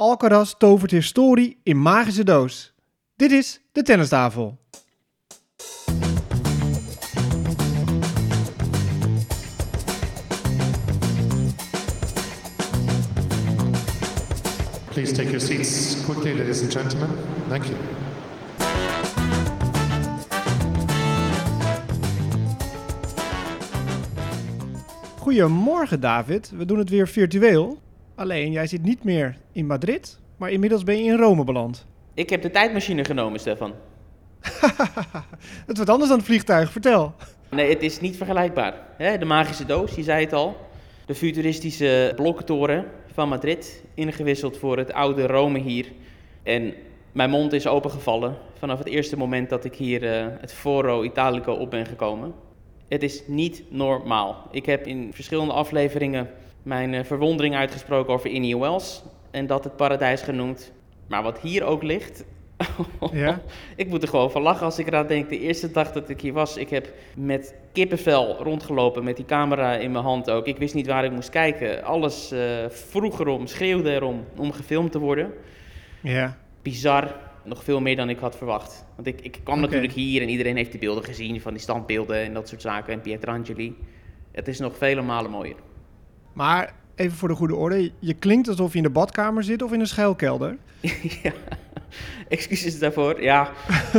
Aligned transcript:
Alcaraz 0.00 0.54
tovert 0.58 0.90
historie 0.90 1.58
in 1.62 1.82
magische 1.82 2.24
doos. 2.24 2.74
Dit 3.16 3.32
is 3.32 3.60
de 3.72 3.82
tennistafel. 3.82 4.58
Please 14.90 15.12
take 15.12 15.28
your 15.28 15.40
seats 15.40 16.04
quickly, 16.04 16.34
ladies 16.34 16.62
and 16.62 16.72
gentlemen. 16.72 17.08
Thank 17.48 17.64
you. 17.64 17.76
Goedemorgen 25.18 26.00
David, 26.00 26.50
we 26.56 26.64
doen 26.64 26.78
het 26.78 26.90
weer 26.90 27.08
virtueel. 27.08 27.78
Alleen 28.14 28.52
jij 28.52 28.66
zit 28.66 28.82
niet 28.82 29.04
meer 29.04 29.36
in 29.52 29.66
Madrid, 29.66 30.18
maar 30.36 30.50
inmiddels 30.50 30.84
ben 30.84 31.04
je 31.04 31.10
in 31.12 31.18
Rome 31.18 31.44
beland. 31.44 31.86
Ik 32.14 32.30
heb 32.30 32.42
de 32.42 32.50
tijdmachine 32.50 33.04
genomen, 33.04 33.40
Stefan. 33.40 33.74
Het 35.66 35.76
wordt 35.76 35.90
anders 35.90 36.08
dan 36.08 36.18
het 36.18 36.26
vliegtuig, 36.26 36.72
vertel. 36.72 37.14
Nee, 37.50 37.68
het 37.68 37.82
is 37.82 38.00
niet 38.00 38.16
vergelijkbaar. 38.16 38.74
De 38.98 39.24
magische 39.24 39.66
doos, 39.66 39.94
je 39.94 40.02
zei 40.02 40.24
het 40.24 40.32
al. 40.32 40.56
De 41.06 41.14
futuristische 41.14 42.12
blokkentoren 42.16 42.84
van 43.12 43.28
Madrid, 43.28 43.84
ingewisseld 43.94 44.58
voor 44.58 44.78
het 44.78 44.92
oude 44.92 45.26
Rome 45.26 45.58
hier. 45.58 45.86
En 46.42 46.74
mijn 47.12 47.30
mond 47.30 47.52
is 47.52 47.66
opengevallen 47.66 48.36
vanaf 48.58 48.78
het 48.78 48.88
eerste 48.88 49.16
moment 49.16 49.50
dat 49.50 49.64
ik 49.64 49.74
hier 49.74 50.04
eh, 50.04 50.26
het 50.40 50.52
Foro 50.52 51.02
Italico 51.02 51.52
op 51.52 51.70
ben 51.70 51.86
gekomen. 51.86 52.34
Het 52.88 53.02
is 53.02 53.22
niet 53.26 53.62
normaal. 53.68 54.48
Ik 54.50 54.66
heb 54.66 54.86
in 54.86 55.10
verschillende 55.14 55.52
afleveringen 55.52 56.30
mijn 56.62 56.94
eh, 56.94 57.04
verwondering 57.04 57.54
uitgesproken 57.54 58.14
over 58.14 58.30
Indian 58.30 58.60
Wells 58.60 59.02
en 59.30 59.46
dat 59.46 59.64
het 59.64 59.76
paradijs 59.76 60.22
genoemd. 60.22 60.72
Maar 61.08 61.22
wat 61.22 61.40
hier 61.40 61.64
ook 61.64 61.82
ligt, 61.82 62.24
Ja? 63.12 63.40
ik 63.76 63.88
moet 63.88 64.02
er 64.02 64.08
gewoon 64.08 64.30
van 64.30 64.42
lachen 64.42 64.64
als 64.64 64.78
ik 64.78 64.86
eraan 64.86 65.06
denk. 65.06 65.28
De 65.28 65.38
eerste 65.38 65.70
dag 65.70 65.92
dat 65.92 66.08
ik 66.08 66.20
hier 66.20 66.32
was, 66.32 66.56
ik 66.56 66.70
heb 66.70 66.92
met 67.16 67.54
kippenvel 67.72 68.36
rondgelopen 68.42 69.04
met 69.04 69.16
die 69.16 69.24
camera 69.24 69.74
in 69.74 69.92
mijn 69.92 70.04
hand 70.04 70.30
ook. 70.30 70.46
Ik 70.46 70.56
wist 70.56 70.74
niet 70.74 70.86
waar 70.86 71.04
ik 71.04 71.10
moest 71.10 71.30
kijken. 71.30 71.84
Alles 71.84 72.30
eh, 72.30 72.40
vroeg 72.68 73.20
erom, 73.20 73.46
schreeuwde 73.46 73.92
erom 73.92 74.24
om 74.36 74.52
gefilmd 74.52 74.92
te 74.92 74.98
worden. 74.98 75.32
Ja. 76.02 76.36
Bizar, 76.62 77.16
nog 77.44 77.64
veel 77.64 77.80
meer 77.80 77.96
dan 77.96 78.08
ik 78.08 78.18
had 78.18 78.36
verwacht. 78.36 78.84
Want 78.94 79.06
ik, 79.06 79.20
ik 79.20 79.40
kwam 79.44 79.60
natuurlijk 79.60 79.92
hier 79.92 80.22
en 80.22 80.28
iedereen 80.28 80.56
heeft 80.56 80.70
die 80.70 80.80
beelden 80.80 81.04
gezien 81.04 81.40
van 81.40 81.52
die 81.52 81.62
standbeelden 81.62 82.16
en 82.16 82.34
dat 82.34 82.48
soort 82.48 82.62
zaken. 82.62 82.92
En 82.92 83.00
Pietrangeli. 83.00 83.76
Het 84.32 84.48
is 84.48 84.58
nog 84.58 84.76
vele 84.76 85.02
malen 85.02 85.30
mooier. 85.30 85.56
Maar 86.32 86.72
even 86.94 87.16
voor 87.16 87.28
de 87.28 87.34
goede 87.34 87.54
orde, 87.54 87.90
je 87.98 88.14
klinkt 88.14 88.48
alsof 88.48 88.70
je 88.70 88.76
in 88.76 88.82
de 88.82 88.90
badkamer 88.90 89.44
zit 89.44 89.62
of 89.62 89.72
in 89.72 89.80
een 89.80 89.86
schuilkelder. 89.86 90.56
ja, 91.22 91.32
excuses 92.28 92.78
daarvoor. 92.78 93.22
Ja, 93.22 93.50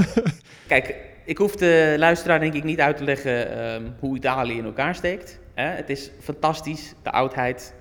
kijk, 0.67 0.95
ik 1.25 1.37
hoef 1.37 1.55
de 1.55 1.95
luisteraar 1.97 2.39
denk 2.39 2.53
ik 2.53 2.63
niet 2.63 2.79
uit 2.79 2.97
te 2.97 3.03
leggen 3.03 3.57
ehm, 3.57 3.83
hoe 3.99 4.15
Italië 4.15 4.57
in 4.57 4.65
elkaar 4.65 4.95
steekt. 4.95 5.39
Het 5.53 5.89
is 5.89 6.11
fantastisch, 6.19 6.93
de 7.03 7.11
oudheid. 7.11 7.73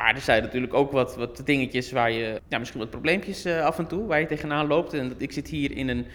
Maar 0.00 0.14
er 0.14 0.20
zijn 0.20 0.42
natuurlijk 0.42 0.74
ook 0.74 0.92
wat, 0.92 1.16
wat 1.16 1.42
dingetjes 1.44 1.92
waar 1.92 2.10
je, 2.10 2.40
ja, 2.48 2.58
misschien 2.58 2.80
wat 2.80 2.90
probleempjes 2.90 3.44
eh, 3.44 3.64
af 3.64 3.78
en 3.78 3.86
toe, 3.86 4.06
waar 4.06 4.20
je 4.20 4.26
tegenaan 4.26 4.66
loopt. 4.66 4.92
En 4.92 5.14
ik 5.18 5.32
zit 5.32 5.48
hier 5.48 5.76
in 5.76 5.88
een, 5.88 6.06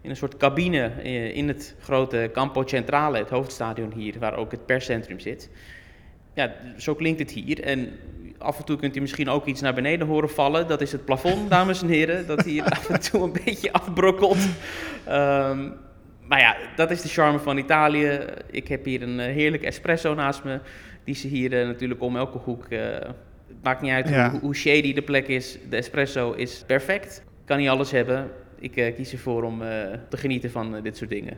in 0.00 0.10
een 0.10 0.16
soort 0.16 0.36
cabine 0.36 0.92
eh, 1.02 1.36
in 1.36 1.48
het 1.48 1.74
grote 1.80 2.30
Campo 2.32 2.66
Centrale, 2.66 3.18
het 3.18 3.30
hoofdstadion 3.30 3.92
hier, 3.92 4.18
waar 4.18 4.36
ook 4.36 4.50
het 4.50 4.66
perscentrum 4.66 5.20
zit. 5.20 5.50
Ja, 6.38 6.52
zo 6.76 6.94
klinkt 6.94 7.18
het 7.18 7.30
hier. 7.30 7.62
En 7.62 7.88
af 8.38 8.58
en 8.58 8.64
toe 8.64 8.76
kunt 8.76 8.96
u 8.96 9.00
misschien 9.00 9.28
ook 9.28 9.46
iets 9.46 9.60
naar 9.60 9.74
beneden 9.74 10.06
horen 10.06 10.30
vallen. 10.30 10.68
Dat 10.68 10.80
is 10.80 10.92
het 10.92 11.04
plafond, 11.04 11.50
dames 11.56 11.82
en 11.82 11.88
heren, 11.88 12.26
dat 12.26 12.44
hier 12.44 12.64
af 12.64 12.90
en 12.90 13.00
toe 13.00 13.22
een 13.22 13.36
beetje 13.44 13.72
afbrokkelt. 13.72 14.38
Ehm, 15.06 15.68
maar 16.26 16.40
ja, 16.40 16.56
dat 16.76 16.90
is 16.90 17.02
de 17.02 17.08
charme 17.08 17.38
van 17.38 17.58
Italië. 17.58 18.20
Ik 18.50 18.68
heb 18.68 18.84
hier 18.84 19.02
een 19.02 19.20
eh, 19.20 19.26
heerlijke 19.34 19.66
espresso 19.66 20.14
naast 20.14 20.44
me. 20.44 20.60
Die 21.04 21.14
ze 21.14 21.28
hier 21.28 21.60
eh, 21.60 21.66
natuurlijk 21.66 22.02
om 22.02 22.16
elke 22.16 22.38
hoek. 22.38 22.66
het 22.70 23.06
maakt 23.62 23.80
niet 23.82 23.92
uit 23.92 24.08
Ja. 24.08 24.30
hoe, 24.30 24.40
hoe 24.40 24.54
shady 24.54 24.92
de 24.94 25.02
plek 25.02 25.28
is. 25.28 25.58
De 25.70 25.76
espresso 25.76 26.32
is 26.32 26.62
perfect. 26.66 27.22
Kan 27.44 27.58
niet 27.58 27.68
alles 27.68 27.90
hebben. 27.90 28.30
Ik 28.58 28.92
kies 28.96 29.12
ervoor 29.12 29.42
om 29.42 29.58
te 30.08 30.16
genieten 30.16 30.50
van 30.50 30.80
dit 30.82 30.96
soort 30.96 31.10
dingen. 31.10 31.36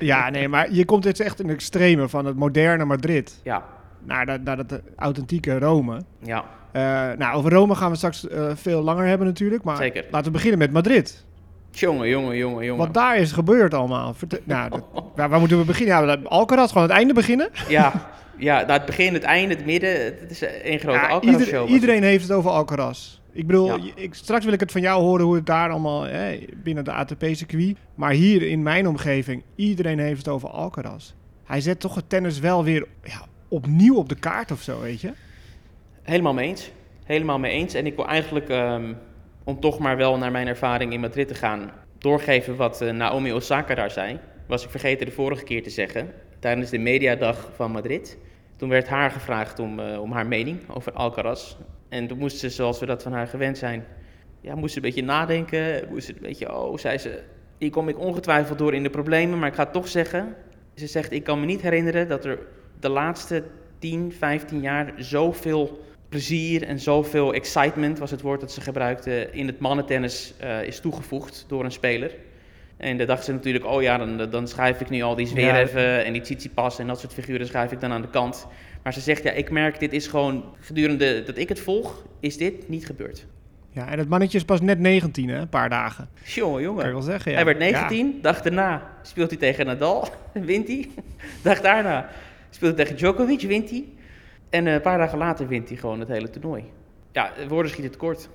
Ja, 0.00 0.30
nee, 0.30 0.48
maar 0.48 0.72
je 0.72 0.84
komt 0.84 1.04
jetzt 1.04 1.20
echt 1.20 1.40
in 1.40 1.46
de 1.46 1.52
extreme 1.52 2.08
van 2.08 2.24
het 2.26 2.36
moderne 2.36 2.84
Madrid 2.84 3.40
Ja, 3.44 3.64
naar 4.04 4.26
dat, 4.26 4.42
naar 4.42 4.56
dat 4.66 4.80
authentieke 4.96 5.58
Rome. 5.58 6.00
ja. 6.22 6.44
Eh, 6.72 6.82
nou, 7.18 7.36
over 7.36 7.52
Rome 7.52 7.74
gaan 7.74 7.90
we 7.90 7.96
straks 7.96 8.28
eh, 8.28 8.50
veel 8.54 8.82
langer 8.82 9.06
hebben 9.06 9.26
natuurlijk, 9.26 9.62
maar 9.64 9.76
Zeker. 9.76 10.04
laten 10.10 10.26
we 10.26 10.32
beginnen 10.32 10.58
met 10.58 10.72
Madrid. 10.72 11.24
Jongen, 11.70 12.08
jongen, 12.08 12.36
jongen, 12.36 12.64
jongen. 12.64 12.84
Wat 12.84 12.94
daar 12.94 13.16
is 13.16 13.32
gebeurd 13.32 13.74
allemaal. 13.74 14.14
Verte- 14.14 14.40
nou, 14.54 14.70
dat- 14.70 14.84
waar, 15.14 15.28
waar 15.28 15.38
moeten 15.38 15.58
we 15.58 15.64
beginnen? 15.64 16.06
Ja, 16.08 16.16
Alcaraz, 16.24 16.72
gewoon 16.72 16.88
het 16.88 16.96
einde 16.96 17.14
beginnen. 17.14 17.48
Ja, 17.68 17.92
ja, 18.36 18.60
nou, 18.60 18.72
het 18.72 18.84
begin, 18.86 19.14
het 19.14 19.22
einde, 19.22 19.54
het 19.54 19.64
midden. 19.66 20.04
Het 20.04 20.30
is 20.30 20.42
één 20.42 20.78
grote 20.78 20.98
Ja, 20.98 21.06
Alcaraz 21.08 21.32
ieder- 21.34 21.46
show. 21.46 21.60
was 21.62 21.70
iedereen 21.70 22.02
heeft 22.02 22.22
het 22.22 22.32
over 22.32 22.50
Alcaraz. 22.50 23.18
Ik 23.32 23.46
bedoel, 23.46 23.66
Ja. 23.66 23.92
ik, 23.94 24.14
straks 24.14 24.44
wil 24.44 24.52
ik 24.54 24.60
het 24.60 24.72
van 24.72 24.80
jou 24.80 25.02
horen 25.02 25.24
hoe 25.24 25.34
het 25.34 25.46
daar 25.46 25.70
allemaal 25.70 26.02
hè, 26.02 26.38
binnen 26.62 26.84
de 26.84 26.92
ATP-circuit. 26.92 27.76
Maar 27.94 28.10
hier 28.12 28.42
in 28.42 28.62
mijn 28.62 28.88
omgeving, 28.88 29.42
iedereen 29.54 29.98
heeft 29.98 30.18
het 30.18 30.28
over 30.28 30.48
Alcaraz. 30.48 31.12
Hij 31.44 31.60
zet 31.60 31.80
toch 31.80 31.94
het 31.94 32.08
tennis 32.08 32.38
wel 32.38 32.64
weer 32.64 32.86
ja, 33.02 33.20
opnieuw 33.48 33.96
op 33.96 34.08
de 34.08 34.14
kaart 34.14 34.50
of 34.50 34.62
zo, 34.62 34.80
weet 34.80 35.00
je? 35.00 35.12
Helemaal 36.02 36.34
mee 36.34 36.48
eens. 36.48 36.70
Helemaal 37.04 37.38
mee 37.38 37.52
eens. 37.52 37.74
En 37.74 37.86
ik 37.86 37.96
wil 37.96 38.06
eigenlijk, 38.06 38.48
ehm, 38.48 38.94
om 39.44 39.60
toch 39.60 39.78
maar 39.78 39.96
wel 39.96 40.18
naar 40.18 40.30
mijn 40.30 40.46
ervaring 40.46 40.92
in 40.92 41.00
Madrid 41.00 41.28
te 41.28 41.34
gaan, 41.34 41.70
doorgeven 41.98 42.56
wat 42.56 42.80
eh, 42.80 42.92
Naomi 42.92 43.32
Osaka 43.32 43.74
daar 43.74 43.90
zei. 43.90 44.18
Was 44.46 44.64
ik 44.64 44.70
vergeten 44.70 45.06
de 45.06 45.12
vorige 45.12 45.44
keer 45.44 45.62
te 45.62 45.70
zeggen. 45.70 46.12
Tijdens 46.38 46.70
de 46.70 46.78
mediadag 46.78 47.50
van 47.54 47.70
Madrid. 47.70 48.18
Toen 48.56 48.68
werd 48.68 48.88
haar 48.88 49.10
gevraagd 49.10 49.58
om, 49.58 49.80
eh, 49.80 50.00
om 50.00 50.12
haar 50.12 50.26
mening 50.26 50.60
over 50.68 50.92
Alcaraz. 50.92 51.56
En 51.88 52.06
toen 52.06 52.18
moest 52.18 52.38
ze, 52.38 52.50
zoals 52.50 52.78
we 52.78 52.86
dat 52.86 53.02
van 53.02 53.12
haar 53.12 53.26
gewend 53.26 53.58
zijn, 53.58 53.84
ja, 54.40 54.54
moest 54.54 54.72
ze 54.72 54.78
een 54.78 54.84
beetje 54.84 55.04
nadenken. 55.04 55.88
Moest 55.90 56.06
ze 56.06 56.12
een 56.12 56.22
beetje, 56.22 56.56
oh, 56.56 56.76
zei 56.76 56.98
ze, 56.98 57.22
hier 57.58 57.70
kom 57.70 57.88
ik 57.88 57.98
ongetwijfeld 57.98 58.58
door 58.58 58.74
in 58.74 58.82
de 58.82 58.90
problemen, 58.90 59.38
maar 59.38 59.48
ik 59.48 59.54
ga 59.54 59.66
toch 59.66 59.88
zeggen. 59.88 60.34
Ze 60.74 60.86
zegt, 60.86 61.12
ik 61.12 61.24
kan 61.24 61.40
me 61.40 61.46
niet 61.46 61.62
herinneren 61.62 62.08
dat 62.08 62.24
er 62.24 62.38
de 62.80 62.88
laatste 62.88 63.42
10, 63.78 64.12
15 64.18 64.60
jaar 64.60 64.92
zoveel 64.96 65.86
plezier 66.08 66.62
en 66.62 66.78
zoveel 66.80 67.34
excitement, 67.34 67.98
was 67.98 68.10
het 68.10 68.20
woord 68.20 68.40
dat 68.40 68.52
ze 68.52 68.60
gebruikte, 68.60 69.28
in 69.32 69.46
het 69.46 69.58
mannentennis 69.58 70.34
eh, 70.38 70.62
is 70.62 70.80
toegevoegd 70.80 71.44
door 71.48 71.64
een 71.64 71.72
speler. 71.72 72.10
En 72.76 72.96
dan 72.96 73.06
dacht 73.06 73.24
ze 73.24 73.32
natuurlijk, 73.32 73.64
oh 73.66 73.82
ja, 73.82 73.98
dan, 73.98 74.30
dan 74.30 74.48
schrijf 74.48 74.80
ik 74.80 74.90
nu 74.90 75.02
al 75.02 75.14
die 75.14 75.26
Zverev 75.26 75.74
en 76.04 76.12
die 76.12 76.22
Tsitsipas 76.22 76.78
en 76.78 76.86
dat 76.86 77.00
soort 77.00 77.12
figuren 77.12 77.46
schrijf 77.46 77.72
ik 77.72 77.80
dan 77.80 77.92
aan 77.92 78.02
de 78.02 78.08
kant. 78.10 78.46
Maar 78.82 78.92
ze 78.92 79.00
zegt, 79.00 79.22
ja, 79.22 79.30
ik 79.30 79.50
merk, 79.50 79.80
dit 79.80 79.92
is 79.92 80.06
gewoon, 80.06 80.44
gedurende 80.60 81.22
dat 81.22 81.36
ik 81.38 81.48
het 81.48 81.60
volg, 81.60 82.04
is 82.20 82.36
dit 82.36 82.68
niet 82.68 82.86
gebeurd. 82.86 83.26
Ja, 83.70 83.88
en 83.88 83.98
het 83.98 84.08
mannetje 84.08 84.38
is 84.38 84.44
pas 84.44 84.60
net 84.60 84.78
19, 84.78 85.28
hè? 85.28 85.38
Een 85.38 85.48
paar 85.48 85.68
dagen. 85.68 86.08
Jongen, 86.24 86.52
Kan 86.54 86.62
jongen. 86.62 86.92
wel 86.92 87.02
zeggen, 87.02 87.30
ja. 87.30 87.36
Hij 87.36 87.46
werd 87.46 87.58
Ja. 87.58 87.80
19, 87.88 88.18
dag 88.22 88.42
daarna 88.42 88.90
speelt 89.02 89.30
hij 89.30 89.38
tegen 89.38 89.66
Nadal, 89.66 90.08
wint 90.32 90.66
hij. 90.68 90.88
Dag 91.42 91.60
daarna 91.60 92.08
speelt 92.50 92.76
tegen 92.76 92.96
Djokovic, 92.96 93.40
wint 93.40 93.70
hij. 93.70 93.84
En 94.50 94.66
eh, 94.66 94.72
een 94.72 94.80
paar 94.80 94.98
dagen 94.98 95.18
later 95.18 95.48
wint 95.48 95.68
hij 95.68 95.78
gewoon 95.78 96.00
het 96.00 96.08
hele 96.08 96.30
toernooi. 96.30 96.64
Ja, 97.12 97.32
woorden 97.48 97.70
schieten 97.70 97.92
tekort. 97.92 98.28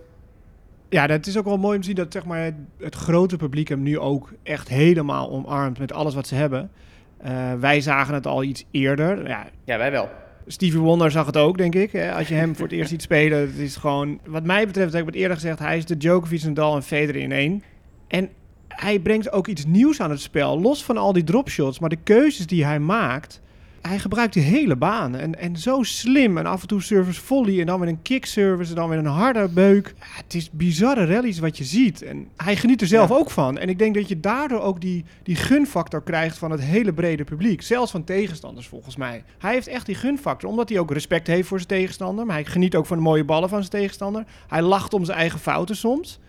Ja, 0.90 1.07
dat 1.07 1.25
is 1.25 1.38
ook 1.38 1.46
wel 1.46 1.57
mooi 1.57 1.75
om 1.75 1.81
te 1.81 1.88
zien 1.88 1.96
dat 1.96 2.13
zeg 2.13 2.25
maar, 2.25 2.44
het, 2.44 2.56
het 2.78 2.96
grote 2.96 3.38
publiek 3.38 3.68
hem 3.68 3.81
nu 3.81 4.00
ook 4.00 4.34
echt 4.44 4.69
helemaal 4.69 5.29
omarmt 5.29 5.79
met 5.79 5.94
alles 5.94 6.13
wat 6.13 6.28
ze 6.28 6.35
hebben. 6.35 6.72
Eh, 7.18 7.53
wij 7.59 7.81
zagen 7.81 8.13
het 8.13 8.28
al 8.28 8.44
iets 8.44 8.66
eerder. 8.72 9.28
Ja, 9.28 9.47
Ja, 9.63 9.78
wij 9.78 9.91
wel. 9.91 10.09
Stevie 10.47 10.80
Wonder 10.80 11.12
zag 11.12 11.25
het 11.25 11.38
ook, 11.38 11.57
denk 11.57 11.75
ik. 11.75 11.91
Hè? 11.91 12.13
Als 12.13 12.28
je 12.28 12.34
hem 12.34 12.53
voor 12.56 12.66
het 12.66 12.75
eerst 12.75 12.90
ziet 12.90 13.01
spelen, 13.01 13.40
het 13.40 13.57
is 13.57 13.75
gewoon... 13.75 14.19
Wat 14.25 14.44
mij 14.44 14.66
betreft, 14.66 14.94
heb 14.94 15.01
ik 15.01 15.07
het 15.07 15.16
eerder 15.16 15.35
gezegd, 15.35 15.59
hij 15.59 15.78
is 15.78 15.85
de 15.85 15.97
Djokovic, 15.97 16.44
Nadal 16.44 16.75
en 16.75 16.83
Federer 16.83 17.21
in 17.21 17.31
één. 17.31 17.63
En 18.07 18.30
hij 18.68 19.00
brengt 19.00 19.31
ook 19.31 19.48
iets 19.48 19.66
nieuws 19.66 20.01
aan 20.01 20.09
het 20.09 20.21
spel. 20.21 20.62
Los 20.62 20.83
van 20.83 20.98
al 20.98 21.13
die 21.13 21.24
dropshots, 21.24 21.80
maar 21.80 21.89
de 21.89 22.04
keuzes 22.04 22.48
die 22.48 22.66
hij 22.66 22.80
maakt... 22.80 23.42
Hij 23.88 24.00
gebruikt 24.00 24.33
die 24.33 24.44
hele 24.44 24.75
baan. 24.75 25.15
En, 25.15 25.39
en 25.39 25.57
zo 25.57 25.83
slim. 25.83 26.38
En 26.38 26.45
af 26.45 26.62
en 26.62 26.68
toe 26.68 26.81
service 26.81 27.21
volley. 27.21 27.59
En 27.59 27.65
dan 27.65 27.80
weer 27.80 27.89
een 27.89 28.01
kick 28.01 28.25
service. 28.25 28.69
En 28.69 28.75
dan 28.75 28.89
weer 28.89 28.97
een 28.97 29.06
harde 29.06 29.47
beuk. 29.50 29.94
Ja, 30.00 30.06
het 30.24 30.33
is 30.33 30.51
bizarre 30.51 31.06
rallies 31.06 31.39
wat 31.39 31.57
je 31.57 31.63
ziet. 31.63 32.01
En 32.01 32.27
hij 32.38 32.56
geniet 32.56 32.81
er 32.81 32.88
zelf 32.88 33.09
Ja. 33.09 33.15
ook 33.15 33.30
van. 33.30 33.57
En 33.57 33.69
ik 33.69 33.80
denk 33.80 33.95
dat 33.95 34.07
je 34.07 34.19
daardoor 34.19 34.59
ook 34.62 34.81
die, 34.81 35.06
die 35.24 35.35
gunfactor 35.35 36.03
krijgt 36.03 36.38
van 36.38 36.51
het 36.51 36.62
hele 36.62 36.94
brede 36.94 37.24
publiek. 37.24 37.62
Zelfs 37.62 37.91
van 37.91 38.03
tegenstanders 38.03 38.68
volgens 38.68 38.95
mij. 38.95 39.24
Hij 39.38 39.53
heeft 39.53 39.68
echt 39.68 39.85
die 39.85 39.95
gunfactor. 39.95 40.50
Omdat 40.50 40.69
hij 40.69 40.80
ook 40.80 40.91
respect 40.91 41.27
heeft 41.27 41.47
voor 41.47 41.57
zijn 41.57 41.69
tegenstander. 41.69 42.25
Maar 42.25 42.35
hij 42.35 42.45
geniet 42.45 42.75
ook 42.75 42.85
van 42.85 42.97
de 42.97 43.03
mooie 43.03 43.24
ballen 43.25 43.50
van 43.50 43.59
zijn 43.59 43.71
tegenstander. 43.71 44.24
Hij 44.47 44.62
lacht 44.62 44.94
om 44.94 45.06
zijn 45.06 45.18
eigen 45.18 45.39
fouten 45.39 45.75
soms. 45.75 46.19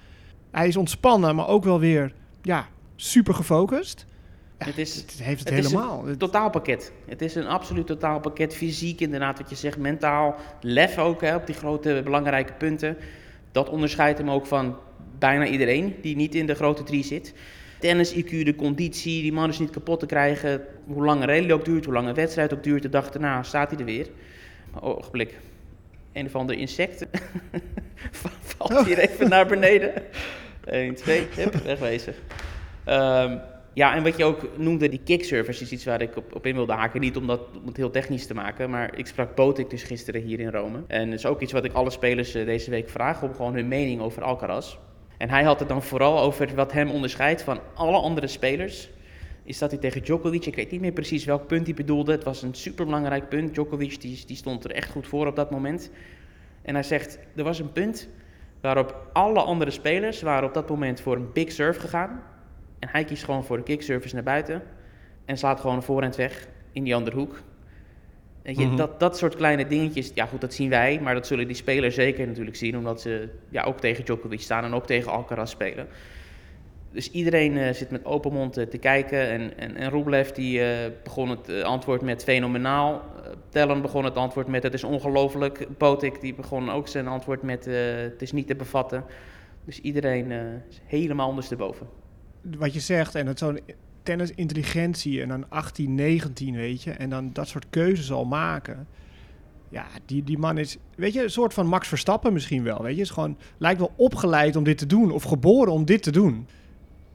Hij 0.51 0.69
is 0.69 0.77
ontspannen, 0.77 1.35
maar 1.37 1.49
ook 1.49 1.65
wel 1.65 1.79
weer 1.81 2.12
ja, 2.43 2.67
super 2.97 3.35
gefocust. 3.35 4.06
Het 4.67 4.79
is- 4.79 4.95
het 4.97 5.15
heeft 5.23 5.41
het, 5.41 5.49
het 5.55 5.65
is 5.65 5.71
helemaal. 5.71 6.05
Het- 6.05 6.19
Totaalpakket. 6.19 6.93
Het 7.07 7.23
is 7.23 7.35
een 7.35 7.47
absoluut 7.47 7.87
totaalpakket. 7.87 8.55
Fysiek 8.55 9.01
inderdaad, 9.01 9.39
wat 9.39 9.51
je 9.51 9.57
zegt. 9.57 9.79
Mentaal. 9.79 10.37
Lef 10.61 10.99
ook 10.99 11.21
hè, 11.21 11.35
op 11.35 11.47
die 11.47 11.55
grote 11.55 12.01
belangrijke 12.05 12.53
punten. 12.53 12.97
Dat 13.53 13.69
onderscheidt 13.69 14.19
hem 14.19 14.31
ook 14.31 14.47
van 14.47 14.77
bijna 15.19 15.47
iedereen 15.47 15.97
die 16.03 16.17
niet 16.17 16.35
in 16.35 16.47
de 16.47 16.55
grote 16.55 16.83
drie 16.83 17.05
zit. 17.05 17.35
Tennis-IQ, 17.79 18.31
de 18.45 18.55
conditie, 18.57 19.23
die 19.23 19.33
man 19.33 19.49
is 19.49 19.59
niet 19.59 19.71
kapot 19.71 20.01
te 20.01 20.07
krijgen. 20.07 20.63
Hoe 20.87 21.05
lang 21.05 21.21
een 21.23 21.29
rally 21.29 21.53
ook 21.53 21.65
duurt, 21.65 21.85
hoe 21.85 21.95
lang 21.95 22.09
een 22.09 22.15
wedstrijd 22.15 22.55
ook 22.55 22.63
duurt, 22.63 22.83
de 22.83 22.89
dag 22.89 23.11
daarna 23.11 23.43
staat 23.43 23.71
hij 23.71 23.79
er 23.79 23.85
weer. 23.85 24.07
Ogenblik. 24.81 25.39
Een 26.13 26.27
of 26.27 26.35
ander 26.35 26.57
insect 26.57 27.07
valt 28.57 28.87
hier 28.87 28.99
even 29.09 29.29
naar 29.29 29.47
beneden. 29.47 29.93
1, 30.65 30.95
2, 30.95 31.27
hup, 31.35 31.55
wegwezen. 31.55 32.15
Um, 32.89 33.41
ja, 33.75 33.94
en 33.94 34.03
wat 34.03 34.17
je 34.17 34.25
ook 34.25 34.59
noemde, 34.59 34.88
die 34.88 35.00
kickservice 35.05 35.62
is 35.62 35.73
iets 35.73 35.85
waar 35.85 36.03
ik 36.03 36.17
op, 36.17 36.47
in 36.47 36.55
wilde 36.55 36.73
haken. 36.73 37.00
Niet 37.00 37.17
om, 37.17 37.26
dat, 37.26 37.41
het 37.67 37.76
heel 37.76 37.91
technisch 37.91 38.26
te 38.26 38.35
maken, 38.35 38.71
maar 38.71 38.99
ik 38.99 39.06
sprak 39.06 39.35
Botik 39.35 39.71
dus 39.71 39.82
gisteren 39.82 40.23
hier 40.23 40.41
in 40.41 40.50
Rome. 40.50 40.82
En 40.87 41.11
dat 41.11 41.19
is 41.19 41.26
ook 41.26 41.41
iets 41.41 41.53
wat 41.53 41.65
ik 41.65 41.73
alle 41.73 41.91
spelers 41.91 42.35
eh, 42.35 42.47
deze 42.47 42.71
week 42.71 42.88
vraag 42.88 43.23
om 43.23 43.35
gewoon 43.35 43.55
hun 43.55 43.69
mening 43.69 44.00
over 44.00 44.23
Alcaraz. 44.23 44.76
En 45.19 45.31
hij 45.31 45.43
had 45.43 45.59
het 45.59 45.69
dan 45.69 45.82
vooral 45.82 46.21
over 46.21 46.55
wat 46.55 46.73
hem 46.73 46.91
onderscheidt 46.91 47.43
van 47.43 47.61
alle 47.75 47.97
andere 47.97 48.26
spelers. 48.26 48.91
Is 49.44 49.59
dat 49.59 49.71
hij 49.71 49.81
tegen 49.81 50.03
Djokovic, 50.03 50.47
ik 50.47 50.55
weet 50.55 50.70
niet 50.70 50.81
meer 50.81 50.93
precies 50.93 51.25
welk 51.25 51.47
punt 51.47 51.67
hij 51.67 51.75
bedoelde. 51.75 52.12
Het 52.12 52.25
was 52.25 52.43
een 52.43 52.55
superbelangrijk 52.55 53.29
punt. 53.29 53.55
Djokovic 53.55 54.00
die, 54.00 54.23
die 54.27 54.37
stond 54.37 54.65
er 54.65 54.70
echt 54.70 54.91
goed 54.91 55.06
voor 55.06 55.27
op 55.27 55.37
dat 55.37 55.50
moment. 55.50 55.91
En 56.62 56.75
hij 56.75 56.82
zegt, 56.82 57.19
er 57.37 57.44
was 57.44 57.59
een 57.59 57.73
punt 57.73 58.09
waarop 58.61 59.09
alle 59.12 59.41
andere 59.41 59.70
spelers 59.70 60.23
waren 60.23 60.49
op 60.49 60.55
dat 60.55 60.69
moment 60.69 61.00
voor 61.00 61.17
een 61.17 61.32
big 61.32 61.53
serve 61.53 61.81
gegaan. 61.81 62.23
En 62.85 62.91
hij 62.93 63.05
kiest 63.05 63.25
gewoon 63.25 63.45
voor 63.45 63.57
de 63.57 63.63
kickservice 63.63 64.15
naar 64.15 64.25
buiten. 64.25 64.63
En 65.25 65.39
slaat 65.39 65.61
gewoon 65.61 65.77
een 65.77 65.83
voorhand 65.83 66.17
weg 66.17 66.49
in 66.73 66.85
die 66.85 66.95
andere 66.95 67.17
hoek. 67.17 67.43
Weet 68.43 68.59
je, 68.59 68.67
mhm. 68.67 68.77
dat, 68.77 69.01
dat 69.01 69.19
soort 69.19 69.37
kleine 69.37 69.67
dingetjes, 69.67 70.11
ja 70.15 70.27
goed, 70.27 70.41
dat 70.41 70.55
zien 70.55 70.71
wij. 70.71 71.01
Maar 71.03 71.15
dat 71.15 71.27
zullen 71.27 71.47
die 71.47 71.57
spelers 71.57 71.95
zeker 71.95 72.27
natuurlijk 72.27 72.57
zien. 72.57 72.77
Omdat 72.77 73.01
ze 73.01 73.29
ja, 73.49 73.63
ook 73.63 73.81
tegen 73.81 74.05
Djokovic 74.05 74.41
staan 74.41 74.65
en 74.65 74.75
ook 74.75 74.87
tegen 74.87 75.13
Alcaraz 75.13 75.51
spelen. 75.51 75.87
Dus 76.91 77.11
iedereen 77.11 77.57
uh, 77.57 77.71
zit 77.71 77.91
met 77.91 78.05
open 78.05 78.33
mond 78.33 78.59
uh, 78.59 78.65
te 78.65 78.79
kijken. 78.79 79.29
En, 79.29 79.59
en, 79.59 79.77
en 79.77 79.91
Rublev 79.91 80.31
die, 80.31 80.61
uh, 80.61 80.67
begon 81.03 81.29
het 81.29 81.63
antwoord 81.63 82.03
met 82.03 82.25
fenomenaal. 82.25 83.03
Tellen 83.49 83.83
begon 83.83 84.05
het 84.05 84.17
antwoord 84.17 84.47
met 84.47 84.63
het 84.63 84.75
is 84.75 84.85
ongelooflijk. 84.85 85.67
Potik 85.77 86.21
die 86.21 86.35
begon 86.35 86.71
ook 86.71 86.89
zijn 86.89 87.09
antwoord 87.09 87.43
met 87.43 87.65
het 87.65 88.23
is 88.23 88.33
niet 88.33 88.47
te 88.47 88.55
bevatten. 88.55 89.05
Dus 89.65 89.81
iedereen 89.81 90.31
is 90.69 90.81
helemaal 90.85 91.29
ondersteboven 91.29 91.87
wat 92.58 92.75
je 92.75 92.81
zegt, 92.81 93.14
en 93.14 93.26
het 93.26 93.38
zo'n 93.38 93.61
tennisintelligentie 94.02 95.23
en 95.23 95.29
dan 95.29 95.44
18, 95.49 95.94
19, 95.94 96.55
weet 96.55 96.82
je, 96.82 96.91
en 96.91 97.11
dan 97.11 97.31
dat 97.32 97.49
soort 97.49 97.67
keuzes 97.70 98.12
al 98.12 98.25
maken. 98.25 98.87
Ja, 99.69 99.87
die, 100.06 100.25
die 100.25 100.38
man 100.38 100.58
is, 100.58 100.76
weet 100.96 101.12
je, 101.12 101.23
een 101.23 101.31
soort 101.31 101.55
van 101.55 101.67
Max 101.67 101.88
Verstappen 101.88 102.32
misschien 102.32 102.62
wel, 102.62 102.82
weet 102.82 102.96
je. 102.96 103.00
Is 103.00 103.11
gewoon, 103.11 103.37
lijkt 103.58 103.79
wel 103.79 103.93
opgeleid 103.96 104.56
om 104.56 104.64
dit 104.64 104.79
te 104.79 104.87
doen, 104.87 105.11
of 105.11 105.23
geboren 105.23 105.73
om 105.73 105.85
dit 105.85 106.02
te 106.02 106.11
doen. 106.11 106.46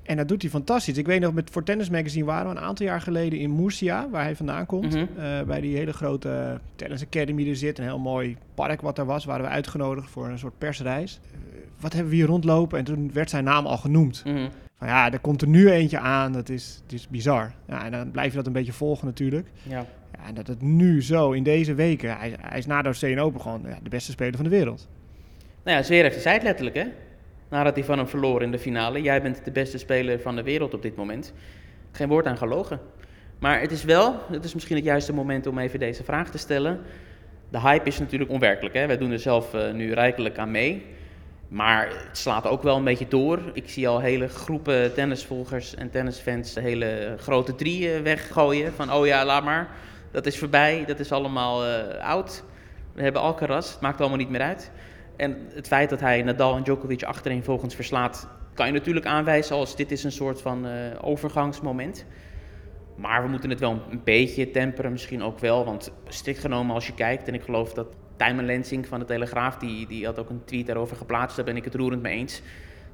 En 0.03 0.17
dat 0.17 0.27
doet 0.27 0.41
hij 0.41 0.51
fantastisch. 0.51 0.97
Ik 0.97 1.05
weet 1.05 1.21
nog, 1.21 1.33
met, 1.33 1.49
voor 1.49 1.63
Tennis 1.63 1.89
Magazine 1.89 2.25
waren 2.25 2.51
we 2.51 2.57
een 2.57 2.63
aantal 2.63 2.85
jaar 2.85 3.01
geleden 3.01 3.39
in 3.39 3.55
Murcia, 3.55 4.09
waar 4.09 4.23
hij 4.23 4.35
vandaan 4.35 4.65
komt. 4.65 4.93
Mhm. 4.93 5.05
Eh, 5.17 5.41
bij 5.41 5.61
die 5.61 5.77
hele 5.77 5.93
grote 5.93 6.59
Tennis 6.75 7.03
Academy 7.03 7.49
er 7.49 7.55
zit. 7.55 7.77
Een 7.77 7.83
heel 7.83 7.99
mooi 7.99 8.37
park 8.53 8.81
wat 8.81 8.97
er 8.97 9.05
was. 9.05 9.25
Waren 9.25 9.45
we 9.45 9.51
uitgenodigd 9.51 10.09
voor 10.09 10.27
een 10.27 10.39
soort 10.39 10.57
persreis. 10.57 11.19
Uh, 11.31 11.59
wat 11.79 11.93
hebben 11.93 12.09
we 12.09 12.15
hier 12.15 12.25
rondlopen? 12.25 12.77
En 12.77 12.83
toen 12.83 13.13
werd 13.13 13.29
zijn 13.29 13.43
naam 13.43 13.65
al 13.65 13.77
genoemd. 13.77 14.23
Mhm 14.25 14.47
van 14.79 14.87
ja, 14.87 15.11
er 15.11 15.19
komt 15.19 15.41
er 15.41 15.47
nu 15.47 15.71
eentje 15.71 15.99
aan, 15.99 16.31
dat 16.31 16.49
is, 16.49 16.79
het 16.83 16.93
is 16.93 17.07
bizar. 17.07 17.51
Ja, 17.67 17.85
en 17.85 17.91
dan 17.91 18.11
blijf 18.11 18.29
je 18.29 18.37
dat 18.37 18.47
een 18.47 18.53
beetje 18.53 18.73
volgen 18.73 19.05
natuurlijk. 19.05 19.47
Ja. 19.63 19.85
ja 20.11 20.27
en 20.27 20.33
dat 20.33 20.47
het 20.47 20.61
nu 20.61 21.03
zo, 21.03 21.31
in 21.31 21.43
deze 21.43 21.73
weken, 21.73 22.17
hij, 22.17 22.35
hij 22.41 22.57
is 22.57 22.65
na 22.65 22.81
de 22.81 22.87
Australian 22.87 23.25
Open 23.25 23.41
gewoon 23.41 23.61
ja, 23.67 23.79
de 23.83 23.89
beste 23.89 24.11
speler 24.11 24.35
van 24.35 24.43
de 24.43 24.49
wereld. 24.49 24.87
Nou 25.63 25.77
ja, 25.77 25.83
Zverev 25.83 26.21
zei 26.21 26.33
het 26.33 26.43
letterlijk 26.43 26.75
hè, 26.75 26.85
nadat 27.49 27.75
hij 27.75 27.83
van 27.83 27.97
hem 27.97 28.07
verloor 28.07 28.41
in 28.41 28.51
de 28.51 28.59
finale. 28.59 29.01
Jij 29.01 29.21
bent 29.21 29.45
de 29.45 29.51
beste 29.51 29.77
speler 29.77 30.19
van 30.19 30.35
de 30.35 30.43
wereld 30.43 30.73
op 30.73 30.81
dit 30.81 30.95
moment. 30.95 31.33
Geen 31.91 32.07
woord 32.07 32.25
aan 32.25 32.37
gelogen. 32.37 32.79
Maar 33.39 33.61
het 33.61 33.71
is 33.71 33.83
wel, 33.83 34.15
het 34.31 34.45
is 34.45 34.53
misschien 34.53 34.75
het 34.75 34.85
juiste 34.85 35.13
moment 35.13 35.47
om 35.47 35.57
even 35.57 35.79
deze 35.79 36.03
vraag 36.03 36.29
te 36.29 36.37
stellen. 36.37 36.79
De 37.49 37.59
hype 37.59 37.87
is 37.87 37.99
natuurlijk 37.99 38.31
onwerkelijk. 38.31 38.75
Hè? 38.75 38.87
Wij 38.87 38.97
doen 38.97 39.11
er 39.11 39.19
zelf 39.19 39.53
uh, 39.53 39.71
nu 39.71 39.93
rijkelijk 39.93 40.37
aan 40.37 40.51
mee. 40.51 40.85
Maar 41.49 41.87
het 41.87 42.17
slaat 42.17 42.47
ook 42.47 42.63
wel 42.63 42.77
een 42.77 42.83
beetje 42.83 43.07
door. 43.07 43.39
Ik 43.53 43.69
zie 43.69 43.87
al 43.87 43.99
hele 43.99 44.27
groepen 44.27 44.93
tennisvolgers 44.93 45.75
en 45.75 45.89
tennisfans 45.89 46.53
de 46.53 46.61
hele 46.61 47.15
grote 47.19 47.55
drie 47.55 47.99
weggooien. 47.99 48.73
Van 48.73 48.93
oh 48.93 49.05
ja, 49.05 49.25
laat 49.25 49.43
maar. 49.43 49.69
Dat 50.11 50.25
is 50.25 50.39
voorbij, 50.39 50.83
dat 50.85 50.99
is 50.99 51.11
allemaal 51.11 51.67
uh, 51.67 51.73
oud. 52.01 52.43
We 52.93 53.01
hebben 53.01 53.21
Alcaraz, 53.21 53.71
het 53.71 53.81
maakt 53.81 53.99
allemaal 53.99 54.17
niet 54.17 54.29
meer 54.29 54.41
uit. 54.41 54.71
En 55.15 55.37
het 55.53 55.67
feit 55.67 55.89
dat 55.89 55.99
hij 55.99 56.21
Nadal 56.23 56.55
en 56.55 56.63
Djokovic 56.63 57.03
achterin 57.03 57.43
volgens 57.43 57.75
verslaat... 57.75 58.27
kan 58.53 58.65
je 58.65 58.71
natuurlijk 58.71 59.05
aanwijzen 59.05 59.55
als 59.55 59.75
dit 59.75 59.91
is 59.91 60.03
een 60.03 60.11
soort 60.11 60.41
van 60.41 60.65
uh, 60.65 60.73
overgangsmoment. 61.01 62.05
Maar 62.95 63.23
we 63.23 63.29
moeten 63.29 63.49
het 63.49 63.59
wel 63.59 63.81
een 63.89 64.01
beetje 64.03 64.51
temperen 64.51 64.91
misschien 64.91 65.23
ook 65.23 65.39
wel. 65.39 65.65
Want 65.65 65.91
strikt 66.07 66.39
genomen 66.39 66.75
als 66.75 66.87
je 66.87 66.93
kijkt, 66.93 67.27
en 67.27 67.33
ik 67.33 67.43
geloof 67.43 67.73
dat 67.73 67.87
Tijmen 68.19 68.45
Lensing 68.45 68.87
van 68.87 68.99
de 68.99 69.05
Telegraaf, 69.05 69.57
die, 69.57 69.87
die 69.87 70.05
had 70.05 70.19
ook 70.19 70.29
een 70.29 70.41
tweet 70.45 70.65
daarover 70.65 70.97
geplaatst. 70.97 71.35
Daar 71.35 71.45
ben 71.45 71.55
ik 71.55 71.63
het 71.63 71.75
roerend 71.75 72.01
mee 72.01 72.17
eens. 72.17 72.41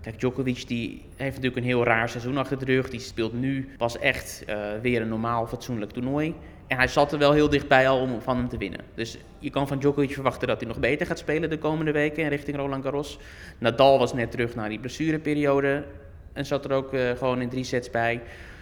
Kijk, 0.01 0.19
Djokovic 0.19 0.67
die 0.67 1.05
heeft 1.15 1.35
natuurlijk 1.35 1.55
een 1.55 1.63
heel 1.63 1.83
raar 1.83 2.09
seizoen 2.09 2.37
achter 2.37 2.59
de 2.59 2.65
rug. 2.65 2.89
Die 2.89 2.99
speelt 2.99 3.33
nu 3.33 3.69
pas 3.77 3.99
echt 3.99 4.43
uh, 4.49 4.55
weer 4.81 5.01
een 5.01 5.07
normaal, 5.07 5.47
fatsoenlijk 5.47 5.91
toernooi. 5.91 6.35
En 6.67 6.77
hij 6.77 6.87
zat 6.87 7.11
er 7.11 7.19
wel 7.19 7.31
heel 7.31 7.49
dichtbij 7.49 7.89
al 7.89 7.99
om 7.99 8.21
van 8.21 8.37
hem 8.37 8.49
te 8.49 8.57
winnen. 8.57 8.79
Dus 8.95 9.17
je 9.39 9.49
kan 9.49 9.67
van 9.67 9.79
Djokovic 9.79 10.13
verwachten 10.13 10.47
dat 10.47 10.59
hij 10.59 10.67
nog 10.67 10.79
beter 10.79 11.05
gaat 11.05 11.19
spelen 11.19 11.49
de 11.49 11.57
komende 11.57 11.91
weken 11.91 12.29
richting 12.29 12.57
Roland 12.57 12.83
Garros. 12.83 13.19
Nadal 13.57 13.99
was 13.99 14.13
net 14.13 14.31
terug 14.31 14.55
naar 14.55 14.69
die 14.69 14.79
blessureperiode 14.79 15.83
en 16.33 16.45
zat 16.45 16.65
er 16.65 16.71
ook 16.71 16.93
uh, 16.93 17.11
gewoon 17.11 17.41
in 17.41 17.49
drie 17.49 17.63
sets 17.63 17.89
bij. 17.89 18.21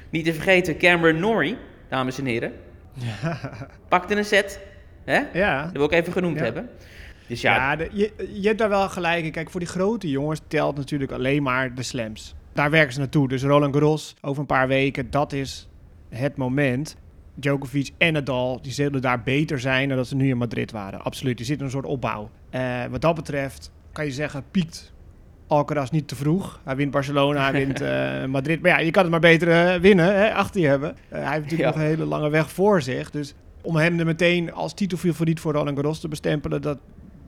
Niet 0.09 0.25
te 0.25 0.33
vergeten 0.33 0.77
Cameron 0.77 1.19
Norrie, 1.19 1.57
dames 1.89 2.19
en 2.19 2.25
heren. 2.25 2.54
Ja. 2.94 3.39
Pakte 3.89 4.16
een 4.16 4.25
set, 4.25 4.59
Hè? 5.05 5.21
Ja. 5.33 5.63
Dat 5.63 5.71
wil 5.71 5.85
ik 5.85 5.91
even 5.91 6.13
genoemd 6.13 6.39
hebben. 6.39 6.69
Dus 7.27 7.41
ja, 7.41 7.71
ja 7.71 7.88
je, 7.91 8.11
je 8.33 8.47
hebt 8.47 8.59
daar 8.59 8.69
wel 8.69 8.89
gelijk 8.89 9.25
in. 9.25 9.31
Kijk, 9.31 9.50
voor 9.50 9.59
die 9.59 9.69
grote 9.69 10.09
jongens 10.09 10.41
telt 10.47 10.75
natuurlijk 10.75 11.11
alleen 11.11 11.44
maar 11.44 11.75
de 11.75 11.83
slams. 11.83 12.35
Daar 12.53 12.69
werken 12.69 12.94
ze 12.94 13.00
naartoe. 13.00 13.27
Dus 13.27 13.44
Roland 13.44 13.73
Garros 13.73 14.15
over 14.21 14.39
een 14.39 14.45
paar 14.45 14.67
weken, 14.67 15.09
dat 15.09 15.33
is 15.33 15.67
het 16.09 16.35
moment. 16.35 16.95
Djokovic 17.35 17.89
en 17.97 18.13
Nadal, 18.13 18.61
die 18.61 18.71
zullen 18.71 19.01
daar 19.01 19.23
beter 19.23 19.59
zijn 19.59 19.88
dan 19.88 19.97
dat 19.97 20.07
ze 20.07 20.15
nu 20.15 20.29
in 20.29 20.38
Madrid 20.38 20.71
waren. 20.71 21.01
Absoluut, 21.01 21.38
die 21.38 21.45
zitten 21.45 21.65
een 21.65 21.71
soort 21.71 21.85
opbouw. 21.85 22.29
Uh, 22.51 22.85
wat 22.85 23.01
dat 23.01 23.15
betreft 23.15 23.71
kan 23.91 24.06
je 24.06 24.11
zeggen, 24.11 24.44
piekt 24.51 24.94
Alcaraz 25.47 25.89
niet 25.89 26.07
te 26.07 26.15
vroeg. 26.15 26.59
Hij 26.63 26.75
wint 26.75 26.91
Barcelona, 26.91 27.51
hij 27.51 27.66
wint 27.66 27.81
uh, 27.81 28.25
Madrid. 28.35 28.61
Maar 28.61 28.71
ja, 28.71 28.80
je 28.80 28.92
kan 28.92 29.01
het 29.01 29.11
maar 29.11 29.19
beter 29.19 29.47
uh, 29.47 29.81
winnen, 29.81 30.16
hè, 30.16 30.33
achter 30.33 30.61
je 30.61 30.68
hebben. 30.68 30.95
hij 31.09 31.19
heeft 31.19 31.44
natuurlijk 31.44 31.69
nog 31.69 31.75
een 31.75 31.89
hele 31.89 32.06
lange 32.06 32.30
weg 32.30 32.51
voor 32.51 32.81
zich. 32.81 33.11
Dus 33.11 33.33
om 33.63 33.75
hem 33.75 33.99
er 33.99 34.05
meteen 34.05 34.53
als 34.53 34.73
titelfavoriet 34.73 35.39
voor 35.39 35.53
Roland 35.53 35.77
Garros 35.77 35.99
te 35.99 36.07
bestempelen, 36.07 36.61
dat, 36.61 36.77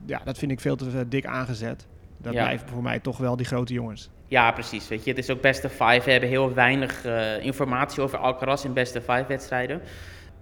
ja, 0.06 0.20
dat 0.24 0.38
vind 0.38 0.50
ik 0.50 0.60
veel 0.60 0.76
te 0.76 1.08
dik 1.08 1.26
aangezet. 1.26 1.86
Dat 2.18 2.32
ja. 2.32 2.42
blijven 2.42 2.68
voor 2.68 2.82
mij 2.82 2.98
toch 2.98 3.18
wel 3.18 3.36
die 3.36 3.46
grote 3.46 3.72
jongens. 3.72 4.10
Ja, 4.28 4.52
precies. 4.52 4.88
Weet 4.88 5.04
je, 5.04 5.10
het 5.10 5.18
is 5.18 5.30
ook 5.30 5.40
beste 5.40 5.68
five. 5.68 6.02
We 6.04 6.10
hebben 6.10 6.28
heel 6.28 6.54
weinig 6.54 7.06
uh, 7.06 7.44
informatie 7.44 8.02
over 8.02 8.18
Alcaraz 8.18 8.64
in 8.64 8.72
beste 8.72 9.00
five 9.00 9.24
wedstrijden. 9.28 9.80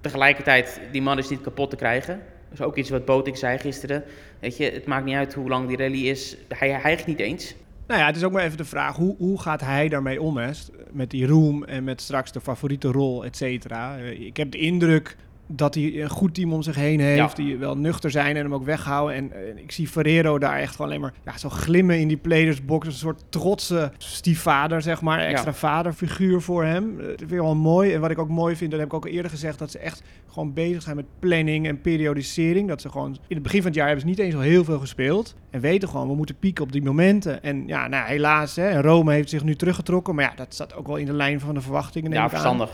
Tegelijkertijd, 0.00 0.80
die 0.92 1.02
man 1.02 1.18
is 1.18 1.28
niet 1.28 1.40
kapot 1.40 1.70
te 1.70 1.76
krijgen. 1.76 2.20
Dat 2.48 2.58
is 2.58 2.60
ook 2.60 2.76
iets 2.76 2.90
wat 2.90 3.04
Botik 3.04 3.36
zei 3.36 3.58
gisteren. 3.58 4.04
Weet 4.40 4.56
je, 4.56 4.70
het 4.70 4.86
maakt 4.86 5.04
niet 5.04 5.14
uit 5.14 5.34
hoe 5.34 5.48
lang 5.48 5.68
die 5.68 5.76
rally 5.76 6.08
is. 6.08 6.36
Hij 6.48 6.70
hijgt 6.70 7.06
niet 7.06 7.18
eens. 7.20 7.54
Nou 7.86 8.00
ja, 8.00 8.06
het 8.06 8.16
is 8.16 8.24
ook 8.24 8.32
maar 8.32 8.44
even 8.44 8.56
de 8.56 8.64
vraag, 8.64 8.96
hoe, 8.96 9.16
hoe 9.18 9.40
gaat 9.40 9.60
hij 9.60 9.88
daarmee 9.88 10.22
om, 10.22 10.36
hè? 10.36 10.50
Met 10.90 11.10
die 11.10 11.26
roem 11.26 11.64
en 11.64 11.84
met 11.84 12.00
straks 12.00 12.32
de 12.32 12.40
favoriete 12.40 12.88
rol, 12.88 13.24
et 13.24 13.36
cetera. 13.36 13.98
Eh, 13.98 14.20
ik 14.20 14.36
heb 14.36 14.50
de 14.50 14.58
indruk 14.58 15.16
dat 15.46 15.74
hij 15.74 16.02
een 16.02 16.08
goed 16.08 16.34
team 16.34 16.52
om 16.52 16.62
zich 16.62 16.74
heen 16.74 17.00
heeft. 17.00 17.36
Die 17.36 17.56
wel 17.56 17.76
nuchter 17.76 18.10
zijn 18.10 18.36
en 18.36 18.42
hem 18.42 18.54
ook 18.54 18.64
weghouden. 18.64 19.16
En, 19.16 19.58
ik 19.58 19.72
zie 19.72 19.88
Ferrero 19.88 20.38
daar 20.38 20.58
echt 20.58 20.76
gewoon 20.76 20.90
alleen 20.90 21.00
maar 21.00 21.12
ja, 21.24 21.38
zo 21.38 21.48
glimmen 21.48 21.98
in 22.00 22.08
die 22.08 22.16
playersbox. 22.16 22.86
Een 22.86 22.92
soort 22.92 23.24
trotse 23.28 23.92
stiefvader, 23.98 24.82
zeg 24.82 25.00
maar. 25.00 25.18
Extra 25.18 25.52
vaderfiguur 25.52 26.40
voor 26.40 26.64
hem. 26.64 26.96
Dat 26.96 27.06
vind 27.06 27.32
ik 27.32 27.38
wel 27.38 27.54
mooi. 27.54 27.92
En 27.92 28.00
wat 28.00 28.10
ik 28.10 28.18
ook 28.18 28.28
mooi 28.28 28.56
vind, 28.56 28.70
dat 28.70 28.80
heb 28.80 28.88
ik 28.88 28.94
ook 28.94 29.04
al 29.04 29.10
eerder 29.10 29.30
gezegd... 29.30 29.58
dat 29.58 29.70
ze 29.70 29.78
echt 29.78 30.02
gewoon 30.28 30.52
bezig 30.52 30.82
zijn 30.82 30.96
met 30.96 31.06
planning 31.18 31.66
en 31.66 31.80
periodisering. 31.80 32.68
Dat 32.68 32.80
ze 32.80 32.88
gewoon... 32.88 33.10
In 33.10 33.34
het 33.34 33.42
begin 33.42 33.58
van 33.58 33.66
het 33.66 33.76
jaar 33.76 33.86
hebben 33.86 34.04
ze 34.04 34.10
niet 34.10 34.18
eens 34.18 34.34
al 34.34 34.40
heel 34.40 34.64
veel 34.64 34.78
gespeeld. 34.78 35.34
En 35.50 35.60
weten 35.60 35.88
gewoon, 35.88 36.08
we 36.08 36.14
moeten 36.14 36.38
pieken 36.38 36.64
op 36.64 36.72
die 36.72 36.82
momenten. 36.82 37.42
En 37.42 37.66
ja, 37.66 37.88
nou, 37.88 38.06
helaas, 38.06 38.56
hè, 38.56 38.80
Rome 38.80 39.12
heeft 39.12 39.30
zich 39.30 39.44
nu 39.44 39.54
teruggetrokken. 39.54 40.14
Maar 40.14 40.24
ja, 40.24 40.32
dat 40.36 40.54
staat 40.54 40.74
ook 40.74 40.86
wel 40.86 40.96
in 40.96 41.06
de 41.06 41.12
lijn 41.12 41.40
van 41.40 41.54
de 41.54 41.60
verwachtingen. 41.60 42.12
Ja, 42.12 42.28
verstandig. 42.28 42.70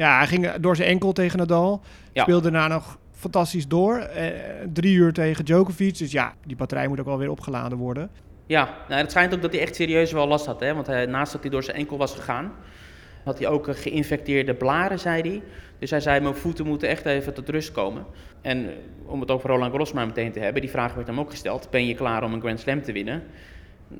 Ja, 0.00 0.16
hij 0.16 0.26
ging 0.26 0.52
door 0.52 0.76
zijn 0.76 0.88
enkel 0.88 1.12
tegen 1.12 1.38
Nadal. 1.38 1.80
Speelde 2.12 2.50
daarna 2.50 2.74
nog 2.74 2.98
fantastisch 3.12 3.68
door. 3.68 3.96
Eh, 3.96 4.26
drie 4.72 4.94
uur 4.94 5.12
tegen 5.12 5.44
Djokovic. 5.44 5.98
Dus 5.98 6.12
ja, 6.12 6.34
die 6.46 6.56
batterij 6.56 6.88
moet 6.88 7.00
ook 7.00 7.06
wel 7.06 7.18
weer 7.18 7.30
opgeladen 7.30 7.78
worden. 7.78 8.10
Ja, 8.46 8.68
nou, 8.88 9.00
het 9.00 9.10
schijnt 9.10 9.34
ook 9.34 9.42
dat 9.42 9.52
hij 9.52 9.60
echt 9.60 9.74
serieus 9.74 10.12
wel 10.12 10.26
last 10.26 10.46
had. 10.46 10.60
Hè? 10.60 10.74
Want 10.74 10.86
hij, 10.86 11.06
naast 11.06 11.32
dat 11.32 11.40
hij 11.40 11.50
door 11.50 11.62
zijn 11.62 11.76
enkel 11.76 11.96
was 11.96 12.14
gegaan, 12.14 12.52
had 13.24 13.38
hij 13.38 13.48
ook 13.48 13.76
geïnfecteerde 13.76 14.54
blaren, 14.54 14.98
zei 14.98 15.22
hij. 15.22 15.42
Dus 15.78 15.90
hij 15.90 16.00
zei, 16.00 16.20
mijn 16.20 16.34
voeten 16.34 16.66
moeten 16.66 16.88
echt 16.88 17.06
even 17.06 17.34
tot 17.34 17.48
rust 17.48 17.72
komen. 17.72 18.04
En 18.40 18.66
eh, 18.66 18.72
om 19.06 19.20
het 19.20 19.30
over 19.30 19.50
Roland 19.50 19.70
Garros 19.70 19.92
maar 19.92 20.06
meteen 20.06 20.32
te 20.32 20.40
hebben, 20.40 20.62
die 20.62 20.70
vraag 20.70 20.94
werd 20.94 21.06
hem 21.06 21.20
ook 21.20 21.30
gesteld. 21.30 21.70
Ben 21.70 21.86
je 21.86 21.94
klaar 21.94 22.24
om 22.24 22.32
een 22.32 22.40
Grand 22.40 22.60
Slam 22.60 22.82
te 22.82 22.92
winnen? 22.92 23.22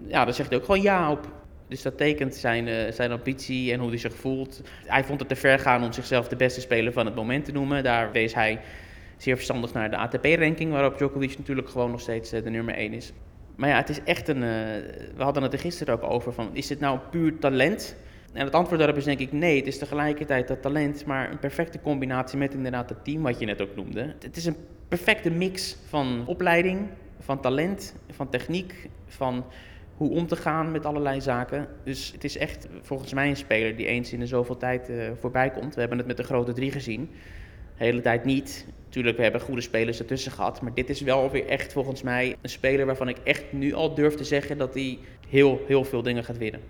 Ja, 0.06 0.24
daar 0.24 0.34
zegt 0.34 0.48
hij 0.48 0.58
ook 0.58 0.64
gewoon 0.64 0.82
ja 0.82 1.10
op. 1.10 1.28
Dus 1.70 1.82
dat 1.82 1.96
tekent 1.96 2.34
zijn, 2.34 2.66
uh, 2.66 2.90
zijn 2.92 3.12
ambitie 3.12 3.72
en 3.72 3.80
hoe 3.80 3.88
hij 3.88 3.98
zich 3.98 4.14
voelt. 4.14 4.62
Hij 4.86 5.04
vond 5.04 5.20
het 5.20 5.28
te 5.28 5.36
ver 5.36 5.58
gaan 5.58 5.84
om 5.84 5.92
zichzelf 5.92 6.28
de 6.28 6.36
beste 6.36 6.60
speler 6.60 6.92
van 6.92 7.06
het 7.06 7.14
moment 7.14 7.44
te 7.44 7.52
noemen. 7.52 7.82
Daar 7.82 8.12
wees 8.12 8.34
hij 8.34 8.60
zeer 9.16 9.34
verstandig 9.34 9.72
naar 9.72 9.90
de 9.90 9.96
ATP-ranking, 9.96 10.72
waarop 10.72 10.96
Djokovic 10.98 11.38
natuurlijk 11.38 11.68
gewoon 11.68 11.90
nog 11.90 12.00
steeds 12.00 12.30
de 12.30 12.50
nummer 12.50 12.74
1 12.74 12.92
is. 12.92 13.12
Maar 13.56 13.68
ja, 13.68 13.76
het 13.76 13.88
is 13.88 14.02
echt 14.04 14.28
een. 14.28 14.36
Uh, 14.36 14.50
we 15.16 15.22
hadden 15.22 15.42
het 15.42 15.52
er 15.52 15.58
gisteren 15.58 15.94
ook 15.94 16.10
over: 16.10 16.32
van, 16.32 16.50
is 16.52 16.66
dit 16.66 16.80
nou 16.80 16.98
puur 17.10 17.38
talent? 17.38 17.96
En 18.32 18.44
het 18.44 18.54
antwoord 18.54 18.78
daarop 18.78 18.96
is 18.96 19.04
denk 19.04 19.18
ik 19.18 19.32
nee. 19.32 19.56
Het 19.56 19.66
is 19.66 19.78
tegelijkertijd 19.78 20.48
dat 20.48 20.62
talent, 20.62 21.04
maar 21.04 21.30
een 21.30 21.38
perfecte 21.38 21.80
combinatie 21.80 22.38
met 22.38 22.54
inderdaad 22.54 22.88
het 22.88 23.04
team, 23.04 23.22
wat 23.22 23.38
je 23.38 23.46
net 23.46 23.62
ook 23.62 23.76
noemde. 23.76 24.14
Het 24.20 24.36
is 24.36 24.46
een 24.46 24.56
perfecte 24.88 25.30
mix 25.30 25.76
van 25.88 26.24
opleiding, 26.26 26.88
van 27.18 27.40
talent, 27.40 27.94
van 28.10 28.28
techniek, 28.28 28.88
van 29.06 29.44
hoe 30.00 30.10
om 30.10 30.26
te 30.26 30.36
gaan 30.36 30.70
met 30.70 30.86
allerlei 30.86 31.20
zaken. 31.20 31.66
Dus 31.84 32.12
het 32.12 32.24
is 32.24 32.36
echt 32.36 32.68
volgens 32.80 33.12
mij 33.12 33.28
een 33.28 33.36
speler 33.36 33.76
die 33.76 33.86
eens 33.86 34.12
in 34.12 34.18
de 34.18 34.26
zoveel 34.26 34.56
tijd 34.56 34.90
uh, 34.90 35.10
voorbij 35.18 35.50
komt. 35.50 35.74
We 35.74 35.80
hebben 35.80 35.98
het 35.98 36.06
met 36.06 36.16
de 36.16 36.22
grote 36.22 36.52
drie 36.52 36.72
gezien. 36.72 37.10
De 37.78 37.84
hele 37.84 38.00
tijd 38.00 38.24
niet. 38.24 38.66
Natuurlijk, 38.84 39.16
we 39.16 39.22
hebben 39.22 39.40
goede 39.40 39.60
spelers 39.60 39.98
ertussen 39.98 40.32
gehad. 40.32 40.62
Maar 40.62 40.74
dit 40.74 40.90
is 40.90 41.00
wel 41.00 41.30
weer 41.30 41.46
echt 41.46 41.72
volgens 41.72 42.02
mij 42.02 42.36
een 42.40 42.48
speler 42.48 42.86
waarvan 42.86 43.08
ik 43.08 43.16
echt 43.24 43.52
nu 43.52 43.72
al 43.72 43.94
durf 43.94 44.14
te 44.14 44.24
zeggen 44.24 44.58
dat 44.58 44.74
hij 44.74 44.98
heel, 45.28 45.60
heel 45.66 45.84
veel 45.84 46.02
dingen 46.02 46.24
gaat 46.24 46.38
winnen. 46.38 46.60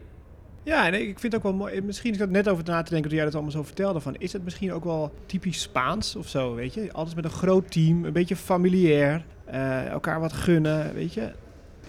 Ja, 0.62 0.86
en 0.86 0.94
ik 0.94 1.18
vind 1.18 1.32
het 1.32 1.34
ook 1.34 1.42
wel 1.42 1.52
mooi. 1.52 1.80
Misschien 1.80 2.12
is 2.12 2.18
dat 2.18 2.30
net 2.30 2.48
over 2.48 2.64
na 2.64 2.82
te 2.82 2.90
denken 2.90 3.08
toen 3.08 3.16
jij 3.16 3.26
dat 3.26 3.34
allemaal 3.34 3.52
zo 3.52 3.62
vertelde. 3.62 4.00
Van, 4.00 4.16
is 4.18 4.32
het 4.32 4.44
misschien 4.44 4.72
ook 4.72 4.84
wel 4.84 5.12
typisch 5.26 5.60
Spaans 5.60 6.16
of 6.16 6.28
zo, 6.28 6.54
weet 6.54 6.74
je? 6.74 6.92
Altijd 6.92 7.16
met 7.16 7.24
een 7.24 7.30
groot 7.30 7.70
team, 7.70 8.04
een 8.04 8.12
beetje 8.12 8.36
familiair, 8.36 9.24
uh, 9.48 9.86
elkaar 9.86 10.20
wat 10.20 10.32
gunnen, 10.32 10.94
weet 10.94 11.14
je? 11.14 11.32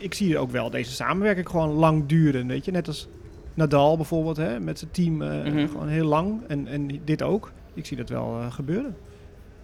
Ik 0.01 0.13
zie 0.13 0.37
ook 0.37 0.51
wel 0.51 0.69
deze 0.69 0.91
samenwerking 0.91 1.49
gewoon 1.49 1.69
lang 1.69 2.05
duren, 2.05 2.47
weet 2.47 2.65
je? 2.65 2.71
Net 2.71 2.87
als 2.87 3.07
Nadal 3.53 3.95
bijvoorbeeld, 3.95 4.37
hè? 4.37 4.59
met 4.59 4.79
zijn 4.79 4.91
team 4.91 5.21
uh, 5.21 5.29
mm 5.29 5.43
-hmm. 5.43 5.67
gewoon 5.67 5.87
heel 5.87 6.05
lang. 6.05 6.41
En, 6.47 6.67
en 6.67 7.01
dit 7.05 7.21
ook. 7.21 7.51
Ik 7.73 7.85
zie 7.85 7.97
dat 7.97 8.09
wel 8.09 8.39
uh, 8.39 8.51
gebeuren. 8.51 8.95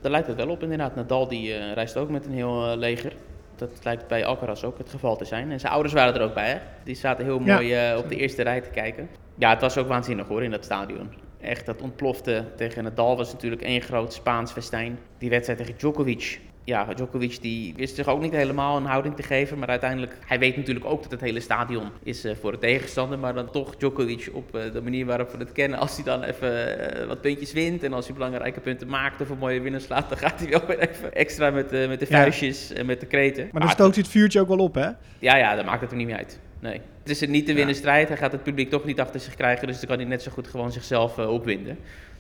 Daar 0.02 0.12
lijkt 0.12 0.28
het 0.28 0.36
wel 0.36 0.50
op 0.50 0.64
inderdaad. 0.64 0.96
Nadal 0.96 1.28
die 1.28 1.50
uh, 1.50 1.74
reist 1.74 1.98
ook 1.98 2.10
met 2.10 2.26
een 2.26 2.32
heel 2.32 2.78
leger. 2.78 3.14
Dat 3.56 3.70
lijkt 3.84 4.08
bij 4.08 4.26
Alcaraz 4.26 4.64
ook 4.64 4.78
het 4.78 4.90
geval 4.90 5.18
te 5.18 5.26
zijn. 5.26 5.52
En 5.52 5.60
zijn 5.60 5.74
ouders 5.74 5.94
waren 5.94 6.16
er 6.16 6.22
ook 6.22 6.34
bij. 6.34 6.50
Hè? 6.50 6.58
Die 6.84 6.96
zaten 6.96 7.26
heel 7.26 7.40
mooi 7.40 7.68
ja. 7.68 7.98
op 7.98 8.10
de 8.10 8.16
eerste 8.16 8.42
rij 8.44 8.62
te 8.62 8.70
kijken. 8.70 9.10
Ja, 9.36 9.50
het 9.50 9.62
was 9.62 9.78
ook 9.78 9.88
waanzinnig 9.88 10.28
hoor 10.28 10.44
in 10.44 10.52
dat 10.52 10.64
stadion. 10.64 11.10
Echt, 11.42 11.66
dat 11.66 11.82
ontplofte 11.82 12.46
tegen 12.56 12.84
Nadal 12.84 13.18
was 13.18 13.32
natuurlijk 13.32 13.62
één 13.62 13.82
groot 13.82 14.14
Spaans 14.14 14.52
festijn. 14.52 15.00
Die 15.18 15.30
wedstrijd 15.30 15.60
tegen 15.60 15.78
Djokovic 15.78 16.40
ja, 16.68 16.86
Djokovic 16.94 17.42
die 17.42 17.74
wist 17.76 17.96
zich 17.96 18.08
ook 18.08 18.22
niet 18.22 18.32
helemaal 18.32 18.78
een 18.78 18.86
houding 18.86 19.16
te 19.16 19.24
geven. 19.24 19.60
Maar 19.60 19.68
uiteindelijk, 19.68 20.18
hij 20.26 20.40
weet 20.40 20.58
natuurlijk 20.58 20.86
ook 20.86 21.02
dat 21.02 21.12
het 21.12 21.22
hele 21.22 21.40
stadion 21.40 21.90
is 22.04 22.26
uh, 22.26 22.32
voor 22.42 22.52
de 22.52 22.58
tegenstander. 22.58 23.20
Maar 23.20 23.34
dan 23.34 23.52
toch 23.52 23.76
Djokovic 23.76 24.30
op 24.34 24.56
uh, 24.56 24.62
de 24.74 24.82
manier 24.82 25.06
waarop 25.06 25.32
we 25.32 25.38
het 25.38 25.52
kennen. 25.52 25.80
Als 25.80 25.96
hij 25.96 26.04
dan 26.04 26.24
even 26.24 26.80
uh, 27.02 27.08
wat 27.08 27.22
puntjes 27.22 27.54
wint 27.54 27.84
en 27.84 27.94
als 27.94 28.06
hij 28.06 28.16
belangrijke 28.16 28.60
punten 28.60 28.88
maakt 28.88 29.22
of 29.22 29.30
een 29.30 29.38
mooie 29.38 29.62
winnaar 29.62 29.82
slaat. 29.82 30.10
Dan 30.10 30.18
gaat 30.18 30.40
hij 30.40 30.50
wel 30.50 30.66
weer 30.68 30.80
even 30.80 31.14
extra 31.14 31.50
met, 31.50 31.72
met 31.72 32.00
de 32.00 32.06
vuistjes 32.06 32.74
en 32.74 32.86
met 32.86 33.00
de 33.00 33.06
kreten. 33.06 33.50
Maar 33.52 33.62
dan 33.62 33.72
stookt 33.72 33.96
hij 33.96 34.04
het 34.04 34.12
vuurtje 34.12 34.40
ook 34.40 34.48
wel 34.48 34.58
op 34.58 34.76
hè? 34.76 34.90
Ja, 35.20 35.36
ja, 35.36 35.56
dat 35.56 35.66
maakt 35.66 35.82
het 35.82 35.92
er 35.92 35.98
niet 35.98 36.08
meer 36.08 36.18
uit. 36.18 36.40
Nee. 36.60 36.82
Het 37.02 37.10
is 37.10 37.22
een 37.22 37.32
niet 37.32 37.46
te 37.46 37.54
winnen 37.54 37.74
ja. 37.74 37.80
strijd. 37.80 38.08
Hij 38.08 38.18
gaat 38.18 38.32
het 38.32 38.44
publiek 38.44 38.70
toch 38.70 38.86
niet 38.86 39.00
achter 39.00 39.20
zich 39.20 39.36
krijgen. 39.36 39.68
Dus 39.68 39.78
dan 39.80 39.88
kan 39.88 39.98
hij 39.98 40.08
net 40.08 40.22
zo 40.22 40.32
goed 40.32 40.48
gewoon 40.48 40.72
zichzelf 40.72 41.18
opwinden. 41.18 41.78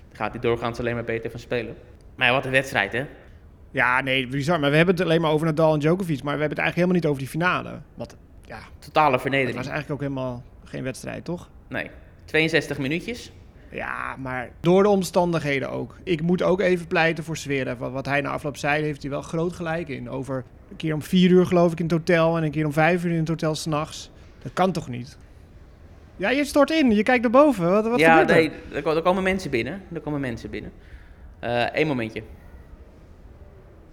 Dan 0.07 0.17
gaat 0.17 0.31
hij 0.31 0.41
doorgaans 0.41 0.79
alleen 0.79 0.95
maar 0.95 1.03
beter 1.03 1.31
van 1.31 1.39
spelen. 1.39 1.75
Maar 2.15 2.27
ja, 2.27 2.33
wat 2.33 2.45
een 2.45 2.51
wedstrijd 2.51 2.91
hè. 2.91 3.05
Ja, 3.77 4.01
nee, 4.01 4.27
bizar. 4.27 4.59
Maar 4.59 4.69
we 4.69 4.75
hebben 4.75 4.95
het 4.95 5.03
alleen 5.03 5.21
maar 5.21 5.31
over 5.31 5.45
Nadal 5.45 5.73
en 5.73 5.79
Djokovic. 5.79 6.23
Maar 6.23 6.33
we 6.35 6.39
hebben 6.39 6.57
het 6.57 6.65
eigenlijk 6.65 6.75
helemaal 6.75 6.95
niet 6.95 7.05
over 7.05 7.19
die 7.19 7.29
finale. 7.29 7.81
Wat, 7.93 8.15
ja, 8.45 8.59
Totale 8.79 9.19
vernedering. 9.19 9.55
Dat 9.55 9.65
was 9.65 9.73
eigenlijk 9.73 10.01
ook 10.01 10.09
helemaal 10.09 10.43
geen 10.63 10.83
wedstrijd, 10.83 11.25
toch? 11.25 11.49
Nee. 11.67 11.89
62 12.25 12.77
minuutjes. 12.77 13.31
Ja, 13.71 14.15
maar 14.15 14.49
door 14.59 14.83
de 14.83 14.89
omstandigheden 14.89 15.69
ook. 15.69 15.95
Ik 16.03 16.21
moet 16.21 16.41
ook 16.41 16.61
even 16.61 16.87
pleiten 16.87 17.23
voor 17.23 17.37
Zverev. 17.37 17.77
Wat, 17.77 17.91
wat 17.91 18.05
hij 18.05 18.21
na 18.21 18.29
afloop 18.29 18.57
zei, 18.57 18.83
heeft 18.83 19.01
hij 19.01 19.11
wel 19.11 19.21
groot 19.21 19.53
gelijk 19.53 19.87
in. 19.87 20.09
Over 20.09 20.43
een 20.69 20.75
keer 20.75 20.93
om 20.93 21.01
vier 21.01 21.29
uur 21.29 21.45
geloof 21.45 21.71
ik 21.71 21.79
in 21.79 21.85
het 21.85 21.93
hotel 21.93 22.37
en 22.37 22.43
een 22.43 22.51
keer 22.51 22.65
om 22.65 22.73
vijf 22.73 23.03
uur 23.03 23.11
in 23.11 23.19
het 23.19 23.27
hotel 23.27 23.55
s'nachts. 23.55 24.11
Dat 24.41 24.53
kan 24.53 24.71
toch 24.71 24.87
niet? 24.87 25.17
Ja, 26.15 26.29
je 26.29 26.45
stort 26.45 26.71
in. 26.71 26.91
Je 26.91 27.03
kijkt 27.03 27.21
naar 27.21 27.31
boven. 27.31 27.71
Wat, 27.71 27.87
wat 27.87 27.99
ja, 27.99 28.19
gebeurt 28.19 28.29
er? 28.39 28.51
nee, 28.71 28.83
er 28.95 29.01
komen 29.01 29.23
mensen 29.23 29.49
binnen. 29.49 29.81
Er 29.93 30.01
komen 30.01 30.19
mensen 30.19 30.49
binnen. 30.49 30.71
Eén 31.39 31.81
uh, 31.81 31.87
momentje. 31.87 32.23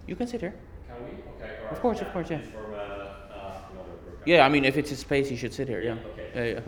You 0.05 0.17
can 0.17 0.27
sit 0.27 0.41
here. 0.41 0.53
Can 0.87 0.95
we? 1.03 1.45
Okay. 1.45 1.53
Or 1.63 1.71
Of 1.71 1.79
course, 1.79 2.01
of 2.01 2.11
course, 2.11 2.29
yeah. 2.29 2.41
From 2.41 2.73
uh, 2.73 2.77
uh. 2.77 4.25
Yeah, 4.25 4.47
I 4.47 4.49
mean, 4.49 4.63
if 4.63 4.75
it's 4.75 4.91
a 4.91 4.95
space, 4.95 5.29
you 5.29 5.37
should 5.37 5.53
sit 5.53 5.67
here. 5.67 5.83
Yeah. 5.83 5.97
Okay. 6.31 6.61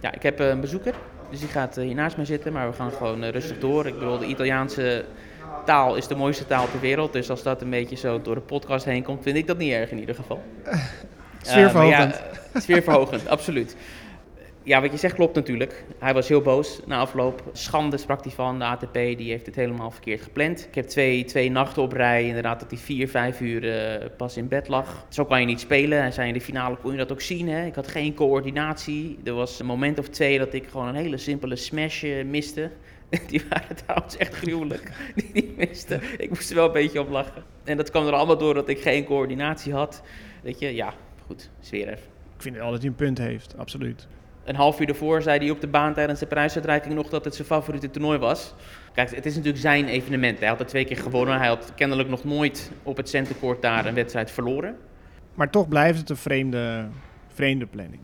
Ja, 0.00 0.12
ik 0.18 0.22
heb 0.22 0.40
uh, 0.40 0.48
een 0.48 0.60
bezoeker, 0.60 0.94
dus 1.30 1.40
die 1.40 1.48
gaat 1.48 1.78
uh, 1.78 1.84
hier 1.84 1.94
naast 1.94 2.16
mij 2.16 2.24
zitten, 2.24 2.52
maar 2.52 2.70
we 2.70 2.76
gaan 2.76 2.92
gewoon 2.92 3.24
uh, 3.24 3.30
rustig 3.30 3.58
door. 3.58 3.86
Ik 3.86 3.98
bedoel, 3.98 4.18
de 4.18 4.26
Italiaanse 4.26 5.04
taal 5.64 5.96
is 5.96 6.06
de 6.06 6.14
mooiste 6.14 6.46
taal 6.46 6.70
ter 6.70 6.80
wereld, 6.80 7.12
dus 7.12 7.30
als 7.30 7.42
dat 7.42 7.62
een 7.62 7.70
beetje 7.70 7.96
zo 7.96 8.22
door 8.22 8.34
de 8.34 8.40
podcast 8.40 8.84
heen 8.84 9.02
komt, 9.02 9.22
vind 9.22 9.36
ik 9.36 9.46
dat 9.46 9.58
niet 9.58 9.72
erg 9.72 9.90
in 9.90 9.98
ieder 9.98 10.14
geval. 10.14 10.42
Sfeerverhogend. 11.42 12.22
ja, 12.52 12.60
sfeerverhogend, 12.60 13.28
absoluut. 13.36 13.76
Ja, 14.64 14.80
wat 14.80 14.90
je 14.90 14.96
zegt 14.96 15.14
klopt 15.14 15.34
natuurlijk. 15.34 15.84
Hij 15.98 16.14
was 16.14 16.28
heel 16.28 16.40
boos 16.40 16.80
na 16.86 16.98
afloop. 16.98 17.42
Schande 17.52 17.96
sprak 17.96 18.24
hij 18.24 18.32
van. 18.32 18.58
De 18.58 18.64
ATP 18.64 18.94
die 18.94 19.30
heeft 19.30 19.46
het 19.46 19.54
helemaal 19.54 19.90
verkeerd 19.90 20.22
gepland. 20.22 20.66
Ik 20.68 20.74
heb 20.74 20.86
twee, 20.86 21.24
twee 21.24 21.50
nachten 21.50 21.82
op 21.82 21.92
rij. 21.92 22.26
Inderdaad 22.26 22.60
dat 22.60 22.70
hij 22.70 22.78
vier, 22.78 23.08
vijf 23.08 23.40
uur 23.40 23.64
uh, 23.64 24.06
pas 24.16 24.36
in 24.36 24.48
bed 24.48 24.68
lag. 24.68 25.06
Zo 25.08 25.24
kan 25.24 25.40
je 25.40 25.46
niet 25.46 25.60
spelen. 25.60 25.98
Hij 25.98 26.10
zei 26.10 26.28
in 26.28 26.34
de 26.34 26.40
finale 26.40 26.76
kon 26.76 26.90
je 26.90 26.96
dat 26.96 27.12
ook 27.12 27.20
zien. 27.20 27.48
Hè? 27.48 27.66
Ik 27.66 27.74
had 27.74 27.88
geen 27.88 28.14
coördinatie. 28.14 29.18
Er 29.24 29.34
was 29.34 29.60
een 29.60 29.66
moment 29.66 29.98
of 29.98 30.08
twee 30.08 30.38
dat 30.38 30.52
ik 30.52 30.66
gewoon 30.66 30.88
een 30.88 30.94
hele 30.94 31.16
simpele 31.16 31.56
smash 31.56 32.02
uh, 32.02 32.24
miste. 32.24 32.70
Die 33.28 33.42
waren 33.48 33.76
trouwens 33.76 34.16
echt 34.16 34.34
gruwelijk. 34.34 34.92
Die, 35.16 35.30
die 35.32 35.54
miste. 35.56 36.00
Ik 36.18 36.28
moest 36.28 36.50
er 36.50 36.56
wel 36.56 36.66
een 36.66 36.72
beetje 36.72 37.00
op 37.00 37.10
lachen. 37.10 37.42
En 37.64 37.76
dat 37.76 37.90
kwam 37.90 38.06
er 38.06 38.12
allemaal 38.12 38.38
door 38.38 38.54
dat 38.54 38.68
ik 38.68 38.80
geen 38.80 39.04
coördinatie 39.04 39.72
had. 39.72 40.02
Weet 40.42 40.58
je, 40.58 40.74
ja, 40.74 40.94
goed. 41.26 41.50
Zverev. 41.60 42.00
Ik 42.36 42.42
vind 42.42 42.56
wel 42.56 42.70
dat 42.70 42.80
hij 42.80 42.88
een 42.88 42.94
punt 42.94 43.18
heeft, 43.18 43.58
absoluut. 43.58 44.06
Een 44.44 44.54
half 44.54 44.80
uur 44.80 44.88
ervoor 44.88 45.22
zei 45.22 45.38
hij 45.38 45.50
op 45.50 45.60
de 45.60 45.66
baan 45.66 45.94
tijdens 45.94 46.20
de 46.20 46.26
prijsuitreiking 46.26 46.94
nog 46.94 47.08
dat 47.08 47.24
het 47.24 47.34
zijn 47.34 47.46
favoriete 47.46 47.90
toernooi 47.90 48.18
was. 48.18 48.54
Kijk, 48.94 49.14
het 49.14 49.26
is 49.26 49.34
natuurlijk 49.34 49.62
zijn 49.62 49.88
evenement. 49.88 50.38
Hij 50.38 50.48
had 50.48 50.60
er 50.60 50.66
twee 50.66 50.84
keer 50.84 50.96
gewonnen. 50.96 51.38
Hij 51.38 51.48
had 51.48 51.72
kennelijk 51.74 52.08
nog 52.08 52.24
nooit 52.24 52.72
op 52.82 52.96
het 52.96 53.08
centercourt 53.08 53.62
daar 53.62 53.86
een 53.86 53.94
wedstrijd 53.94 54.30
verloren. 54.30 54.76
Maar 55.34 55.50
toch 55.50 55.68
blijft 55.68 55.98
het 55.98 56.10
een 56.10 56.16
vreemde, 56.16 56.86
vreemde 57.28 57.66
planning. 57.66 58.00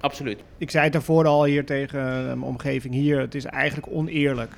Absoluut. 0.00 0.42
Ik 0.58 0.70
zei 0.70 0.84
het 0.84 0.92
daarvoor 0.92 1.26
al 1.26 1.44
hier 1.44 1.64
tegen 1.66 2.24
mijn 2.24 2.42
omgeving 2.42 2.94
hier. 2.94 3.18
Het 3.18 3.34
is 3.34 3.44
eigenlijk 3.44 3.92
oneerlijk. 3.92 4.52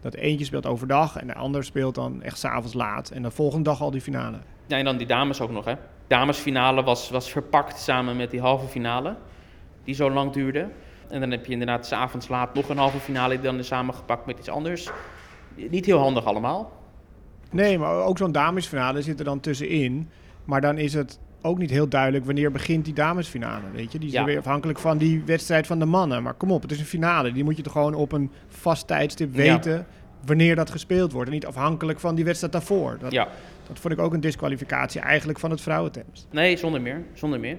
Dat 0.00 0.14
eentje 0.14 0.44
speelt 0.44 0.66
overdag 0.66 1.16
en 1.16 1.26
de 1.26 1.34
ander 1.34 1.64
speelt 1.64 1.94
dan 1.94 2.22
echt 2.22 2.38
s'avonds 2.38 2.74
laat. 2.74 3.10
En 3.10 3.22
de 3.22 3.30
volgende 3.30 3.64
dag 3.64 3.80
al 3.80 3.90
die 3.90 4.00
finale. 4.00 4.36
Ja, 4.66 4.78
en 4.78 4.84
dan 4.84 4.96
die 4.96 5.06
dames 5.06 5.40
ook 5.40 5.50
nog, 5.50 5.64
hè. 5.64 5.74
Damesfinale 6.06 6.82
was, 6.82 7.10
was 7.10 7.30
verpakt 7.30 7.78
samen 7.78 8.16
met 8.16 8.30
die 8.30 8.40
halve 8.40 8.66
finale 8.66 9.16
die 9.84 9.94
zo 9.94 10.10
lang 10.10 10.32
duurde. 10.32 10.68
En 11.08 11.20
dan 11.20 11.30
heb 11.30 11.46
je 11.46 11.52
inderdaad 11.52 11.86
s'avonds 11.86 12.28
laat 12.28 12.54
nog 12.54 12.68
een 12.68 12.76
halve 12.76 12.98
finale 12.98 13.34
die 13.34 13.42
dan 13.42 13.58
is 13.58 13.66
samengepakt 13.66 14.26
met 14.26 14.38
iets 14.38 14.48
anders. 14.48 14.90
Niet 15.70 15.86
heel 15.86 15.98
handig 15.98 16.24
allemaal. 16.24 16.72
Nee, 17.50 17.78
maar 17.78 17.94
ook 17.94 18.18
zo'n 18.18 18.32
damesfinale 18.32 19.02
zit 19.02 19.18
er 19.18 19.24
dan 19.24 19.40
tussenin. 19.40 20.08
Maar 20.44 20.60
dan 20.60 20.78
is 20.78 20.94
het 20.94 21.18
ook 21.42 21.58
niet 21.58 21.70
heel 21.70 21.88
duidelijk 21.88 22.24
wanneer 22.24 22.50
begint 22.52 22.84
die 22.84 22.94
damesfinale. 22.94 23.64
Weet 23.72 23.92
je? 23.92 23.98
Die 23.98 24.08
is 24.08 24.14
Ja. 24.14 24.24
weer 24.24 24.38
afhankelijk 24.38 24.78
van 24.78 24.98
die 24.98 25.22
wedstrijd 25.26 25.66
van 25.66 25.78
de 25.78 25.84
mannen. 25.84 26.22
Maar 26.22 26.34
kom 26.34 26.50
op, 26.50 26.62
het 26.62 26.70
is 26.70 26.78
een 26.78 26.84
finale. 26.84 27.32
Die 27.32 27.44
moet 27.44 27.56
je 27.56 27.62
toch 27.62 27.72
gewoon 27.72 27.94
op 27.94 28.12
een 28.12 28.30
vast 28.48 28.86
tijdstip 28.86 29.34
Ja. 29.34 29.36
weten 29.54 29.86
wanneer 30.24 30.56
dat 30.56 30.70
gespeeld 30.70 31.12
wordt. 31.12 31.28
En 31.28 31.34
niet 31.34 31.46
afhankelijk 31.46 32.00
van 32.00 32.14
die 32.14 32.24
wedstrijd 32.24 32.52
daarvoor. 32.52 32.96
Dat, 33.00 33.12
Ja, 33.12 33.28
dat 33.68 33.78
vond 33.78 33.92
ik 33.94 34.00
ook 34.00 34.12
een 34.12 34.20
disqualificatie 34.20 35.00
eigenlijk 35.00 35.38
van 35.38 35.50
het 35.50 35.60
vrouwentennis. 35.60 36.26
nee, 36.30 36.56
zonder 36.56 36.80
meer. 36.80 37.02
Zonder 37.14 37.40
meer. 37.40 37.58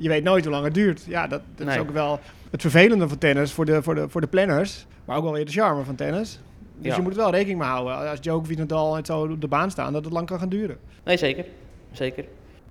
Je 0.00 0.08
weet 0.08 0.22
nooit 0.24 0.44
hoe 0.44 0.52
lang 0.52 0.64
het 0.64 0.74
duurt. 0.74 1.04
Ja, 1.06 1.26
dat, 1.26 1.40
dat 1.56 1.68
is 1.68 1.78
ook 1.78 1.90
wel 1.90 2.20
het 2.50 2.60
vervelende 2.60 3.08
van 3.08 3.18
tennis 3.18 3.52
voor 3.52 3.64
de, 3.64 3.82
voor, 3.82 3.94
de, 3.94 4.08
voor 4.08 4.20
de 4.20 4.26
planners. 4.26 4.86
Maar 5.04 5.16
ook 5.16 5.22
wel 5.22 5.32
weer 5.32 5.44
de 5.44 5.50
charme 5.52 5.84
van 5.84 5.94
tennis. 5.94 6.40
Dus 6.78 6.90
Ja. 6.90 6.96
je 6.96 7.02
moet 7.02 7.12
er 7.12 7.18
wel 7.18 7.30
rekening 7.30 7.58
mee 7.58 7.68
houden. 7.68 8.10
Als 8.10 8.20
Djokovic 8.20 8.58
en 8.58 8.60
Nadal 8.60 8.98
zo 9.02 9.20
op 9.20 9.40
de 9.40 9.48
baan 9.48 9.70
staan, 9.70 9.92
dat 9.92 10.04
het 10.04 10.12
lang 10.12 10.26
kan 10.26 10.38
gaan 10.38 10.48
duren. 10.48 10.76
Nee, 11.04 11.16
zeker. 11.16 11.44
Zeker. 11.92 12.24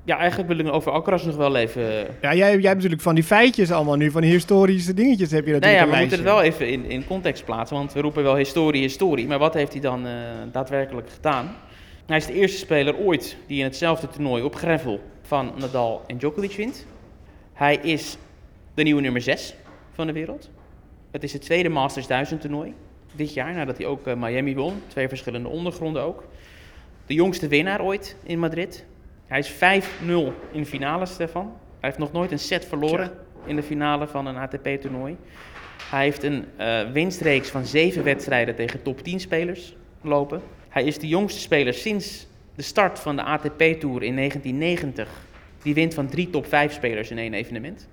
Ja, 0.03 0.17
eigenlijk 0.17 0.49
wil 0.49 0.59
ik 0.59 0.73
over 0.73 0.91
Alcaraz 0.91 1.25
nog 1.25 1.35
wel 1.35 1.55
even... 1.55 1.83
Ja, 2.21 2.33
jij, 2.33 2.35
jij 2.35 2.49
hebt 2.51 2.75
natuurlijk 2.75 3.01
van 3.01 3.15
die 3.15 3.23
feitjes 3.23 3.71
allemaal 3.71 3.95
nu, 3.95 4.11
van 4.11 4.21
die 4.21 4.31
historische 4.31 4.93
dingetjes 4.93 5.31
heb 5.31 5.45
je 5.45 5.51
Nee, 5.51 5.59
natuurlijk 5.59 5.85
ja, 5.85 5.91
we 5.91 5.93
een 5.95 5.99
moeten 6.07 6.17
het 6.17 6.27
wel 6.35 6.41
even 6.41 6.69
in, 6.69 6.85
in 6.85 7.05
context 7.07 7.45
plaatsen, 7.45 7.77
want 7.77 7.93
we 7.93 8.01
roepen 8.01 8.23
wel 8.23 8.35
historie, 8.35 8.81
historie. 8.81 9.27
Maar 9.27 9.39
wat 9.39 9.53
heeft 9.53 9.71
hij 9.71 9.81
dan 9.81 10.05
eh, 10.05 10.11
daadwerkelijk 10.51 11.09
gedaan? 11.09 11.55
Hij 12.05 12.17
is 12.17 12.25
de 12.25 12.33
eerste 12.33 12.57
speler 12.57 12.95
ooit 12.97 13.37
die 13.47 13.57
in 13.57 13.63
hetzelfde 13.63 14.07
toernooi 14.09 14.43
op 14.43 14.55
gravel 14.55 14.99
van 15.21 15.51
Nadal 15.57 16.01
en 16.07 16.17
Djokovic 16.17 16.55
wint. 16.55 16.85
Hij 17.59 17.75
is 17.75 18.17
de 18.73 18.83
nieuwe 18.83 19.01
nummer 19.01 19.21
6 19.21 19.55
van 19.93 20.07
de 20.07 20.13
wereld. 20.13 20.49
Het 21.11 21.23
is 21.23 21.33
het 21.33 21.41
tweede 21.41 21.69
Masters 21.69 22.07
1000 22.07 22.41
toernooi 22.41 22.73
dit 23.15 23.33
jaar, 23.33 23.53
nadat 23.53 23.77
hij 23.77 23.85
ook 23.85 24.07
eh, 24.07 24.15
Miami 24.15 24.55
won. 24.55 24.81
Twee 24.87 25.07
verschillende 25.07 25.49
ondergronden 25.49 26.01
ook. 26.03 26.23
De 27.05 27.13
jongste 27.13 27.47
winnaar 27.47 27.81
ooit 27.81 28.15
in 28.23 28.39
Madrid. 28.39 28.85
Hij 29.27 29.39
is 29.39 29.51
5-0 29.51 29.55
in 30.51 30.65
finales, 30.65 31.13
Stefan. 31.13 31.45
Hij 31.45 31.89
heeft 31.89 31.97
nog 31.97 32.11
nooit 32.11 32.31
een 32.31 32.39
set 32.39 32.65
verloren 32.65 33.11
in 33.45 33.55
de 33.55 33.63
finale 33.63 34.07
van 34.07 34.25
een 34.25 34.37
ATP-toernooi. 34.37 35.17
Hij 35.89 36.03
heeft 36.03 36.23
een 36.23 36.45
eh, 36.57 36.91
winstreeks 36.91 37.49
van 37.49 37.65
zeven 37.65 38.03
wedstrijden 38.03 38.55
tegen 38.55 38.81
top 38.81 39.01
10 39.01 39.19
spelers 39.19 39.75
lopen. 40.01 40.41
Hij 40.69 40.83
is 40.83 40.99
de 40.99 41.07
jongste 41.07 41.39
speler 41.39 41.73
sinds 41.73 42.27
de 42.55 42.61
start 42.61 42.99
van 42.99 43.15
de 43.15 43.23
ATP-tour 43.23 44.03
in 44.03 44.15
1990. 44.15 45.27
Die 45.61 45.73
wint 45.73 45.93
van 45.93 46.07
drie 46.07 46.29
top 46.29 46.45
5 46.45 46.73
spelers 46.73 47.11
in 47.11 47.17
één 47.17 47.33
evenement. 47.33 47.87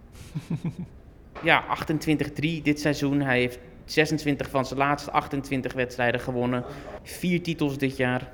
ja, 1.42 1.64
28-3 1.64 2.62
dit 2.62 2.80
seizoen. 2.80 3.20
Hij 3.20 3.38
heeft 3.38 3.58
26 3.84 4.50
van 4.50 4.66
zijn 4.66 4.78
laatste 4.78 5.10
28 5.10 5.72
wedstrijden 5.72 6.20
gewonnen. 6.20 6.64
Vier 7.02 7.42
titels 7.42 7.78
dit 7.78 7.96
jaar. 7.96 8.30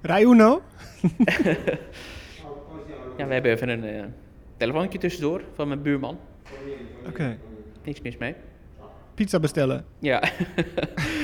Raiuno? 0.00 0.62
Ja, 3.16 3.26
we 3.26 3.32
hebben 3.32 3.52
even 3.52 3.68
een 3.68 3.84
eh, 3.84 4.04
telefoontje 4.56 4.98
tussendoor 4.98 5.42
van 5.54 5.68
mijn 5.68 5.82
buurman. 5.82 6.18
Oké. 7.06 7.38
Niks 7.84 8.00
mis 8.00 8.16
mee. 8.16 8.34
Pizza 9.14 9.40
bestellen. 9.40 9.84
Ja. 9.98 10.22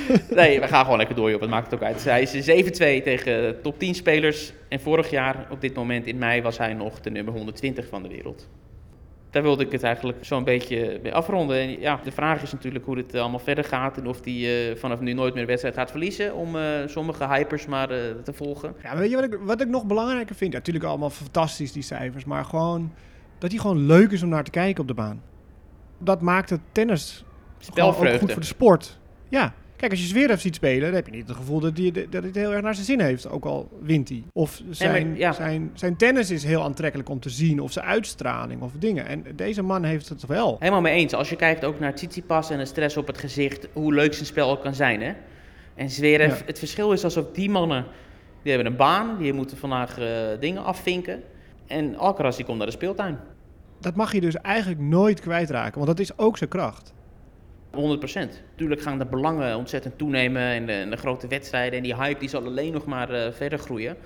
nee, 0.40 0.60
we 0.60 0.68
gaan 0.68 0.82
gewoon 0.82 0.98
lekker 0.98 1.16
door, 1.16 1.30
joh. 1.30 1.40
Het 1.40 1.50
maakt 1.50 1.70
het 1.70 1.74
ook 1.74 1.86
uit. 1.86 2.04
Hij 2.04 2.22
is 2.22 2.50
7-2 3.00 3.02
tegen 3.02 3.62
top 3.62 3.78
10 3.78 3.94
spelers. 3.94 4.52
En 4.68 4.80
vorig 4.80 5.10
jaar, 5.10 5.46
op 5.50 5.60
dit 5.60 5.74
moment 5.74 6.06
in 6.06 6.18
mei, 6.18 6.42
was 6.42 6.58
hij 6.58 6.74
nog 6.74 7.00
de 7.00 7.10
nummer 7.10 7.34
120 7.34 7.86
van 7.88 8.02
de 8.02 8.08
wereld. 8.08 8.48
Daar 9.30 9.42
wilde 9.42 9.64
ik 9.64 9.72
het 9.72 9.82
eigenlijk 9.82 10.24
zo'n 10.24 10.44
beetje 10.44 11.00
mee 11.02 11.14
afronden. 11.14 11.56
En 11.56 11.80
ja, 11.80 12.00
de 12.04 12.10
vraag 12.10 12.42
is 12.42 12.52
natuurlijk 12.52 12.84
hoe 12.84 12.94
dit 12.94 13.14
allemaal 13.14 13.38
verder 13.38 13.64
gaat. 13.64 13.96
En 13.96 14.06
of 14.06 14.24
hij 14.24 14.76
vanaf 14.76 15.00
nu 15.00 15.12
nooit 15.12 15.34
meer 15.34 15.42
de 15.42 15.48
wedstrijd 15.48 15.74
gaat 15.74 15.90
verliezen. 15.90 16.34
Om 16.34 16.56
eh, 16.56 16.62
sommige 16.86 17.26
hypers 17.26 17.66
maar 17.66 17.90
eh, 17.90 17.98
te 18.24 18.32
volgen. 18.32 18.74
Ja, 18.82 18.96
weet 18.96 19.10
je 19.10 19.16
wat 19.16 19.24
ik, 19.24 19.38
wat 19.40 19.60
ik 19.60 19.68
nog 19.68 19.86
belangrijker 19.86 20.34
vind? 20.34 20.52
Ja, 20.52 20.58
natuurlijk 20.58 20.84
allemaal 20.84 21.10
fantastisch, 21.10 21.72
die 21.72 21.82
cijfers. 21.82 22.24
Maar 22.24 22.44
gewoon 22.44 22.92
dat 23.38 23.50
hij 23.50 23.60
gewoon 23.60 23.86
leuk 23.86 24.10
is 24.10 24.22
om 24.22 24.28
naar 24.28 24.44
te 24.44 24.50
kijken 24.50 24.80
op 24.80 24.88
de 24.88 24.94
baan. 24.94 25.22
Dat 25.98 26.20
maakt 26.20 26.50
het 26.50 26.60
tennis 26.72 27.24
ook 27.74 27.94
goed 27.94 28.32
voor 28.32 28.40
de 28.40 28.46
sport. 28.46 28.98
Ja. 29.28 29.54
Kijk, 29.78 29.90
als 29.90 30.00
je 30.00 30.06
Zverev 30.06 30.40
ziet 30.40 30.54
spelen, 30.54 30.80
dan 30.80 30.94
heb 30.94 31.06
je 31.06 31.12
niet 31.12 31.28
het 31.28 31.36
gevoel 31.36 31.60
dat 31.60 31.76
hij, 31.78 31.90
dat 31.92 32.04
hij 32.10 32.20
het 32.22 32.34
heel 32.34 32.52
erg 32.52 32.62
naar 32.62 32.74
zijn 32.74 32.86
zin 32.86 33.00
heeft. 33.00 33.28
Ook 33.28 33.44
al 33.44 33.68
wint 33.80 34.08
hij. 34.08 34.22
Of 34.32 34.62
zijn, 34.70 35.16
ja. 35.16 35.32
zijn, 35.32 35.70
zijn 35.74 35.96
tennis 35.96 36.30
is 36.30 36.44
heel 36.44 36.62
aantrekkelijk 36.62 37.08
om 37.08 37.20
te 37.20 37.30
zien. 37.30 37.60
Of 37.60 37.72
zijn 37.72 37.86
uitstraling 37.86 38.62
of 38.62 38.72
dingen. 38.78 39.06
En 39.06 39.24
deze 39.36 39.62
man 39.62 39.84
heeft 39.84 40.08
het 40.08 40.26
wel. 40.26 40.56
Helemaal 40.58 40.80
mee 40.80 40.94
eens. 40.94 41.12
Als 41.14 41.30
je 41.30 41.36
kijkt 41.36 41.64
ook 41.64 41.80
naar 41.80 41.94
Tsitsipas 41.94 42.50
en 42.50 42.58
de 42.58 42.64
stress 42.64 42.96
op 42.96 43.06
het 43.06 43.18
gezicht, 43.18 43.68
hoe 43.72 43.94
leuk 43.94 44.14
zijn 44.14 44.26
spel 44.26 44.50
ook 44.50 44.62
kan 44.62 44.74
zijn. 44.74 45.02
Hè? 45.02 45.12
En 45.74 45.90
Zverev, 45.90 46.38
Ja. 46.38 46.44
het 46.46 46.58
verschil 46.58 46.92
is 46.92 47.04
alsof 47.04 47.24
die 47.32 47.50
mannen, 47.50 47.84
die 48.42 48.52
hebben 48.52 48.72
een 48.72 48.78
baan, 48.78 49.18
die 49.18 49.32
moeten 49.32 49.56
vandaag 49.56 49.98
eh, 49.98 50.06
dingen 50.40 50.64
afvinken. 50.64 51.22
En 51.66 51.96
Alcaraz 51.96 52.36
die 52.36 52.44
komt 52.44 52.58
naar 52.58 52.66
de 52.66 52.72
speeltuin. 52.72 53.18
Dat 53.80 53.94
mag 53.94 54.12
je 54.12 54.20
dus 54.20 54.34
eigenlijk 54.34 54.80
nooit 54.80 55.20
kwijtraken. 55.20 55.74
Want 55.74 55.86
dat 55.86 55.98
is 55.98 56.18
ook 56.18 56.38
zijn 56.38 56.50
kracht. 56.50 56.94
100 57.72 57.98
procent. 57.98 58.42
Tuurlijk 58.54 58.80
gaan 58.80 58.98
de 58.98 59.06
belangen 59.06 59.56
ontzettend 59.56 59.98
toenemen 59.98 60.42
en 60.42 60.66
de, 60.66 60.86
de 60.90 60.96
grote 60.96 61.26
wedstrijden 61.26 61.76
en 61.76 61.82
die 61.82 61.96
hype 61.96 62.20
die 62.20 62.28
zal 62.28 62.44
alleen 62.44 62.72
nog 62.72 62.84
maar 62.84 63.10
eh, 63.10 63.32
verder 63.32 63.58
groeien. 63.58 63.96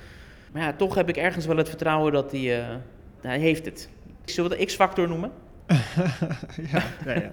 Maar 0.53 0.63
ja, 0.63 0.73
toch 0.73 0.95
heb 0.95 1.09
ik 1.09 1.17
ergens 1.17 1.47
wel 1.47 1.57
het 1.57 1.69
vertrouwen 1.69 2.13
dat 2.13 2.33
hij, 2.33 2.61
eh, 2.61 2.75
hij 3.21 3.39
heeft 3.39 3.65
het. 3.65 3.89
Zullen 4.25 4.51
we 4.51 4.57
de 4.57 4.65
X-factor 4.65 5.09
noemen? 5.09 5.33
ja, 6.73 6.83
ja. 7.05 7.31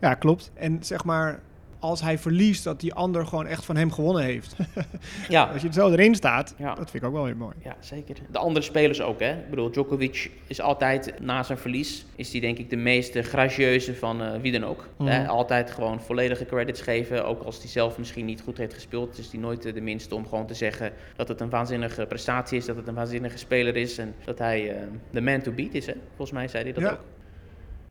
ja, 0.00 0.14
klopt. 0.14 0.50
En 0.54 0.78
zeg 0.84 1.04
maar, 1.04 1.40
als 1.82 2.00
hij 2.00 2.18
verliest, 2.18 2.64
dat 2.64 2.80
die 2.80 2.94
ander 2.94 3.26
gewoon 3.26 3.46
echt 3.46 3.64
van 3.64 3.76
hem 3.76 3.92
gewonnen 3.92 4.22
heeft. 4.22 4.56
Ja, 5.28 5.44
Als 5.44 5.60
je 5.60 5.66
het 5.66 5.76
zo 5.76 5.90
erin 5.90 6.14
staat, 6.14 6.54
Ja. 6.58 6.74
dat 6.74 6.90
vind 6.90 7.02
ik 7.02 7.08
ook 7.08 7.14
wel 7.14 7.24
weer 7.24 7.36
mooi. 7.36 7.54
Ja, 7.64 7.76
zeker. 7.80 8.16
De 8.30 8.38
andere 8.38 8.64
spelers 8.64 9.00
ook, 9.00 9.20
hè. 9.20 9.30
Ik 9.32 9.50
bedoel, 9.50 9.70
Djokovic 9.70 10.30
is 10.46 10.60
altijd, 10.60 11.14
na 11.20 11.42
zijn 11.42 11.58
verlies, 11.58 12.06
is 12.16 12.32
hij 12.32 12.40
denk 12.40 12.58
ik 12.58 12.70
de 12.70 12.76
meest 12.76 13.18
gracieuze 13.18 13.94
van 13.94 14.22
eh, 14.22 14.40
wie 14.40 14.52
dan 14.52 14.64
ook. 14.64 14.88
Mhm. 14.98 15.08
Hè, 15.08 15.26
altijd 15.28 15.70
gewoon 15.70 16.00
volledige 16.00 16.44
credits 16.46 16.80
geven, 16.80 17.24
ook 17.26 17.42
als 17.42 17.58
hij 17.58 17.68
zelf 17.68 17.98
misschien 17.98 18.24
niet 18.24 18.40
goed 18.40 18.58
heeft 18.58 18.74
gespeeld. 18.74 19.18
Is 19.18 19.30
hij 19.30 19.40
nooit 19.40 19.64
eh, 19.64 19.74
de 19.74 19.80
minste 19.80 20.14
om 20.14 20.26
gewoon 20.28 20.46
te 20.46 20.54
zeggen 20.54 20.92
dat 21.16 21.28
het 21.28 21.40
een 21.40 21.50
waanzinnige 21.50 22.06
prestatie 22.06 22.58
is, 22.58 22.64
dat 22.66 22.76
het 22.76 22.86
een 22.86 22.94
waanzinnige 22.94 23.38
speler 23.38 23.76
is 23.76 23.98
en 23.98 24.14
dat 24.24 24.38
hij 24.38 24.70
eh, 24.70 24.82
de 25.10 25.20
man 25.20 25.40
to 25.40 25.52
beat 25.52 25.74
is, 25.74 25.86
hè. 25.86 25.94
Volgens 26.16 26.30
mij 26.32 26.48
zei 26.48 26.62
hij 26.62 26.72
dat 26.72 26.82
Ja. 26.82 26.90
ook. 26.90 27.00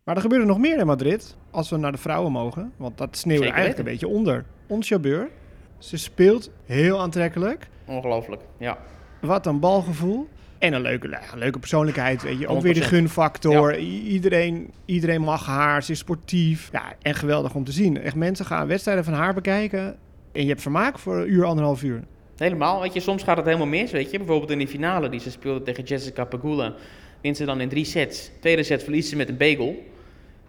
Maar 0.04 0.16
er 0.16 0.22
gebeurde 0.22 0.46
nog 0.46 0.58
meer 0.58 0.78
in 0.80 0.86
Madrid, 0.86 1.36
als 1.52 1.70
we 1.70 1.78
naar 1.78 1.92
de 1.92 1.98
vrouwen 1.98 2.32
mogen. 2.32 2.74
Want 2.78 2.98
dat 2.98 3.18
sneeuwde 3.18 3.44
Zeker 3.44 3.58
eigenlijk 3.60 3.88
weten. 3.90 4.08
een 4.08 4.10
beetje 4.10 4.20
onder. 4.20 4.46
Ons 4.68 4.88
Jabeur, 4.88 5.30
ze 5.78 5.98
speelt 5.98 6.52
heel 6.66 7.00
aantrekkelijk. 7.00 7.68
Ongelooflijk, 7.86 8.42
ja. 8.58 8.78
Wat 9.22 9.46
een 9.46 9.60
balgevoel. 9.60 10.28
En 10.58 10.74
een 10.74 10.82
leuke, 10.82 11.08
een 11.32 11.40
leuke 11.40 11.60
persoonlijkheid, 11.60 12.22
weet 12.22 12.40
je. 12.40 12.48
Ook 12.48 12.62
weer 12.62 12.74
de 12.74 12.80
100%. 12.80 12.84
gunfactor. 12.84 13.78
Iedereen, 13.78 14.72
iedereen 14.86 15.22
mag 15.22 15.46
haar, 15.46 15.84
ze 15.84 15.92
is 15.92 16.00
sportief. 16.00 16.70
Ja, 16.72 16.84
en 17.02 17.16
geweldig 17.16 17.56
om 17.56 17.64
te 17.64 17.72
zien. 17.72 18.02
Echt, 18.02 18.16
mensen 18.16 18.46
gaan 18.46 18.68
wedstrijden 18.68 19.04
van 19.04 19.14
haar 19.14 19.34
bekijken. 19.34 19.98
En 20.32 20.42
je 20.42 20.48
hebt 20.48 20.62
vermaak 20.62 21.00
voor 21.00 21.18
een 21.18 21.32
uur, 21.32 21.46
anderhalf 21.46 21.84
uur. 21.84 22.04
Helemaal, 22.38 22.82
weet 22.82 22.94
je, 22.94 23.00
soms 23.00 23.24
gaat 23.24 23.38
het 23.38 23.46
helemaal 23.46 23.68
mis, 23.68 23.92
weet 23.92 24.12
je. 24.12 24.18
Bijvoorbeeld 24.18 24.52
in 24.52 24.58
die 24.58 24.68
finale 24.68 25.10
die 25.10 25.20
ze 25.20 25.32
speelde 25.32 25.64
tegen 25.64 25.84
Jessica 25.84 26.24
Pegula, 26.26 26.74
wint 27.22 27.38
ze 27.38 27.46
dan 27.46 27.62
in 27.62 27.70
drie 27.70 27.86
sets. 27.86 28.32
Tweede 28.40 28.64
set 28.64 28.84
verliest 28.84 29.10
ze 29.10 29.16
met 29.16 29.30
een 29.30 29.38
bagel. 29.38 29.90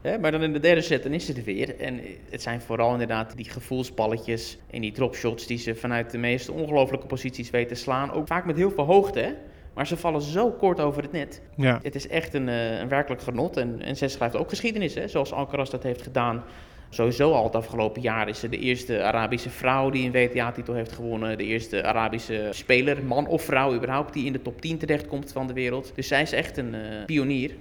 Hè, 0.02 0.18
maar 0.18 0.30
dan 0.30 0.42
in 0.42 0.52
de 0.52 0.58
derde 0.58 0.80
set, 0.80 1.02
dan 1.02 1.12
is 1.12 1.26
ze 1.26 1.34
er 1.34 1.44
weer. 1.44 1.80
En 1.80 2.00
het 2.30 2.42
zijn 2.42 2.60
vooral 2.60 2.92
inderdaad 2.92 3.36
die 3.36 3.50
gevoelsballetjes 3.50 4.58
en 4.70 4.80
die 4.80 4.92
dropshots 4.92 5.46
die 5.46 5.58
ze 5.58 5.74
vanuit 5.74 6.10
de 6.10 6.18
meest 6.18 6.48
ongelofelijke 6.48 7.06
posities 7.06 7.50
weten 7.50 7.76
te 7.76 7.82
slaan. 7.82 8.12
Ook 8.12 8.26
vaak 8.26 8.44
met 8.44 8.56
heel 8.56 8.70
veel 8.70 8.84
hoogte, 8.84 9.20
hè. 9.20 9.32
Maar 9.74 9.86
ze 9.86 9.96
vallen 9.96 10.22
zo 10.22 10.50
kort 10.50 10.80
over 10.80 11.02
het 11.02 11.12
net. 11.12 11.42
Ja. 11.56 11.80
Het 11.82 11.94
is 11.94 12.08
echt 12.08 12.34
een, 12.34 12.48
eh, 12.48 12.78
een 12.78 12.88
werkelijk 12.88 13.22
genot. 13.22 13.56
En, 13.56 13.82
en 13.82 13.96
zij 13.96 14.08
schrijft 14.08 14.36
ook 14.36 14.48
geschiedenis, 14.48 14.94
hè, 14.94 15.08
zoals 15.08 15.32
Alcaraz 15.32 15.70
dat 15.70 15.82
heeft 15.82 16.02
gedaan. 16.02 16.44
Sowieso 16.88 17.32
al 17.32 17.44
het 17.44 17.56
afgelopen 17.56 18.02
jaar 18.02 18.28
is 18.28 18.40
ze 18.40 18.48
de 18.48 18.58
eerste 18.58 19.02
Arabische 19.02 19.50
vrouw 19.50 19.90
die 19.90 20.06
een 20.06 20.12
WTA-titel 20.12 20.74
heeft 20.74 20.92
gewonnen. 20.92 21.38
De 21.38 21.44
eerste 21.44 21.84
Arabische 21.84 22.48
speler, 22.50 23.04
man 23.04 23.26
of 23.26 23.42
vrouw 23.42 23.74
überhaupt, 23.74 24.12
die 24.12 24.26
in 24.26 24.32
de 24.32 24.42
top 24.42 24.60
10 24.60 24.78
terechtkomt 24.78 25.32
van 25.32 25.46
de 25.46 25.52
wereld. 25.52 25.92
Dus 25.94 26.08
zij 26.08 26.22
is 26.22 26.32
echt 26.32 26.56
een 26.56 26.74
eh, 26.74 27.04
pionier. 27.06 27.54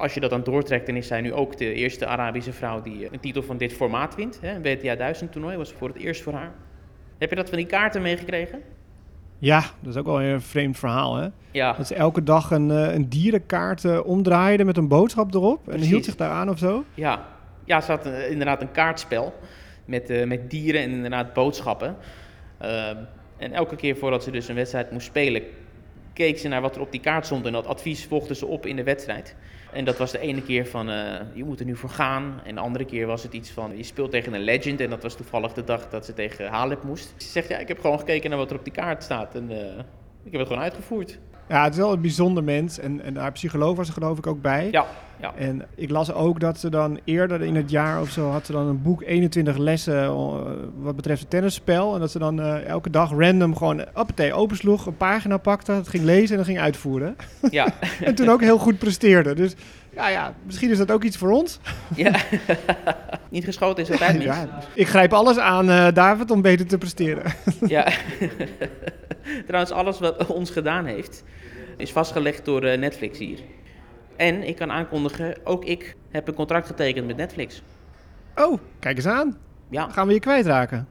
Als 0.00 0.14
je 0.14 0.20
dat 0.20 0.30
dan 0.30 0.42
doortrekt, 0.42 0.86
dan 0.86 0.96
is 0.96 1.06
zij 1.06 1.20
nu 1.20 1.32
ook 1.32 1.56
de 1.56 1.74
eerste 1.74 2.06
Arabische 2.06 2.52
vrouw 2.52 2.82
die 2.82 3.06
eh, 3.06 3.12
een 3.12 3.20
titel 3.20 3.42
van 3.42 3.56
dit 3.56 3.72
formaat 3.72 4.14
wint. 4.14 4.38
Hè. 4.40 4.54
Een 4.54 4.62
WTA 4.62 4.94
1000 4.94 5.32
toernooi 5.32 5.56
was 5.56 5.72
voor 5.72 5.88
het 5.88 5.96
eerst 5.96 6.22
voor 6.22 6.32
haar. 6.32 6.52
Heb 7.18 7.30
je 7.30 7.36
dat 7.36 7.48
van 7.48 7.58
die 7.58 7.66
kaarten 7.66 8.02
meegekregen? 8.02 8.62
ja, 9.38 9.64
dat 9.80 9.94
is 9.94 10.00
ook 10.00 10.06
wel 10.06 10.22
een 10.22 10.40
vreemd 10.40 10.78
verhaal, 10.78 11.16
hè. 11.16 11.28
Ja, 11.50 11.72
Dat 11.72 11.86
ze 11.86 11.94
elke 11.94 12.22
dag 12.22 12.50
een, 12.50 12.70
eh, 12.70 12.94
een 12.94 13.08
dierenkaart 13.08 13.84
eh, 13.84 14.06
omdraaide 14.06 14.64
met 14.64 14.76
een 14.76 14.88
boodschap 14.88 15.34
erop. 15.34 15.68
En 15.68 15.80
hield 15.80 16.04
zich 16.04 16.16
daar 16.16 16.30
aan 16.30 16.48
of 16.48 16.58
zo. 16.58 16.84
Ja, 16.94 17.26
ja 17.64 17.80
ze 17.80 17.90
had 17.90 18.06
inderdaad 18.06 18.62
een 18.62 18.70
kaartspel 18.70 19.34
met, 19.84 20.26
met 20.26 20.50
dieren 20.50 20.82
en 20.82 20.90
inderdaad 20.90 21.32
boodschappen. 21.32 21.96
Ehm, 22.58 22.96
en 23.36 23.52
elke 23.52 23.76
keer 23.76 23.96
voordat 23.96 24.24
ze 24.24 24.30
dus 24.30 24.48
een 24.48 24.54
wedstrijd 24.54 24.90
moest 24.90 25.06
spelen, 25.06 25.42
keek 26.20 26.38
ze 26.38 26.48
naar 26.48 26.60
wat 26.60 26.74
er 26.74 26.80
op 26.80 26.90
die 26.90 27.00
kaart 27.00 27.26
stond. 27.26 27.46
En 27.46 27.52
dat 27.52 27.66
advies 27.66 28.06
volgde 28.06 28.34
ze 28.34 28.46
op 28.46 28.66
in 28.66 28.76
de 28.76 28.82
wedstrijd. 28.82 29.36
En 29.72 29.84
dat 29.84 29.96
was 29.96 30.12
de 30.12 30.18
ene 30.18 30.42
keer 30.42 30.66
van, 30.66 30.90
eh, 30.90 31.20
je 31.34 31.44
moet 31.44 31.60
er 31.60 31.66
nu 31.66 31.76
voor 31.76 31.90
gaan. 31.90 32.40
En 32.44 32.54
de 32.54 32.60
andere 32.60 32.84
keer 32.84 33.06
was 33.06 33.22
het 33.22 33.32
iets 33.32 33.50
van, 33.50 33.76
je 33.76 33.82
speelt 33.82 34.10
tegen 34.10 34.32
een 34.32 34.40
legend. 34.40 34.80
En 34.80 34.90
dat 34.90 35.02
was 35.02 35.16
toevallig 35.16 35.52
de 35.52 35.64
dag 35.64 35.88
dat 35.88 36.04
ze 36.04 36.14
tegen 36.14 36.48
Halep 36.48 36.82
moest. 36.82 37.14
Ze 37.16 37.28
zegt, 37.28 37.48
ja, 37.48 37.58
ik 37.58 37.68
heb 37.68 37.80
gewoon 37.80 37.98
gekeken 37.98 38.30
naar 38.30 38.38
wat 38.38 38.50
er 38.50 38.56
op 38.56 38.64
die 38.64 38.72
kaart 38.72 39.02
staat. 39.02 39.34
En 39.34 39.50
eh, 39.50 39.78
ik 40.24 40.32
heb 40.32 40.40
het 40.40 40.48
gewoon 40.48 40.62
uitgevoerd. 40.62 41.18
Ja, 41.50 41.64
het 41.64 41.72
is 41.72 41.78
wel 41.78 41.92
een 41.92 42.00
bijzonder 42.00 42.44
mens. 42.44 42.78
En, 42.78 43.02
en 43.04 43.16
haar 43.16 43.32
psycholoog 43.32 43.76
was 43.76 43.88
er 43.88 43.94
geloof 43.94 44.18
ik 44.18 44.26
ook 44.26 44.42
bij. 44.42 44.68
Ja, 44.70 44.86
ja. 45.20 45.34
En 45.34 45.62
ik 45.74 45.90
las 45.90 46.12
ook 46.12 46.40
dat 46.40 46.58
ze 46.58 46.70
dan 46.70 46.98
eerder 47.04 47.42
in 47.42 47.56
het 47.56 47.70
jaar 47.70 48.00
of 48.00 48.10
zo 48.10 48.30
had 48.30 48.46
ze 48.46 48.52
dan 48.52 48.66
een 48.66 48.82
boek 48.82 49.02
21 49.02 49.56
lessen 49.56 50.04
eh, 50.04 50.40
wat 50.78 50.96
betreft 50.96 51.20
het 51.20 51.30
tennisspel. 51.30 51.94
En 51.94 52.00
dat 52.00 52.10
ze 52.10 52.18
dan 52.18 52.40
eh, 52.40 52.64
elke 52.66 52.90
dag 52.90 53.10
random 53.10 53.56
gewoon 53.56 53.92
appetee 53.92 54.32
opensloeg, 54.32 54.86
een 54.86 54.96
pagina 54.96 55.36
pakte, 55.36 55.72
het 55.72 55.88
ging 55.88 56.04
lezen 56.04 56.30
en 56.30 56.36
dan 56.36 56.44
ging 56.44 56.60
uitvoeren. 56.60 57.16
Ja, 57.50 57.66
en 58.00 58.14
toen 58.14 58.30
ook 58.30 58.40
heel 58.40 58.58
goed 58.58 58.78
presteerde. 58.78 59.34
Dus 59.34 59.54
ja, 59.94 60.08
ja, 60.08 60.34
misschien 60.44 60.70
is 60.70 60.78
dat 60.78 60.90
ook 60.90 61.02
iets 61.04 61.16
voor 61.16 61.30
ons. 61.30 61.60
ja. 61.96 62.12
niet 63.30 63.44
geschoten 63.44 63.82
is 63.82 63.90
altijd 63.90 64.14
mis. 64.16 64.24
Ja, 64.24 64.48
ik 64.74 64.88
grijp 64.88 65.12
alles 65.12 65.38
aan, 65.38 65.70
eh, 65.70 65.92
David, 65.92 66.30
om 66.30 66.42
beter 66.42 66.66
te 66.66 66.78
presteren. 66.78 67.32
Ja. 67.66 67.86
Trouwens, 69.46 69.72
alles 69.72 69.98
wat 69.98 70.26
ons 70.26 70.50
gedaan 70.50 70.84
heeft, 70.84 71.24
is 71.76 71.92
vastgelegd 71.92 72.44
door 72.44 72.62
eh, 72.62 72.78
Netflix 72.78 73.18
hier. 73.18 73.38
En 74.16 74.48
ik 74.48 74.56
kan 74.56 74.70
aankondigen, 74.70 75.34
ook 75.44 75.64
ik 75.64 75.96
heb 76.10 76.28
een 76.28 76.34
contract 76.34 76.66
getekend 76.66 77.06
met 77.06 77.16
Netflix. 77.16 77.62
Oh, 78.36 78.58
kijk 78.78 78.96
eens 78.96 79.06
aan. 79.06 79.36
Ja, 79.70 79.88
Gaan 79.88 80.06
we 80.06 80.12
je 80.12 80.20
kwijtraken? 80.20 80.88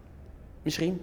misschien. 0.62 1.02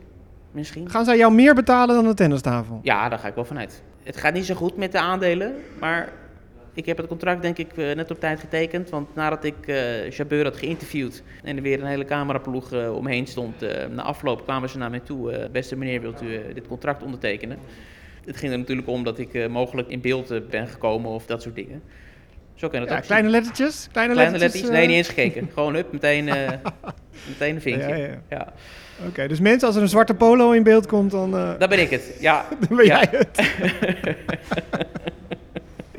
Misschien. 0.51 0.91
Gaan 0.91 1.05
zij 1.05 1.17
jou 1.17 1.33
meer 1.35 1.55
betalen 1.55 1.95
dan 1.95 2.05
de 2.05 2.15
tennistafel? 2.15 2.81
Ja, 2.83 3.09
daar 3.09 3.19
ga 3.19 3.29
ik 3.29 3.35
wel 3.35 3.45
vanuit. 3.45 3.83
Het 4.03 4.17
gaat 4.17 4.33
niet 4.33 4.47
zo 4.47 4.55
goed 4.55 4.77
met 4.77 4.93
de 4.93 4.99
aandelen, 4.99 5.55
maar 5.81 6.09
ik 6.77 6.87
heb 6.87 6.97
het 6.97 7.07
contract 7.07 7.43
denk 7.43 7.59
ik 7.59 7.77
eh, 7.77 7.95
net 7.95 8.11
op 8.11 8.21
tijd 8.21 8.41
getekend. 8.41 8.91
Want 8.91 9.15
nadat 9.15 9.45
ik 9.45 9.55
eh 9.67 10.11
Jabeur 10.11 10.45
had 10.45 10.57
geïnterviewd 10.57 11.23
en 11.43 11.57
er 11.57 11.63
weer 11.63 11.81
een 11.81 11.87
hele 11.87 12.05
cameraploeg 12.05 12.73
eh, 12.73 12.95
omheen 12.95 13.27
stond, 13.27 13.55
na 13.91 14.03
afloop 14.03 14.45
kwamen 14.45 14.69
ze 14.69 14.79
naar 14.79 14.91
mij 14.91 15.01
toe. 15.01 15.49
beste 15.53 15.77
meneer, 15.77 16.01
wilt 16.01 16.23
u 16.23 16.53
dit 16.55 16.67
contract 16.67 17.03
ondertekenen? 17.03 17.59
Het 18.25 18.37
ging 18.37 18.53
er 18.53 18.59
natuurlijk 18.59 18.89
om 18.89 19.05
dat 19.05 19.19
ik 19.19 19.49
mogelijk 19.49 19.89
in 19.89 20.01
beeld 20.01 20.51
ben 20.51 20.69
gekomen 20.69 21.11
of 21.11 21.27
dat 21.27 21.43
soort 21.43 21.55
dingen. 21.55 21.83
Zo 22.55 22.69
kan 22.69 22.81
het 22.81 22.91
Ja, 22.91 22.97
ook 22.97 23.03
kleine 23.03 23.29
lettertjes? 23.29 23.89
Kleine, 23.93 24.13
Kleine 24.15 24.39
lettertjes? 24.39 24.71
Nee, 24.71 24.87
niet 24.87 24.97
eens 24.97 25.09
gekeken. 25.09 25.49
Gewoon 25.55 25.75
hup, 25.75 25.93
meteen, 25.93 26.25
meteen 27.29 27.55
een 27.55 27.61
vinkje. 27.61 27.97
Ja, 27.97 28.21
Ja. 28.31 28.53
Oké, 29.07 29.29
dus 29.29 29.41
mensen, 29.41 29.67
als 29.67 29.77
er 29.77 29.83
een 29.83 29.89
zwarte 29.89 30.15
polo 30.15 30.51
in 30.51 30.63
beeld 30.63 30.87
komt, 30.87 31.11
dan, 31.11 31.31
Dat 31.31 31.69
ben 31.69 31.81
ik 31.81 31.91
het. 31.91 32.17
Ja, 32.21 32.47
dan 32.69 32.77
ben 32.77 32.87
jij 32.87 33.09
het. 33.11 33.41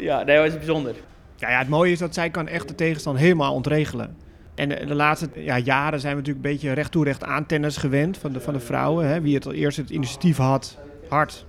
Ja 0.08 0.24
nee, 0.24 0.36
dat 0.38 0.46
is 0.46 0.54
bijzonder. 0.56 0.96
Ja, 1.36 1.50
ja, 1.50 1.58
het 1.58 1.70
mooie 1.70 1.92
is 1.92 2.00
dat 2.00 2.14
zij 2.14 2.30
kan 2.30 2.48
echt 2.48 2.68
de 2.68 2.76
tegenstand 2.76 3.18
helemaal 3.18 3.54
ontregelen. 3.54 4.16
En 4.56 4.70
de, 4.70 4.86
de 4.86 4.96
laatste 4.96 5.30
ja, 5.36 5.58
jaren 5.58 6.00
zijn 6.00 6.14
we 6.16 6.20
natuurlijk 6.20 6.46
een 6.46 6.52
beetje 6.52 6.72
recht 6.72 6.92
toe 6.92 7.04
recht 7.04 7.24
aan 7.24 7.46
tennis 7.46 7.78
gewend 7.78 8.18
van 8.18 8.34
de, 8.34 8.40
van 8.40 8.54
de 8.54 8.60
vrouwen. 8.60 9.08
Hè. 9.08 9.22
Wie 9.22 9.36
het 9.36 9.46
al 9.46 9.54
eerst 9.54 9.78
het 9.78 9.90
initiatief 9.90 10.38
had, 10.38 10.78
hard, 11.10 11.46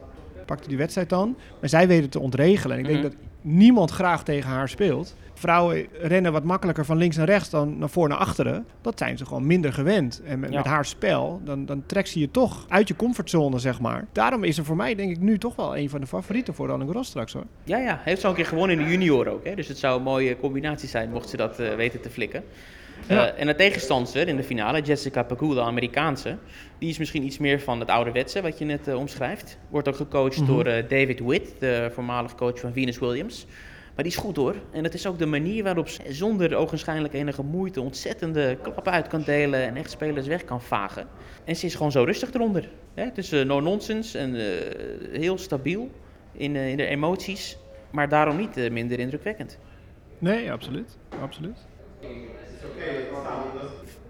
pakte 0.47 0.69
die 0.69 0.77
wedstrijd 0.79 1.09
dan. 1.09 1.37
Maar 1.61 1.69
zij 1.69 1.87
weten 1.87 2.03
het 2.03 2.13
te 2.13 2.21
ontregelen. 2.21 2.77
En 2.77 2.83
ik 2.83 2.89
denk 2.89 3.03
Mhm. 3.03 3.09
dat 3.13 3.19
niemand 3.41 3.91
graag 3.91 4.25
tegen 4.25 4.51
haar 4.51 4.69
speelt. 4.69 5.15
Vrouwen 5.39 5.87
rennen 6.01 6.33
wat 6.33 6.45
makkelijker 6.45 6.85
van 6.85 6.97
links 6.97 7.17
naar 7.17 7.27
rechts 7.27 7.51
dan 7.51 7.79
naar 7.79 7.89
voor 7.89 8.09
naar 8.09 8.19
achteren. 8.19 8.67
Dat 8.81 8.99
zijn 8.99 9.19
ze 9.19 9.27
gewoon 9.27 9.47
minder 9.47 9.73
gewend. 9.73 10.23
En 10.25 10.41
met, 10.41 10.51
Ja. 10.51 10.57
met 10.57 10.67
haar 10.67 10.85
spel, 10.85 11.41
dan, 11.45 11.67
dan 11.67 11.83
trekt 11.87 12.09
ze 12.09 12.19
je 12.19 12.31
toch 12.31 12.65
uit 12.69 12.89
je 12.89 12.97
comfortzone, 12.97 13.59
zeg 13.59 13.81
maar. 13.81 14.07
Daarom 14.13 14.45
is 14.45 14.59
er 14.59 14.65
voor 14.65 14.77
mij 14.77 14.95
denk 14.95 15.11
ik 15.11 15.21
nu 15.21 15.39
toch 15.39 15.57
wel 15.57 15.77
een 15.77 15.91
van 15.91 16.01
de 16.01 16.07
favorieten 16.07 16.55
voor 16.55 16.67
Roland 16.67 16.85
Garros 16.91 17.07
straks 17.07 17.33
hoor. 17.33 17.45
Ja, 17.65 17.79
ja. 17.79 18.01
Heeft 18.03 18.21
ze 18.21 18.27
al 18.27 18.33
een 18.33 18.39
keer 18.39 18.47
gewonnen 18.49 18.79
in 18.79 18.85
de 18.85 18.91
junior 18.91 19.29
ook. 19.29 19.45
Hè? 19.45 19.55
Dus 19.55 19.69
het 19.69 19.79
zou 19.79 19.97
een 19.97 20.03
mooie 20.03 20.37
combinatie 20.39 20.89
zijn 20.89 21.11
mocht 21.11 21.29
ze 21.29 21.37
dat 21.37 21.59
eh, 21.59 21.75
weten 21.75 22.01
te 22.01 22.11
flikken. 22.11 22.43
Ja. 23.09 23.27
Eh, 23.27 23.41
en 23.41 23.47
de 23.47 23.55
tegenstandster 23.55 24.29
in 24.29 24.37
de 24.37 24.43
finale, 24.45 24.81
Jessica 24.83 25.23
Pegula, 25.23 25.55
de 25.55 25.61
Amerikaanse, 25.61 26.37
die 26.79 26.89
is 26.89 26.99
misschien 26.99 27.25
iets 27.25 27.39
meer 27.39 27.61
van 27.61 27.81
het 27.81 27.89
ouderwetse 27.89 28.43
wat 28.43 28.59
je 28.59 28.65
net 28.65 28.89
eh, 28.89 28.95
omschrijft. 28.99 29.59
Wordt 29.69 29.89
ook 29.89 29.97
gecoacht 29.97 30.37
Mhm. 30.41 30.47
door 30.47 30.65
David 30.65 31.21
Witt, 31.21 31.51
de 31.59 31.91
voormalig 31.95 32.35
coach 32.35 32.61
van 32.61 32.73
Venus 32.73 32.99
Williams. 32.99 33.47
Maar 33.99 34.07
die 34.07 34.17
is 34.17 34.23
goed 34.23 34.37
hoor. 34.37 34.55
En 34.71 34.83
dat 34.83 34.95
is 34.95 35.07
ook 35.07 35.19
de 35.19 35.27
manier 35.27 35.63
waarop 35.63 35.89
ze 35.89 36.03
zonder 36.09 36.55
ogenschijnlijk 36.55 37.15
enige 37.15 37.43
moeite 37.43 37.81
ontzettende 37.81 38.59
klappen 38.63 38.93
uit 38.93 39.07
kan 39.07 39.23
delen 39.23 39.63
en 39.63 39.77
echt 39.77 39.91
spelers 39.91 40.27
weg 40.27 40.45
kan 40.45 40.63
vagen. 40.63 41.07
En 41.45 41.57
ze 41.57 41.67
is 41.67 41.75
gewoon 41.75 41.93
zo 41.93 42.03
rustig 42.03 42.33
eronder. 42.33 42.71
Hè? 42.95 43.05
Het 43.05 43.19
is 43.19 43.33
eh, 43.33 43.45
no 43.45 43.61
nonsense 43.61 44.19
en 44.19 44.35
eh, 44.35 45.21
heel 45.21 45.39
stabiel 45.39 45.91
in, 46.33 46.57
eh, 46.57 46.69
in 46.69 46.77
de 46.77 46.87
emoties, 46.87 47.59
maar 47.91 48.09
daarom 48.09 48.37
niet 48.37 48.71
minder 48.71 48.99
indrukwekkend. 48.99 49.59
Nee, 50.19 50.53
absoluut. 50.53 50.99
absoluut. 51.23 51.67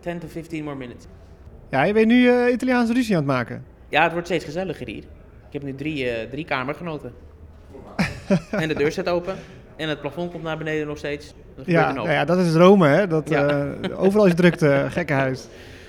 10 0.01 0.19
to 0.19 0.29
15 0.29 0.65
more 0.65 0.77
minutes. 0.77 1.07
Ja, 1.71 1.83
je 1.83 1.93
bent 1.93 2.07
nu 2.07 2.49
Italiaanse 2.51 2.93
ruzie 2.93 3.17
aan 3.17 3.23
het 3.23 3.33
maken. 3.33 3.65
Ja, 3.89 4.03
het 4.03 4.13
wordt 4.13 4.27
steeds 4.27 4.45
gezelliger 4.45 4.87
hier. 4.87 5.05
Ik 5.47 5.53
heb 5.53 5.63
nu 5.63 5.75
drie, 5.75 6.29
drie 6.29 6.45
kamergenoten. 6.45 7.13
en 8.51 8.69
de 8.69 8.75
deur 8.75 8.93
staat 8.93 9.09
open. 9.09 9.37
En 9.79 9.89
het 9.89 10.01
plafond 10.01 10.31
komt 10.31 10.43
naar 10.43 10.59
beneden 10.59 10.87
nog 10.87 10.99
steeds. 10.99 11.35
Ja, 11.65 11.93
nou 11.93 12.11
ja, 12.11 12.25
dat 12.25 12.39
is 12.39 12.55
Rome, 12.55 12.89
hè? 12.89 13.07
Dat, 13.07 13.29
Ja. 13.29 13.47
eh, 13.49 14.03
overal 14.03 14.27
is 14.27 14.35
drukte, 14.35 14.85
gekkenhuis. 14.89 15.47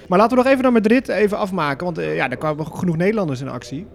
Maar 0.07 0.17
laten 0.19 0.37
we 0.37 0.43
nog 0.43 0.51
even 0.51 0.63
naar 0.63 0.71
Madrid 0.71 1.07
even 1.07 1.37
afmaken, 1.37 1.85
want 1.85 1.97
eh, 1.97 2.15
ja, 2.15 2.27
daar 2.27 2.37
kwamen 2.37 2.65
genoeg 2.67 2.97
Nederlanders 2.97 3.41
in 3.41 3.49
actie. 3.49 3.85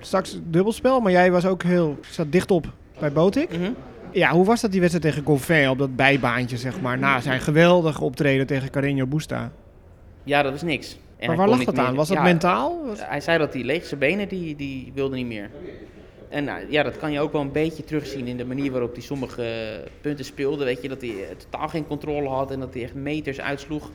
Straks 0.00 0.40
dubbelspel, 0.44 1.00
maar 1.00 1.12
jij 1.12 1.30
was 1.30 1.46
ook 1.46 1.62
heel, 1.62 1.98
zat 2.10 2.32
dicht 2.32 2.50
op 2.50 2.66
bij 2.98 3.12
Botik. 3.12 3.50
Mhm. 3.58 3.70
Ja, 4.12 4.30
hoe 4.30 4.44
was 4.44 4.60
dat 4.60 4.70
die 4.70 4.80
wedstrijd 4.80 5.06
tegen 5.14 5.26
Goffin 5.26 5.68
op 5.68 5.78
dat 5.78 5.96
bijbaantje, 5.96 6.56
zeg 6.56 6.80
maar, 6.80 6.98
na 6.98 7.20
zijn 7.20 7.40
geweldige 7.40 8.04
optreden 8.04 8.46
tegen 8.46 8.68
Carreño 8.70 9.08
Busta? 9.08 9.50
Ja, 10.24 10.42
dat 10.42 10.54
is 10.54 10.62
niks. 10.62 10.98
En 11.16 11.26
maar 11.28 11.36
waar 11.36 11.48
lag 11.48 11.64
dat 11.64 11.78
aan? 11.78 11.94
Was 11.94 12.08
dat 12.08 12.16
Ja, 12.16 12.22
mentaal? 12.22 12.86
Was- 12.86 12.98
Hij 13.02 13.20
zei 13.20 13.38
dat 13.38 13.52
hij 13.54 13.62
leeg 13.62 13.84
zijn 13.86 14.00
benen, 14.00 14.28
die, 14.28 14.56
die 14.56 14.92
wilde 14.94 15.16
niet 15.16 15.26
meer. 15.26 15.50
En 16.28 16.44
nou, 16.44 16.60
ja, 16.70 16.82
dat 16.82 16.96
kan 16.96 17.12
je 17.12 17.20
ook 17.20 17.32
wel 17.32 17.40
een 17.40 17.52
beetje 17.52 17.84
terugzien 17.84 18.26
in 18.26 18.36
de 18.36 18.44
manier 18.44 18.70
waarop 18.70 18.92
hij 18.92 19.02
sommige 19.02 19.42
eh, 19.42 19.90
punten 20.00 20.24
speelde. 20.24 20.64
Weet 20.64 20.82
je, 20.82 20.88
dat 20.88 21.00
hij 21.00 21.10
eh, 21.10 21.36
totaal 21.36 21.68
geen 21.68 21.86
controle 21.86 22.28
had 22.28 22.50
en 22.50 22.60
dat 22.60 22.74
hij 22.74 22.82
echt 22.82 22.94
meters 22.94 23.40
uitsloeg. 23.40 23.90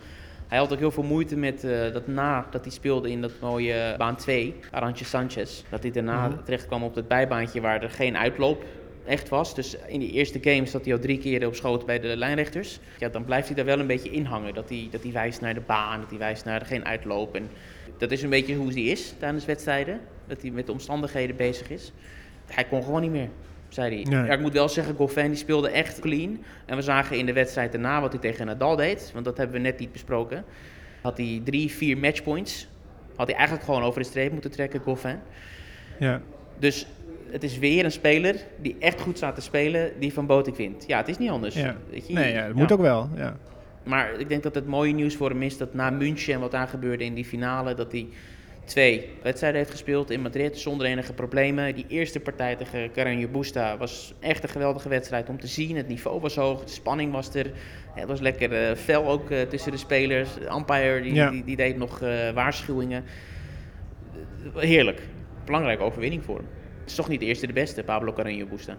Hij 0.47 0.57
had 0.57 0.73
ook 0.73 0.79
heel 0.79 0.91
veel 0.91 1.03
moeite 1.03 1.35
met 1.37 1.63
eh, 1.63 1.93
dat 1.93 2.07
na 2.07 2.47
dat 2.51 2.63
hij 2.63 2.71
speelde 2.73 3.09
in 3.11 3.21
dat 3.21 3.31
mooie 3.41 3.95
baan 3.97 4.15
2, 4.15 4.55
Arantje 4.71 5.05
Sanchez. 5.05 5.61
Dat 5.69 5.81
hij 5.83 5.91
daarna 5.91 6.27
Mhm. 6.27 6.43
terecht 6.43 6.65
kwam 6.67 6.83
op 6.83 6.95
het 6.95 7.07
bijbaantje 7.07 7.61
waar 7.61 7.83
er 7.83 7.89
geen 7.89 8.17
uitloop 8.17 8.63
echt 9.05 9.29
was. 9.29 9.55
Dus 9.55 9.75
in 9.87 9.99
die 9.99 10.11
eerste 10.11 10.39
games 10.41 10.71
zat 10.71 10.83
hij 10.85 10.93
al 10.93 10.99
drie 10.99 11.17
keer 11.17 11.47
op 11.47 11.55
schoot 11.55 11.85
bij 11.85 11.99
de 11.99 12.17
lijnrechters. 12.17 12.79
Ja, 12.99 13.09
dan 13.09 13.25
blijft 13.25 13.47
hij 13.47 13.55
daar 13.55 13.65
wel 13.65 13.79
een 13.79 13.87
beetje 13.87 14.09
in 14.09 14.25
hangen. 14.25 14.53
Dat 14.53 14.69
hij, 14.69 14.87
dat 14.91 15.03
hij 15.03 15.11
wijst 15.11 15.41
naar 15.41 15.53
de 15.53 15.61
baan, 15.65 15.99
dat 15.99 16.09
hij 16.09 16.19
wijst 16.19 16.45
naar 16.45 16.61
geen 16.65 16.85
uitloop. 16.85 17.35
En 17.35 17.49
dat 17.97 18.11
is 18.11 18.21
een 18.23 18.29
beetje 18.29 18.55
hoe 18.55 18.71
hij 18.73 18.81
is 18.83 19.13
tijdens 19.19 19.45
wedstrijden. 19.45 19.99
Dat 20.27 20.41
hij 20.41 20.51
met 20.51 20.65
de 20.65 20.71
omstandigheden 20.71 21.35
bezig 21.35 21.69
is. 21.69 21.91
Hij 22.47 22.63
kon 22.63 22.83
gewoon 22.83 23.01
niet 23.01 23.11
meer, 23.11 23.29
zei 23.69 23.95
hij. 23.95 24.03
Nee. 24.13 24.25
Ja, 24.25 24.33
ik 24.33 24.39
moet 24.39 24.53
wel 24.53 24.69
zeggen, 24.69 24.95
Goffin 24.95 25.27
die 25.27 25.35
speelde 25.35 25.69
echt 25.69 25.99
clean. 25.99 26.43
En 26.65 26.75
we 26.75 26.81
zagen 26.81 27.17
in 27.17 27.25
de 27.25 27.33
wedstrijd 27.33 27.71
daarna 27.71 28.01
wat 28.01 28.11
hij 28.11 28.21
tegen 28.21 28.45
Nadal 28.45 28.75
deed. 28.75 29.09
Want 29.13 29.25
dat 29.25 29.37
hebben 29.37 29.55
we 29.55 29.61
net 29.61 29.79
niet 29.79 29.91
besproken. 29.91 30.45
Had 31.01 31.17
hij 31.17 31.41
drie, 31.43 31.71
vier 31.71 31.97
matchpoints. 31.97 32.67
Had 33.15 33.27
hij 33.27 33.35
eigenlijk 33.35 33.65
gewoon 33.65 33.83
over 33.83 34.01
de 34.01 34.07
streep 34.07 34.31
moeten 34.31 34.51
trekken, 34.51 34.79
Goffin. 34.79 35.19
Ja. 35.99 36.21
Dus 36.59 36.87
het 37.29 37.43
is 37.43 37.57
weer 37.57 37.85
een 37.85 37.91
speler 37.91 38.35
die 38.61 38.75
echt 38.79 39.01
goed 39.01 39.17
staat 39.17 39.35
te 39.35 39.41
spelen, 39.41 39.91
die 39.99 40.13
van 40.13 40.25
Botik 40.25 40.55
wint. 40.55 40.83
Ja, 40.87 40.97
het 40.97 41.07
is 41.07 41.17
niet 41.17 41.29
anders. 41.29 41.55
Ja. 41.55 41.75
Weet 41.89 42.07
je? 42.07 42.13
Nee, 42.13 42.33
ja, 42.33 42.39
dat 42.47 42.55
Ja. 42.55 42.61
moet 42.61 42.71
ook 42.71 42.81
wel. 42.81 43.09
Ja. 43.15 43.37
Maar 43.83 44.19
ik 44.19 44.29
denk 44.29 44.43
dat 44.43 44.55
het 44.55 44.67
mooie 44.67 44.93
nieuws 44.93 45.15
voor 45.15 45.29
hem 45.29 45.41
is 45.41 45.57
dat 45.57 45.73
na 45.73 45.89
München 45.89 46.33
en 46.33 46.39
wat 46.39 46.51
daar 46.51 46.67
gebeurde 46.67 47.03
in 47.03 47.13
die 47.13 47.25
finale, 47.25 47.73
dat 47.73 47.91
hij 47.91 48.07
twee 48.65 49.09
wedstrijden 49.21 49.59
heeft 49.59 49.71
gespeeld 49.71 50.09
in 50.09 50.21
Madrid 50.21 50.57
zonder 50.57 50.87
enige 50.87 51.13
problemen. 51.13 51.75
Die 51.75 51.85
eerste 51.87 52.19
partij 52.19 52.55
tegen 52.55 52.91
Carreño 52.91 53.31
Busta 53.31 53.77
was 53.77 54.13
echt 54.19 54.43
een 54.43 54.49
geweldige 54.49 54.89
wedstrijd 54.89 55.29
om 55.29 55.39
te 55.39 55.47
zien. 55.47 55.75
Het 55.75 55.87
niveau 55.87 56.19
was 56.19 56.35
hoog, 56.35 56.63
de 56.63 56.71
spanning 56.71 57.11
was 57.11 57.33
er. 57.35 57.51
Het 57.93 58.07
was 58.07 58.19
lekker 58.19 58.53
eh, 58.53 58.75
fel 58.75 59.07
ook 59.09 59.31
eh, 59.31 59.41
tussen 59.41 59.71
de 59.71 59.77
spelers. 59.77 60.33
De 60.33 60.53
umpire 60.55 61.01
die, 61.01 61.13
Ja. 61.13 61.29
die, 61.29 61.43
die 61.43 61.55
deed 61.55 61.77
nog 61.77 62.01
eh, 62.01 62.29
waarschuwingen. 62.31 63.03
Heerlijk. 64.55 65.01
Belangrijke 65.45 65.83
overwinning 65.83 66.23
voor 66.23 66.35
hem. 66.37 66.47
Het 66.79 66.89
is 66.89 66.95
toch 66.95 67.07
niet 67.09 67.19
de 67.19 67.25
eerste 67.25 67.47
de 67.47 67.53
beste, 67.53 67.83
Pablo 67.83 68.13
Carreño 68.13 68.49
Busta. 68.49 68.77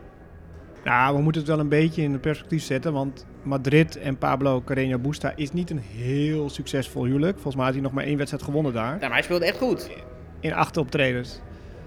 Nou, 0.84 1.16
we 1.16 1.22
moeten 1.22 1.40
het 1.40 1.50
wel 1.50 1.60
een 1.60 1.68
beetje 1.68 2.02
in 2.02 2.20
perspectief 2.20 2.62
zetten, 2.62 2.92
want 2.92 3.26
Madrid 3.42 3.96
en 3.98 4.18
Pablo 4.18 4.62
Carreño 4.62 5.00
Busta 5.00 5.32
is 5.36 5.52
niet 5.52 5.70
een 5.70 5.78
heel 5.78 6.50
succesvol 6.50 7.04
huwelijk. 7.04 7.32
Volgens 7.34 7.54
mij 7.56 7.64
had 7.64 7.74
hij 7.74 7.82
nog 7.82 7.92
maar 7.92 8.04
één 8.04 8.16
wedstrijd 8.16 8.44
gewonnen 8.44 8.72
daar, 8.72 8.92
Ja, 8.92 8.98
maar 9.00 9.10
hij 9.10 9.22
speelde 9.22 9.44
echt 9.46 9.58
goed. 9.58 9.90
in 10.40 10.52
acht 10.54 10.76
optredens. 10.76 11.40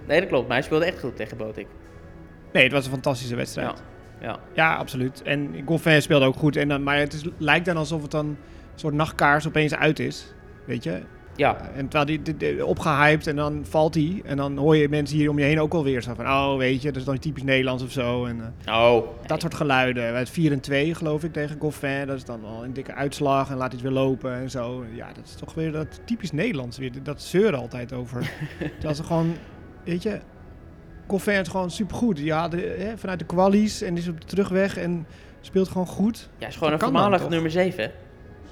Nee, 0.08 0.20
dat 0.20 0.30
klopt. 0.30 0.48
Maar 0.48 0.58
hij 0.58 0.66
speelde 0.66 0.86
echt 0.86 1.00
goed 1.00 1.16
tegen 1.16 1.38
Botik. 1.38 1.68
Nee, 2.54 2.64
het 2.64 2.72
was 2.72 2.86
een 2.86 2.92
fantastische 2.92 3.36
wedstrijd. 3.36 3.84
Ja. 4.22 4.28
Ja. 4.28 4.40
Ja, 4.54 4.76
absoluut. 4.76 5.22
En 5.22 5.62
Goffin 5.66 6.02
speelde 6.02 6.26
ook 6.26 6.36
goed, 6.36 6.56
en 6.56 6.68
dan, 6.68 6.84
maar 6.84 6.98
het 6.98 7.14
is, 7.14 7.24
lijkt 7.38 7.66
dan 7.66 7.78
alsof 7.78 8.02
het 8.02 8.12
dan 8.12 8.26
een 8.26 8.38
soort 8.76 8.94
nachtkaars 8.94 9.48
opeens 9.48 9.76
uit 9.76 10.00
is, 10.00 10.34
weet 10.66 10.84
je. 10.84 11.02
Ja, 11.38 11.58
En 11.76 11.88
terwijl 11.88 12.06
die, 12.06 12.22
die- 12.22 12.38
die- 12.38 12.66
opgehyped 12.66 13.28
en 13.28 13.36
dan 13.36 13.66
valt 13.66 13.94
hij. 13.94 14.22
En 14.26 14.38
dan 14.38 14.58
hoor 14.58 14.76
je 14.78 14.90
mensen 14.90 15.18
hier 15.18 15.30
om 15.30 15.40
je 15.40 15.46
heen 15.46 15.60
ook 15.60 15.74
alweer 15.74 16.02
zo 16.02 16.14
van... 16.14 16.26
Oh, 16.28 16.58
weet 16.58 16.82
je, 16.82 16.88
dat 16.88 16.96
is 16.98 17.04
dan 17.04 17.20
typisch 17.20 17.44
Nederlands 17.44 17.84
of 17.84 17.92
zo. 17.92 18.26
En, 18.26 18.54
eh, 18.66 18.82
Oh, 18.82 19.08
Dat 19.28 19.42
soort 19.42 19.54
geluiden. 19.54 20.16
Het 20.16 20.30
4 20.30 20.52
en 20.52 20.60
2 20.60 20.96
geloof 20.96 21.24
ik 21.24 21.34
tegen 21.34 21.58
Goffin. 21.60 22.08
Dat 22.08 22.16
is 22.16 22.24
dan 22.26 22.42
wel 22.42 22.64
een 22.64 22.74
dikke 22.74 22.94
uitslag 22.94 23.50
en 23.50 23.58
laat 23.58 23.74
iets 23.74 23.82
weer 23.82 23.92
lopen 23.92 24.34
en 24.34 24.50
zo. 24.50 24.86
Ja, 24.94 25.08
dat 25.14 25.24
is 25.26 25.34
toch 25.36 25.54
weer 25.54 25.72
dat 25.72 26.00
typisch 26.06 26.32
Nederlands 26.32 26.78
weer. 26.78 26.92
Dat 27.04 27.22
zeuren 27.22 27.60
altijd 27.60 27.94
over. 27.94 28.32
Terwijl 28.74 28.96
ze 28.96 29.04
gewoon, 29.04 29.34
weet 29.84 30.04
je... 30.04 30.20
Goffin 31.08 31.40
is 31.40 31.48
gewoon 31.48 31.72
supergoed. 31.72 32.20
Ja, 32.20 32.48
de, 32.48 32.76
hè, 32.80 32.98
vanuit 32.98 33.20
de 33.20 33.26
kwalies 33.26 33.82
en 33.82 33.98
is 33.98 34.08
op 34.08 34.22
de 34.22 34.28
terugweg 34.28 34.78
en 34.78 35.08
speelt 35.42 35.68
gewoon 35.68 35.88
goed. 35.88 36.30
ja, 36.38 36.48
is 36.48 36.54
gewoon 36.56 36.72
Dat 36.72 36.82
een 36.82 36.88
voormalig 36.88 37.30
nummer 37.30 37.52
7. 37.52 37.92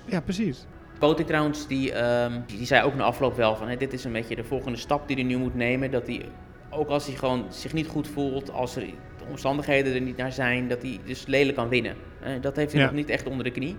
Ja, 0.06 0.20
precies. 0.22 0.66
Botik 1.00 1.26
trouwens, 1.28 1.68
die, 1.68 1.92
ehm, 1.94 2.32
die, 2.46 2.58
die 2.58 2.66
zei 2.66 2.84
ook 2.84 2.96
na 2.96 3.04
afloop 3.04 3.36
wel 3.36 3.56
van... 3.56 3.68
Hè, 3.68 3.76
dit 3.76 3.94
is 3.94 4.04
een 4.04 4.12
beetje 4.12 4.36
de 4.36 4.44
volgende 4.44 4.78
stap 4.78 5.08
die 5.08 5.16
hij 5.16 5.26
nu 5.26 5.38
moet 5.38 5.56
nemen. 5.56 5.92
Dat 5.92 6.08
hij, 6.08 6.26
ook 6.70 6.88
als 6.90 7.06
hij 7.08 7.16
gewoon 7.16 7.46
zich 7.50 7.74
niet 7.74 7.88
goed 7.88 8.08
voelt... 8.08 8.52
als 8.52 8.76
er 8.76 8.82
de 9.18 9.26
omstandigheden 9.30 9.94
er 9.94 10.02
niet 10.02 10.18
naar 10.18 10.32
zijn... 10.32 10.68
dat 10.68 10.82
hij 10.82 11.00
dus 11.06 11.26
lelijk 11.26 11.58
kan 11.58 11.68
winnen. 11.70 11.96
Dat 12.42 12.56
heeft 12.56 12.72
hij 12.72 12.82
Ja. 12.82 12.88
nog 12.88 12.96
niet 12.96 13.10
echt 13.10 13.28
onder 13.28 13.44
de 13.44 13.52
knie. 13.52 13.78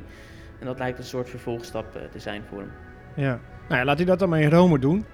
En 0.61 0.67
dat 0.67 0.79
lijkt 0.79 0.99
een 0.99 1.05
soort 1.05 1.31
vervolgstap 1.31 1.97
eh, 1.97 2.03
te 2.11 2.19
zijn 2.19 2.43
voor 2.49 2.59
hem. 2.59 2.71
Ja. 3.17 3.41
Nou 3.69 3.81
ja, 3.81 3.85
laat 3.85 3.97
hij 3.97 4.07
dat 4.07 4.19
dan 4.19 4.29
maar 4.29 4.41
in 4.41 4.51
Rome 4.51 4.79
doen. 4.79 5.05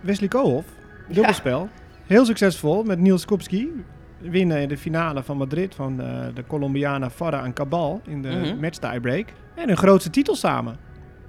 Wesley 0.00 0.28
Koolhof, 0.28 0.64
dubbelspel. 1.08 1.68
Heel 2.06 2.24
succesvol 2.24 2.82
met 2.82 2.98
Niels 2.98 3.24
Kopski. 3.24 3.84
Winnen 4.18 4.60
in 4.60 4.68
de 4.68 4.76
finale 4.78 5.22
van 5.22 5.36
Madrid 5.36 5.74
van 5.74 6.00
eh, 6.00 6.26
de 6.34 6.44
Colombianen 6.46 7.10
Farah 7.10 7.44
en 7.44 7.52
Cabal 7.52 8.00
in 8.06 8.22
de 8.22 8.28
Mhm. 8.28 8.60
match 8.60 8.78
tiebreak. 8.78 9.26
En 9.54 9.66
hun 9.68 9.76
grootste 9.76 10.10
titel 10.10 10.34
samen. 10.34 10.76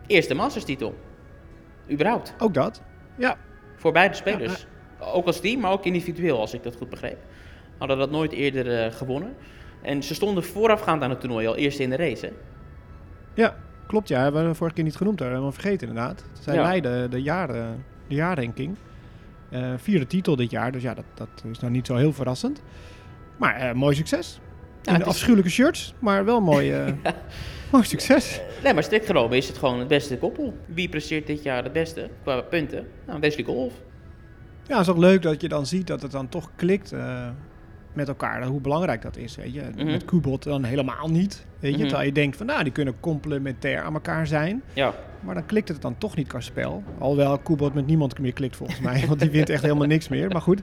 Eerste 0.09 0.33
masterstitel. 0.33 0.95
Überhaupt. 1.91 2.33
Ook 2.39 2.53
dat. 2.53 2.81
Ja, 3.17 3.37
Voor 3.75 3.91
beide 3.91 4.15
spelers. 4.15 4.65
Ook 4.99 5.25
als 5.25 5.39
team, 5.39 5.59
maar 5.59 5.71
ook 5.71 5.85
individueel, 5.85 6.39
als 6.39 6.53
ik 6.53 6.63
dat 6.63 6.75
goed 6.75 6.89
begreep. 6.89 7.17
Hadden 7.77 7.97
dat 7.97 8.11
nooit 8.11 8.31
eerder 8.31 8.83
eh, 8.85 8.91
gewonnen. 8.93 9.35
En 9.81 10.03
ze 10.03 10.13
stonden 10.13 10.43
voorafgaand 10.43 11.01
aan 11.03 11.09
het 11.09 11.19
toernooi 11.19 11.47
al 11.47 11.55
eerst 11.55 11.79
in 11.79 11.89
de 11.89 11.95
race. 11.95 12.25
Hè? 12.25 12.31
ja 13.33 13.55
klopt 13.87 14.07
ja. 14.07 14.21
Hebben 14.21 14.47
we 14.47 14.55
vorige 14.55 14.75
keer 14.75 14.83
niet 14.83 14.95
genoemd. 14.95 15.17
Daar 15.17 15.29
hebben 15.29 15.47
we 15.47 15.53
vergeten 15.53 15.87
inderdaad. 15.87 16.23
Zij 16.39 16.55
Ja. 16.55 16.61
leiden 16.61 17.11
de, 17.11 17.21
jaren, 17.21 17.85
de 18.07 18.15
jaarranking. 18.15 18.75
Eh, 19.49 19.73
vierde 19.77 20.07
titel 20.07 20.35
dit 20.35 20.51
jaar, 20.51 20.71
dus 20.71 20.81
ja, 20.81 20.93
dat, 20.93 21.05
dat 21.13 21.29
is 21.51 21.59
nou 21.59 21.71
niet 21.73 21.85
zo 21.85 21.95
heel 21.95 22.13
verrassend. 22.13 22.61
Maar 23.37 23.55
eh, 23.55 23.73
mooi 23.73 23.95
succes. 23.95 24.39
In 24.93 24.99
is- 25.01 25.07
afschuwelijke 25.07 25.49
shirts, 25.51 25.93
maar 25.99 26.25
wel 26.25 26.41
mooi, 26.41 26.71
eh, 26.73 26.93
mooi 27.71 27.83
succes. 27.83 28.41
Nee, 28.63 28.73
maar 28.73 28.83
strikt 28.83 29.05
genomen 29.05 29.37
is 29.37 29.47
het 29.47 29.57
gewoon 29.57 29.79
het 29.79 29.87
beste 29.87 30.17
koppel. 30.17 30.57
Wie 30.65 30.89
presteert 30.89 31.27
dit 31.27 31.43
jaar 31.43 31.63
het 31.63 31.73
beste 31.73 32.09
qua 32.23 32.41
punten? 32.41 32.87
Nou, 33.07 33.19
Wesley 33.19 33.45
Golf. 33.45 33.73
Ja, 34.67 34.77
het 34.77 34.87
is 34.87 34.91
ook 34.93 34.97
leuk 34.99 35.21
dat 35.21 35.41
je 35.41 35.47
dan 35.47 35.65
ziet 35.65 35.87
dat 35.87 36.01
het 36.01 36.11
dan 36.11 36.29
toch 36.29 36.51
klikt 36.55 36.91
eh, 36.91 37.27
met 37.93 38.07
elkaar. 38.07 38.45
Hoe 38.45 38.61
belangrijk 38.61 39.01
dat 39.01 39.17
is, 39.17 39.35
weet 39.35 39.53
je. 39.53 39.61
Mhm. 39.75 39.85
Met 39.85 40.05
Kubot 40.05 40.43
dan 40.43 40.63
helemaal 40.63 41.07
niet, 41.09 41.45
weet 41.59 41.71
je. 41.71 41.77
Mhm. 41.77 41.87
Terwijl 41.87 42.07
je 42.07 42.13
denkt 42.13 42.37
van, 42.37 42.45
nou, 42.45 42.63
die 42.63 42.71
kunnen 42.71 42.93
complementair 42.99 43.81
aan 43.81 43.93
elkaar 43.93 44.27
zijn. 44.27 44.61
Ja, 44.73 44.93
Maar 45.19 45.33
dan 45.35 45.45
klikt 45.45 45.67
het 45.67 45.81
dan 45.81 45.97
toch 45.97 46.15
niet 46.15 46.27
qua 46.27 46.39
spel. 46.39 46.83
Alhoewel 46.99 47.37
Kubot 47.37 47.73
met 47.73 47.85
niemand 47.85 48.19
meer 48.19 48.33
klikt 48.33 48.55
volgens 48.55 48.79
mij. 48.79 49.03
Want 49.07 49.19
die 49.19 49.29
wint 49.29 49.49
echt 49.49 49.61
helemaal 49.63 49.87
niks 49.87 50.07
meer. 50.07 50.29
Maar 50.29 50.41
goed. 50.41 50.61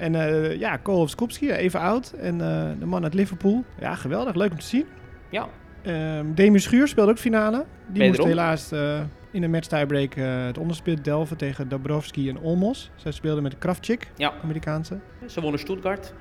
En 0.00 0.14
eh 0.14 0.58
ja, 0.58 0.76
Kolowskopski, 0.76 1.50
even 1.52 1.80
oud. 1.80 2.12
En 2.12 2.40
eh, 2.40 2.68
de 2.78 2.86
man 2.86 3.02
uit 3.04 3.14
Liverpool. 3.14 3.64
Ja, 3.80 3.94
geweldig. 3.94 4.34
Leuk 4.34 4.50
om 4.50 4.58
te 4.58 4.66
zien. 4.66 4.86
ja. 5.30 5.48
Ehm 5.82 6.34
Demi 6.34 6.58
Schuur 6.58 6.88
speelde 6.88 7.10
ook 7.10 7.18
finale. 7.18 7.64
Die 7.86 8.06
moest 8.06 8.24
helaas 8.24 8.72
eh, 8.72 9.00
in 9.30 9.40
de 9.40 9.48
match 9.48 9.66
tiebreak 9.68 10.14
eh, 10.14 10.44
het 10.44 10.58
onderspit 10.58 11.04
delven 11.04 11.36
tegen 11.36 11.68
Dabrowski 11.68 12.28
en 12.28 12.38
Olmos. 12.38 12.90
Zij 12.94 13.12
speelden 13.12 13.42
met 13.42 13.58
Krafchik, 13.58 14.10
Ja. 14.16 14.32
Amerikaanse. 14.42 14.98
Ze 15.26 15.40
wonnen 15.40 15.60
Stuttgart. 15.60 16.14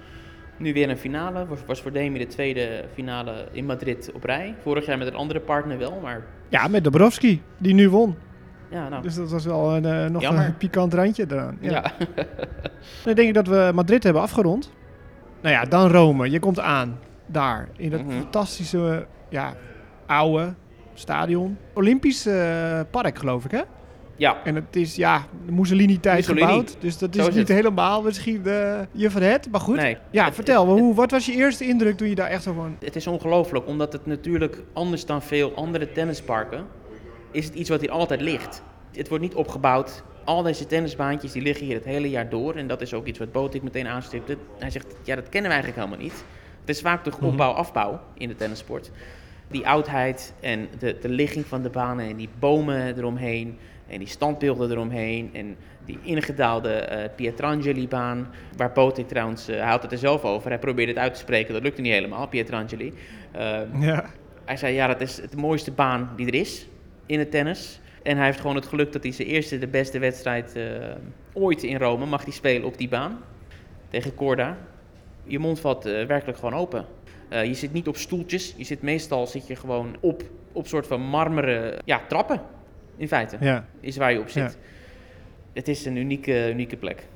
Nu 0.58 0.74
weer 0.74 0.90
een 0.90 0.98
finale. 0.98 1.46
Was, 1.46 1.60
was 1.66 1.82
voor 1.82 1.92
Demi 1.92 2.20
de 2.20 2.28
tweede 2.28 2.86
finale 2.94 3.48
in 3.52 3.66
Madrid 3.66 4.12
op 4.14 4.24
rij. 4.24 4.56
Vorig 4.62 4.86
jaar 4.86 4.98
met 4.98 5.08
een 5.08 5.16
andere 5.16 5.40
partner 5.40 5.78
wel, 5.78 6.00
maar 6.02 6.26
Ja, 6.50 6.68
met 6.68 6.84
Dabrowski, 6.84 7.42
die 7.58 7.74
nu 7.74 7.90
won. 7.90 8.16
Ja, 8.72 8.90
nou. 8.90 9.02
Dus 9.02 9.16
dat 9.16 9.32
was 9.32 9.46
wel 9.46 9.76
een, 9.76 9.86
eh, 9.86 10.06
nog 10.10 10.22
Jammer. 10.22 10.46
een 10.46 10.58
pikant 10.58 10.94
randje 10.94 11.26
eraan. 11.30 11.58
Ja. 11.62 11.72
ja. 11.72 11.84
Dan 13.04 13.14
denk 13.16 13.28
ik 13.28 13.34
dat 13.34 13.48
we 13.48 13.72
Madrid 13.74 14.04
hebben 14.04 14.22
afgerond. 14.22 14.72
Nou 15.42 15.56
ja, 15.56 15.64
dan 15.66 15.92
Rome. 15.92 16.30
Je 16.32 16.40
komt 16.40 16.60
aan 16.60 17.00
daar 17.26 17.68
in 17.78 17.90
dat 17.90 18.04
Mhm. 18.04 18.12
fantastische, 18.12 19.06
ja, 19.30 19.54
oude 20.08 20.54
stadion. 20.94 21.58
Olympisch 21.74 22.26
eh, 22.26 22.80
park, 22.92 23.18
geloof 23.18 23.46
ik, 23.46 23.52
hè? 23.52 23.62
ja. 24.16 24.38
En 24.44 24.56
het 24.56 24.76
is, 24.76 24.96
ja, 24.96 25.22
de 25.46 25.52
Mussolini-tijd 25.52 26.16
Mussolini. 26.18 26.46
gebouwd. 26.46 26.76
Dus 26.80 26.98
dat 26.98 27.16
is 27.16 27.22
is 27.28 27.36
niet 27.36 27.48
het. 27.48 27.58
helemaal 27.58 28.02
misschien 28.02 28.42
de, 28.44 28.88
je 28.92 29.12
van 29.12 29.22
het. 29.22 29.48
Maar 29.52 29.62
goed. 29.62 29.76
Nee. 29.76 29.98
Ja, 30.12 30.26
Het- 30.26 30.36
vertel, 30.36 30.68
het- 30.70 30.80
hoe, 30.80 30.96
wat 30.96 31.12
was 31.12 31.26
je 31.26 31.32
eerste 31.34 31.66
indruk 31.68 31.98
toen 31.98 32.10
je 32.10 32.16
daar 32.16 32.28
echt 32.30 32.44
zo 32.44 32.54
van... 32.54 32.76
Het 32.80 32.96
is 32.96 33.08
ongelooflijk, 33.08 33.68
omdat 33.68 33.94
het 33.94 34.06
natuurlijk 34.06 34.64
anders 34.74 35.06
dan 35.06 35.22
veel 35.22 35.54
andere 35.56 35.92
tennisparken 35.92 36.66
is 37.32 37.46
het 37.46 37.54
iets 37.54 37.70
wat 37.70 37.82
hier 37.82 37.92
altijd 37.92 38.22
ligt. 38.22 38.64
Het 38.96 39.08
wordt 39.08 39.24
niet 39.24 39.36
opgebouwd. 39.36 40.04
Al 40.26 40.44
deze 40.44 40.66
tennisbaantjes 40.66 41.32
die 41.32 41.42
liggen 41.42 41.66
hier 41.66 41.76
het 41.76 41.86
hele 41.86 42.10
jaar 42.10 42.30
door. 42.30 42.56
En 42.56 42.68
dat 42.68 42.82
is 42.82 42.94
ook 42.94 43.06
iets 43.06 43.20
wat 43.20 43.32
Botik 43.32 43.64
meteen 43.64 43.88
aanstipte. 43.88 44.38
Hij 44.60 44.70
zegt, 44.70 44.96
ja, 45.04 45.16
dat 45.16 45.30
kennen 45.30 45.52
we 45.52 45.58
eigenlijk 45.58 45.86
helemaal 45.86 46.06
niet. 46.06 46.24
Het 46.60 46.70
is 46.70 46.82
vaak 46.82 47.04
toch 47.04 47.20
opbouw-afbouw 47.22 48.00
in 48.14 48.28
de 48.28 48.36
tennissport. 48.36 48.92
Die 49.48 49.68
oudheid 49.68 50.34
en 50.40 50.68
de, 50.80 50.98
de 51.02 51.10
ligging 51.10 51.46
van 51.46 51.62
de 51.62 51.70
banen 51.70 52.10
en 52.10 52.16
die 52.16 52.30
bomen 52.40 52.98
eromheen 52.98 53.58
en 53.88 54.00
die 54.00 54.08
standbeelden 54.08 54.72
eromheen 54.72 55.30
en 55.34 55.56
die 55.86 56.00
ingedaalde 56.02 56.70
eh 56.74 57.10
Pietrangeli-baan, 57.16 58.28
waar 58.58 58.72
Botik 58.72 59.08
trouwens, 59.08 59.48
eh, 59.48 59.60
hij 59.60 59.70
had 59.70 59.82
het 59.82 59.92
er 59.92 59.98
zelf 59.98 60.24
over, 60.24 60.50
hij 60.50 60.60
probeerde 60.60 60.92
het 60.92 61.02
uit 61.02 61.14
te 61.14 61.20
spreken, 61.20 61.54
dat 61.54 61.64
lukte 61.64 61.82
niet 61.82 61.94
helemaal, 61.94 62.28
Pietrangeli. 62.28 62.94
Ehm, 63.32 63.82
Ja, 63.82 64.06
hij 64.46 64.58
zei, 64.58 64.74
ja, 64.74 64.88
dat 64.88 65.02
is 65.02 65.16
de 65.16 65.38
mooiste 65.38 65.72
baan 65.72 66.14
die 66.16 66.28
er 66.28 66.34
is 66.36 66.68
in 67.10 67.20
het 67.20 67.32
tennis. 67.32 67.80
En 68.04 68.18
hij 68.18 68.26
heeft 68.26 68.40
gewoon 68.40 68.56
het 68.56 68.66
geluk 68.66 68.92
dat 68.92 69.04
hij 69.04 69.12
zijn 69.12 69.28
eerste, 69.28 69.58
de 69.58 69.68
beste 69.68 70.00
wedstrijd 70.00 70.56
eh, 70.56 70.64
ooit 71.34 71.64
in 71.64 71.78
Rome 71.78 72.06
mag 72.06 72.24
hij 72.24 72.34
spelen 72.34 72.68
op 72.68 72.78
die 72.78 72.88
baan. 72.88 73.20
Tegen 73.90 74.16
Corda. 74.16 74.58
Je 75.24 75.40
mond 75.40 75.60
valt 75.60 75.86
eh, 75.86 76.06
werkelijk 76.06 76.38
gewoon 76.38 76.54
open. 76.54 76.86
Eh, 77.30 77.46
je 77.46 77.54
zit 77.54 77.74
niet 77.74 77.88
op 77.88 77.98
stoeltjes. 77.98 78.54
Je 78.58 78.64
zit 78.64 78.82
meestal 78.82 79.28
zit 79.28 79.48
je 79.48 79.56
gewoon 79.56 79.96
op, 80.00 80.24
op 80.52 80.68
soort 80.68 80.88
van 80.88 81.02
marmeren 81.02 81.82
ja, 81.86 82.02
trappen. 82.08 82.42
In 82.98 83.08
feite. 83.08 83.38
ja. 83.40 83.66
Is 83.80 83.98
waar 83.98 84.12
je 84.12 84.20
op 84.20 84.30
zit. 84.30 84.58
Het 85.54 85.68
is 85.68 85.86
een 85.86 85.96
unieke, 85.96 86.50
unieke 86.52 86.78
plek. 86.78 87.08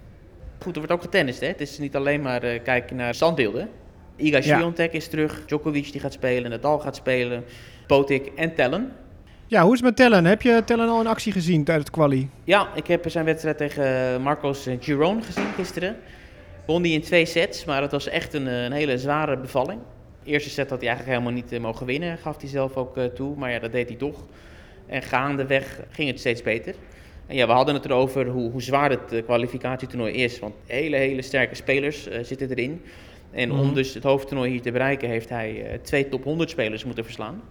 Goed, 0.59 0.73
er 0.73 0.77
wordt 0.79 0.93
ook 0.93 1.01
getennist. 1.01 1.39
Hè? 1.39 1.47
Het 1.47 1.61
is 1.61 1.77
niet 1.77 1.95
alleen 1.95 2.21
maar 2.21 2.59
kijken 2.59 2.95
naar 2.95 3.15
standbeelden. 3.15 3.69
Iga 4.15 4.37
Ja. 4.37 4.43
Swiatek 4.43 4.93
is 4.93 5.07
terug. 5.07 5.45
Djokovic 5.45 5.91
die 5.91 6.01
gaat 6.01 6.13
spelen. 6.13 6.49
Nadal 6.49 6.79
gaat 6.79 6.95
spelen. 6.95 7.43
Botik 7.87 8.31
en 8.35 8.55
Tellen. 8.55 8.91
Ja, 9.53 9.63
hoe 9.63 9.73
is 9.73 9.79
het 9.79 9.87
met 9.87 9.95
Tellen? 9.95 10.25
Heb 10.25 10.41
je 10.41 10.61
Tellen 10.65 10.89
al 10.89 10.99
in 10.99 11.07
actie 11.07 11.31
gezien 11.31 11.63
tijdens 11.63 11.85
het 11.87 11.95
quali? 11.95 12.29
Ja, 12.43 12.67
ik 12.75 12.87
heb 12.87 13.09
zijn 13.09 13.25
wedstrijd 13.25 13.57
tegen 13.57 14.21
Marcos 14.21 14.67
Giron 14.79 15.23
gezien 15.23 15.45
gisteren. 15.55 15.95
Won 16.65 16.81
die 16.81 16.93
in 16.93 17.01
twee 17.01 17.25
sets, 17.25 17.65
maar 17.65 17.81
het 17.81 17.91
was 17.91 18.07
echt 18.07 18.33
een, 18.33 18.47
eh, 18.47 18.63
een 18.63 18.71
hele 18.71 18.97
zware 18.97 19.37
bevalling. 19.37 19.79
De 20.23 20.29
eerste 20.29 20.49
set 20.49 20.69
had 20.69 20.79
hij 20.79 20.87
eigenlijk 20.89 21.17
helemaal 21.19 21.41
niet 21.41 21.51
eh, 21.51 21.59
mogen 21.59 21.85
winnen, 21.85 22.17
gaf 22.17 22.39
hij 22.41 22.49
zelf 22.49 22.75
ook 22.75 22.97
eh, 22.97 23.05
toe. 23.05 23.35
Maar 23.37 23.51
ja, 23.51 23.59
dat 23.59 23.71
deed 23.71 23.87
hij 23.87 23.97
toch. 23.97 24.23
En 24.87 25.01
gaandeweg 25.01 25.79
ging 25.89 26.09
het 26.09 26.19
steeds 26.19 26.41
beter. 26.41 26.75
En 27.27 27.35
ja, 27.35 27.45
we 27.47 27.51
hadden 27.53 27.75
het 27.75 27.85
erover 27.85 28.27
hoe, 28.27 28.51
hoe 28.51 28.61
zwaar 28.61 28.89
het 28.89 29.11
eh, 29.11 29.23
kwalificatietoernooi 29.23 30.13
is. 30.13 30.39
Want 30.39 30.53
hele, 30.65 30.95
hele 30.95 31.21
sterke 31.21 31.55
spelers 31.55 32.07
eh, 32.07 32.23
zitten 32.23 32.49
erin. 32.49 32.81
En 33.31 33.51
om 33.51 33.65
Mhm. 33.65 33.73
dus 33.73 33.93
het 33.93 34.03
hoofdtoernooi 34.03 34.51
hier 34.51 34.61
te 34.61 34.71
bereiken, 34.71 35.09
heeft 35.09 35.29
hij 35.29 35.65
eh, 35.65 35.79
twee 35.81 36.09
top 36.09 36.23
100 36.23 36.49
spelers 36.49 36.83
moeten 36.85 37.03
verslaan. 37.03 37.41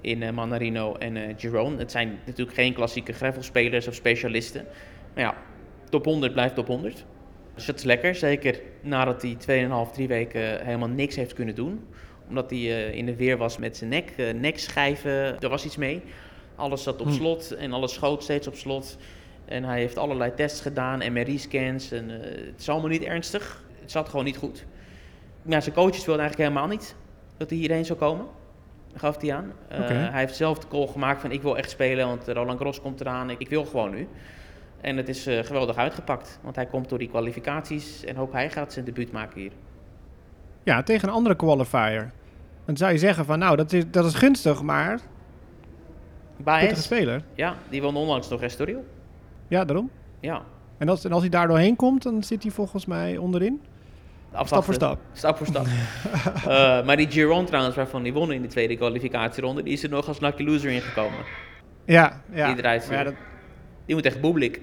In 0.00 0.22
eh, 0.22 0.30
Manarino 0.32 0.94
en 0.94 1.16
eh 1.16 1.34
Giron. 1.36 1.78
Het 1.78 1.90
zijn 1.90 2.18
natuurlijk 2.26 2.56
geen 2.56 2.74
klassieke 2.74 3.12
gravelspelers 3.12 3.88
of 3.88 3.94
specialisten. 3.94 4.64
Maar 5.14 5.24
ja, 5.24 5.34
top 5.90 6.04
100 6.04 6.32
blijft 6.32 6.54
top 6.54 6.66
100. 6.66 7.04
Dus 7.54 7.66
dat 7.66 7.76
is 7.78 7.84
lekker. 7.84 8.14
Zeker 8.14 8.60
nadat 8.80 9.22
hij 9.22 9.36
2,5, 9.86 9.92
3 9.92 10.08
weken 10.08 10.64
helemaal 10.64 10.88
niks 10.88 11.16
heeft 11.16 11.32
kunnen 11.32 11.54
doen. 11.54 11.86
Omdat 12.28 12.50
hij 12.50 12.58
eh, 12.58 12.94
in 12.94 13.06
de 13.06 13.16
weer 13.16 13.36
was 13.36 13.58
met 13.58 13.76
zijn 13.76 13.90
nek, 13.90 14.12
eh, 14.16 14.34
nekschijven. 14.34 15.40
Er 15.40 15.48
was 15.48 15.64
iets 15.64 15.76
mee. 15.76 16.02
Alles 16.56 16.82
zat 16.82 17.00
op 17.00 17.06
Hm. 17.06 17.12
slot 17.12 17.50
en 17.50 17.72
alles 17.72 17.92
schoot 17.94 18.22
steeds 18.22 18.46
op 18.46 18.54
slot. 18.54 18.96
En 19.44 19.64
hij 19.64 19.78
heeft 19.78 19.98
allerlei 19.98 20.34
tests 20.34 20.60
gedaan, 20.60 21.12
MRI-scans. 21.12 21.90
En 21.90 22.10
eh, 22.10 22.46
het 22.46 22.60
is 22.60 22.68
allemaal 22.68 22.88
niet 22.90 23.02
ernstig. 23.04 23.64
Het 23.80 23.90
zat 23.90 24.08
gewoon 24.08 24.24
niet 24.24 24.36
goed. 24.36 24.64
Maar 25.42 25.62
zijn 25.62 25.74
coaches 25.74 26.04
wilden 26.04 26.22
eigenlijk 26.22 26.50
helemaal 26.50 26.70
niet 26.76 26.94
dat 27.36 27.50
hij 27.50 27.58
hierheen 27.58 27.84
zou 27.84 27.98
komen. 27.98 28.26
Gaf 28.98 29.20
hij 29.20 29.34
aan. 29.34 29.52
Eh. 29.68 29.78
Hij 29.88 30.20
heeft 30.20 30.36
zelf 30.36 30.58
de 30.58 30.68
call 30.68 30.86
gemaakt 30.86 31.20
van 31.20 31.30
ik 31.30 31.42
wil 31.42 31.56
echt 31.56 31.70
spelen, 31.70 32.06
want 32.06 32.28
Roland 32.28 32.58
Garros 32.58 32.80
komt 32.80 33.00
eraan. 33.00 33.30
Ik, 33.30 33.38
ik 33.38 33.48
wil 33.48 33.64
gewoon 33.64 33.90
nu. 33.90 34.08
En 34.80 34.96
het 34.96 35.08
is 35.08 35.26
eh, 35.26 35.44
geweldig 35.44 35.76
uitgepakt. 35.76 36.38
Want 36.42 36.56
hij 36.56 36.66
komt 36.66 36.88
door 36.88 36.98
die 36.98 37.08
kwalificaties 37.08 38.04
en 38.04 38.18
ook 38.18 38.32
hij 38.32 38.50
gaat 38.50 38.72
zijn 38.72 38.84
debuut 38.84 39.12
maken 39.12 39.40
hier. 39.40 39.52
Ja, 40.62 40.82
tegen 40.82 41.08
een 41.08 41.14
andere 41.14 41.36
qualifier. 41.36 42.10
Dan 42.64 42.76
zou 42.76 42.92
je 42.92 42.98
zeggen 42.98 43.24
van, 43.24 43.38
nou, 43.38 43.56
dat 43.56 43.72
is, 43.72 43.84
dat 43.90 44.04
is 44.04 44.14
gunstig, 44.14 44.62
maar 44.62 45.00
Baez, 46.36 46.82
speler. 46.82 47.22
ja, 47.34 47.54
die 47.68 47.82
won 47.82 47.96
onlangs 47.96 48.28
nog 48.28 48.42
Estoril. 48.42 48.84
Ja, 49.48 49.64
daarom. 49.64 49.90
Ja, 50.20 50.42
En 50.78 50.88
als, 50.88 51.04
en 51.04 51.12
als 51.12 51.20
hij 51.20 51.30
daar 51.30 51.48
doorheen 51.48 51.76
komt, 51.76 52.02
dan 52.02 52.22
zit 52.22 52.42
hij 52.42 52.52
volgens 52.52 52.86
mij 52.86 53.16
onderin. 53.16 53.60
Stap 54.44 54.64
voor 54.64 54.74
stap. 54.74 54.98
Stap 55.12 55.36
voor 55.36 55.46
stap. 55.46 55.66
Eh, 56.48 56.84
maar 56.84 56.96
die 56.96 57.10
Giron 57.10 57.44
trouwens, 57.44 57.76
waarvan 57.76 58.02
die 58.02 58.12
won 58.12 58.32
in 58.32 58.42
de 58.42 58.48
tweede 58.48 58.76
kwalificatieronde, 58.76 59.62
die 59.62 59.72
is 59.72 59.82
er 59.82 59.88
nog 59.90 60.08
als 60.08 60.20
lucky 60.20 60.42
loser 60.42 60.70
ingekomen. 60.70 61.18
Ja, 61.84 62.20
ja. 62.32 62.52
Die 62.54 62.62
Maar 62.62 62.82
ja, 62.90 63.04
dat, 63.04 63.14
Die 63.86 63.94
moet 63.94 64.04
echt 64.04 64.20
boeblik. 64.20 64.60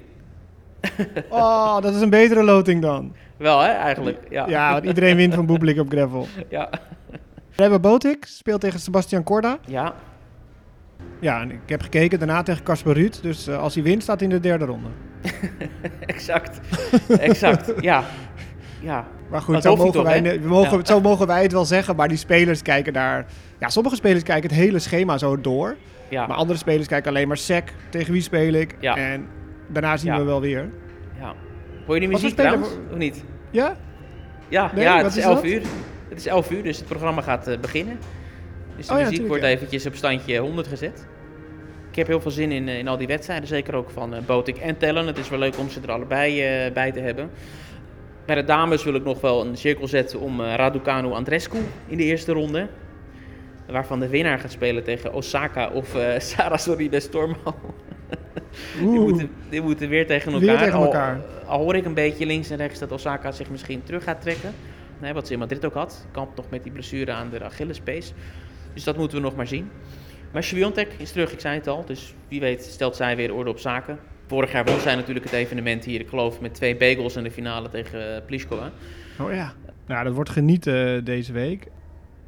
oh, 1.29 1.81
dat 1.81 1.95
is 1.95 2.01
een 2.01 2.09
betere 2.09 2.43
loting 2.43 2.81
dan. 2.81 3.15
Wel 3.37 3.59
hè, 3.59 3.69
eigenlijk. 3.69 4.19
Ja. 4.29 4.47
Ja, 4.47 4.71
want 4.71 4.85
iedereen 4.85 5.15
wint 5.15 5.33
van 5.33 5.45
Boeblik 5.45 5.79
op 5.79 5.89
gravel. 5.89 6.27
ja. 6.49 6.69
We 7.55 7.61
hebben 7.61 7.81
Botik, 7.81 8.25
speelt 8.25 8.61
tegen 8.61 8.79
Sebastian 8.79 9.23
Corda. 9.23 9.57
Ja, 9.65 9.93
Ja, 11.19 11.41
en 11.41 11.51
ik 11.51 11.59
heb 11.65 11.81
gekeken 11.81 12.19
daarna 12.19 12.43
tegen 12.43 12.63
Casper 12.63 12.93
Ruud. 12.93 13.21
Dus 13.21 13.47
eh, 13.47 13.57
als 13.57 13.73
hij 13.73 13.83
wint, 13.83 14.03
staat 14.03 14.19
hij 14.19 14.29
in 14.29 14.35
de 14.35 14.39
derde 14.41 14.65
ronde. 14.65 14.87
exact. 16.05 16.59
exact. 17.19 17.73
Ja. 17.81 18.03
Ja. 18.85 19.07
Maar 19.29 19.41
goed, 19.41 19.61
zo 19.61 19.75
mogen, 19.75 19.91
toch, 19.91 20.03
wij, 20.03 20.21
we 20.41 20.47
mogen, 20.47 20.77
Ja. 20.77 20.85
zo 20.85 21.01
mogen 21.01 21.27
wij 21.27 21.41
het 21.41 21.51
wel 21.51 21.65
zeggen. 21.65 21.95
Maar 21.95 22.07
die 22.07 22.17
spelers 22.17 22.61
kijken 22.61 22.93
daar... 22.93 23.25
Ja, 23.59 23.69
sommige 23.69 23.95
spelers 23.95 24.23
kijken 24.23 24.49
het 24.49 24.59
hele 24.59 24.79
schema 24.79 25.17
zo 25.17 25.41
door. 25.41 25.75
Ja. 26.09 26.27
Maar 26.27 26.37
andere 26.37 26.59
spelers 26.59 26.87
kijken 26.87 27.09
alleen 27.09 27.27
maar 27.27 27.37
sec. 27.37 27.73
Tegen 27.89 28.13
wie 28.13 28.21
speel 28.21 28.53
ik? 28.53 28.75
Ja. 28.79 28.95
En 28.97 29.27
daarna 29.67 29.97
zien 29.97 30.15
we 30.17 30.23
wel 30.23 30.41
weer. 30.41 30.69
ja. 31.19 31.33
Hoor 31.85 31.95
je 31.95 32.01
die 32.01 32.09
muziek 32.09 32.35
trouwens? 32.35 32.67
Of 32.91 32.97
niet? 32.97 33.23
Ja? 33.51 33.75
Ja, 34.47 34.71
Nee, 34.75 34.83
ja 34.83 34.97
het 34.97 35.05
is 35.05 35.17
is 35.17 35.23
11 35.23 35.35
dat? 35.35 35.45
uur. 35.45 35.61
Het 36.09 36.17
is 36.17 36.25
11 36.25 36.51
uur, 36.51 36.63
dus 36.63 36.77
het 36.77 36.87
programma 36.87 37.21
gaat 37.21 37.47
eh, 37.47 37.57
beginnen. 37.59 37.97
Dus 38.77 38.87
de 38.87 38.93
Oh 38.93 38.99
muziek 38.99 39.27
wordt 39.27 39.43
eventjes 39.43 39.85
op 39.85 39.95
standje 39.95 40.37
100 40.39 40.67
gezet. 40.67 41.05
Ik 41.89 41.95
heb 41.95 42.07
heel 42.07 42.21
veel 42.21 42.31
zin 42.31 42.51
in, 42.51 42.67
eh, 42.67 42.77
in 42.77 42.87
al 42.87 42.97
die 42.97 43.07
wedstrijden, 43.07 43.47
zeker 43.47 43.75
ook 43.75 43.89
van 43.89 44.13
eh 44.13 44.21
Botik 44.25 44.57
en 44.57 44.77
Tellen. 44.77 45.07
Het 45.07 45.17
is 45.17 45.29
wel 45.29 45.39
leuk 45.39 45.57
om 45.59 45.69
ze 45.69 45.79
er 45.81 45.91
allebei 45.91 46.41
bij 46.73 46.91
te 46.91 46.99
hebben. 46.99 47.29
Bij 48.25 48.35
de 48.35 48.43
dames 48.43 48.83
wil 48.83 48.93
ik 48.93 49.03
nog 49.03 49.21
wel 49.21 49.45
een 49.45 49.57
cirkel 49.57 49.87
zetten 49.87 50.19
om 50.19 50.41
eh, 50.41 50.53
Raducanu 50.55 51.11
Andrescu 51.11 51.57
in 51.87 51.97
de 51.97 52.03
eerste 52.03 52.31
ronde. 52.31 52.67
Waarvan 53.67 53.99
de 53.99 54.07
winnaar 54.07 54.39
gaat 54.39 54.51
spelen 54.51 54.83
tegen 54.83 55.13
Osaka 55.13 55.69
of 55.69 55.97
Sarah 56.17 56.57
Sorribes 56.57 57.03
Stormo. 57.03 57.35
Die 58.79 58.87
moeten, 58.99 59.29
die 59.49 59.61
moeten 59.61 59.89
weer 59.89 60.07
tegen 60.07 60.31
elkaar. 60.33 60.47
Weer 60.47 60.57
tegen 60.57 60.73
Al- 60.73 60.83
elkaar. 60.85 61.19
Al, 61.45 61.59
hoor 61.59 61.75
ik 61.75 61.85
een 61.85 61.93
beetje 61.93 62.25
links 62.25 62.49
en 62.49 62.57
rechts 62.57 62.79
dat 62.79 62.91
Osaka 62.91 63.31
zich 63.31 63.49
misschien 63.49 63.83
terug 63.83 64.03
gaat 64.03 64.21
trekken. 64.21 64.53
Nee, 64.99 65.13
wat 65.13 65.27
ze 65.27 65.33
in 65.33 65.39
Madrid 65.39 65.65
ook 65.65 65.73
had. 65.73 66.05
Kampt 66.11 66.35
nog 66.35 66.45
met 66.49 66.63
die 66.63 66.71
blessure 66.71 67.11
aan 67.11 67.29
de 67.29 67.43
Achillespees. 67.43 68.13
Dus 68.73 68.83
dat 68.83 68.97
moeten 68.97 69.17
we 69.17 69.23
nog 69.23 69.35
maar 69.35 69.47
zien. 69.47 69.69
Maar 70.31 70.43
Sviontek 70.43 70.87
is 70.97 71.11
terug, 71.11 71.31
ik 71.31 71.39
zei 71.39 71.55
het 71.55 71.67
al. 71.67 71.85
Dus 71.85 72.13
wie 72.27 72.39
weet 72.39 72.63
stelt 72.63 72.95
zij 72.95 73.15
weer 73.15 73.33
orde 73.33 73.49
op 73.49 73.59
zaken. 73.59 73.99
Vorig 74.27 74.51
jaar 74.51 74.65
won 74.65 74.79
zij 74.79 74.95
natuurlijk 74.95 75.25
het 75.25 75.33
evenement 75.33 75.85
hier, 75.85 75.99
ik 75.99 76.07
geloof, 76.07 76.39
met 76.41 76.53
twee 76.53 76.75
bagels 76.75 77.15
in 77.15 77.23
de 77.23 77.31
finale 77.31 77.69
tegen 77.69 78.15
eh, 78.15 78.21
Pliskova. 78.25 78.71
Oh 79.19 79.33
ja. 79.33 79.53
Nou, 79.87 80.03
dat 80.03 80.13
wordt 80.13 80.29
genieten 80.29 81.03
deze 81.05 81.33
week. 81.33 81.67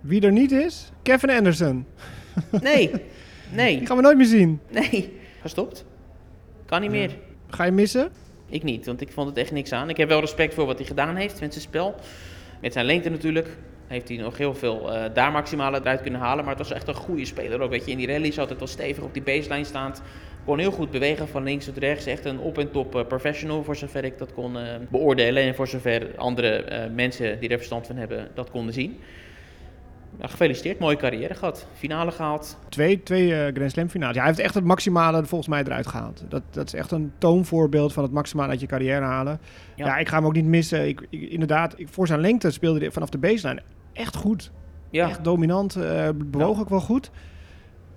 Wie 0.02 0.22
er 0.22 0.32
niet 0.32 0.52
is? 0.52 0.92
Kevin 1.04 1.30
Anderson. 1.30 1.86
Nee, 2.62 2.90
Die 2.92 3.00
nee, 3.52 3.86
gaan 3.86 3.96
we 3.96 4.02
nooit 4.04 4.18
meer 4.18 4.26
zien. 4.26 4.60
nee. 4.72 5.14
Gestopt. 5.42 5.86
Kan 6.66 6.82
niet 6.82 6.92
meer. 6.92 7.12
Ga 7.50 7.64
je 7.64 7.72
missen? 7.72 8.10
Ik 8.50 8.64
niet, 8.64 8.86
want 8.86 9.02
ik 9.02 9.12
vond 9.12 9.30
het 9.30 9.38
echt 9.38 9.52
niks 9.52 9.72
aan. 9.72 9.90
Ik 9.90 9.98
heb 9.98 10.10
wel 10.10 10.20
respect 10.20 10.54
voor 10.54 10.66
wat 10.66 10.78
hij 10.78 10.88
gedaan 10.88 11.16
heeft 11.16 11.40
met 11.40 11.52
zijn 11.54 11.66
spel. 11.66 11.96
Met 12.62 12.74
zijn 12.74 12.86
lengte 12.86 13.10
natuurlijk. 13.10 13.58
Heeft 13.88 14.08
hij 14.08 14.18
nog 14.18 14.38
heel 14.38 14.56
veel 14.56 14.94
eh, 14.94 15.14
daar 15.14 15.32
maximale 15.32 15.80
eruit 15.80 16.02
kunnen 16.02 16.20
halen. 16.20 16.46
Maar 16.46 16.56
het 16.56 16.68
was 16.68 16.78
echt 16.78 16.88
een 16.88 16.94
goede 16.94 17.26
speler 17.26 17.60
ook. 17.62 17.70
Weet 17.70 17.86
je, 17.86 17.92
in 17.92 17.98
die 17.98 18.08
rallies 18.08 18.40
altijd 18.40 18.60
wel 18.60 18.68
stevig 18.68 19.04
op 19.04 19.14
die 19.14 19.24
baseline 19.24 19.64
staand. 19.66 20.02
Kon 20.48 20.60
heel 20.60 20.72
goed 20.72 20.92
bewegen 20.92 21.28
van 21.28 21.44
links 21.44 21.66
tot 21.66 21.78
rechts. 21.78 22.06
Echt 22.06 22.26
een 22.26 22.40
op 22.40 22.58
en 22.58 22.72
top 22.72 22.96
eh, 22.96 23.06
professional 23.08 23.64
voor 23.64 23.76
zover 23.76 24.04
ik 24.04 24.18
dat 24.18 24.34
kon 24.34 24.58
eh, 24.58 24.64
beoordelen. 24.90 25.44
En 25.44 25.56
voor 25.56 25.68
zover 25.68 26.08
andere 26.16 26.48
eh, 26.64 26.90
mensen 26.94 27.40
die 27.40 27.50
er 27.50 27.58
verstand 27.58 27.88
van 27.88 27.96
hebben 27.96 28.28
dat 28.34 28.50
konden 28.52 28.74
zien. 28.74 28.98
Nou, 30.18 30.30
gefeliciteerd, 30.30 30.80
mooie 30.80 30.96
carrière 30.96 31.34
gehad. 31.34 31.68
Finale 31.74 32.12
gehaald. 32.12 32.58
Twee, 32.70 33.04
twee 33.04 33.52
Grand 33.54 33.72
Slam 33.72 33.90
finales. 33.90 34.16
Ja, 34.16 34.22
hij 34.22 34.30
heeft 34.30 34.44
echt 34.44 34.54
het 34.54 34.64
maximale 34.64 35.26
volgens 35.26 35.50
mij 35.50 35.64
eruit 35.64 35.88
gehaald. 35.88 36.24
Dat, 36.30 36.42
dat 36.50 36.66
is 36.68 36.74
echt 36.74 36.92
een 36.92 37.12
toonvoorbeeld 37.18 37.94
van 37.94 38.04
het 38.04 38.12
maximale 38.12 38.50
uit 38.50 38.60
je 38.60 38.66
carrière 38.68 39.06
halen. 39.06 39.40
Ja, 39.76 39.86
Ja. 39.86 39.98
ik 39.98 40.10
ga 40.10 40.16
hem 40.16 40.26
ook 40.26 40.34
niet 40.34 40.46
missen. 40.46 40.88
Ik, 40.88 41.06
ik- 41.10 41.30
inderdaad, 41.30 41.74
ik, 41.80 41.88
voor 41.90 42.08
zijn 42.08 42.20
lengte 42.20 42.52
speelde 42.52 42.80
hij 42.80 42.92
vanaf 42.92 43.10
de 43.10 43.18
baseline 43.18 43.62
echt 43.94 44.16
goed. 44.16 44.52
Ja, 44.90 45.08
Echt 45.10 45.24
dominant. 45.24 45.74
bewoog 46.16 46.56
Ja. 46.56 46.62
ook 46.62 46.70
wel 46.70 46.80
goed. 46.82 47.12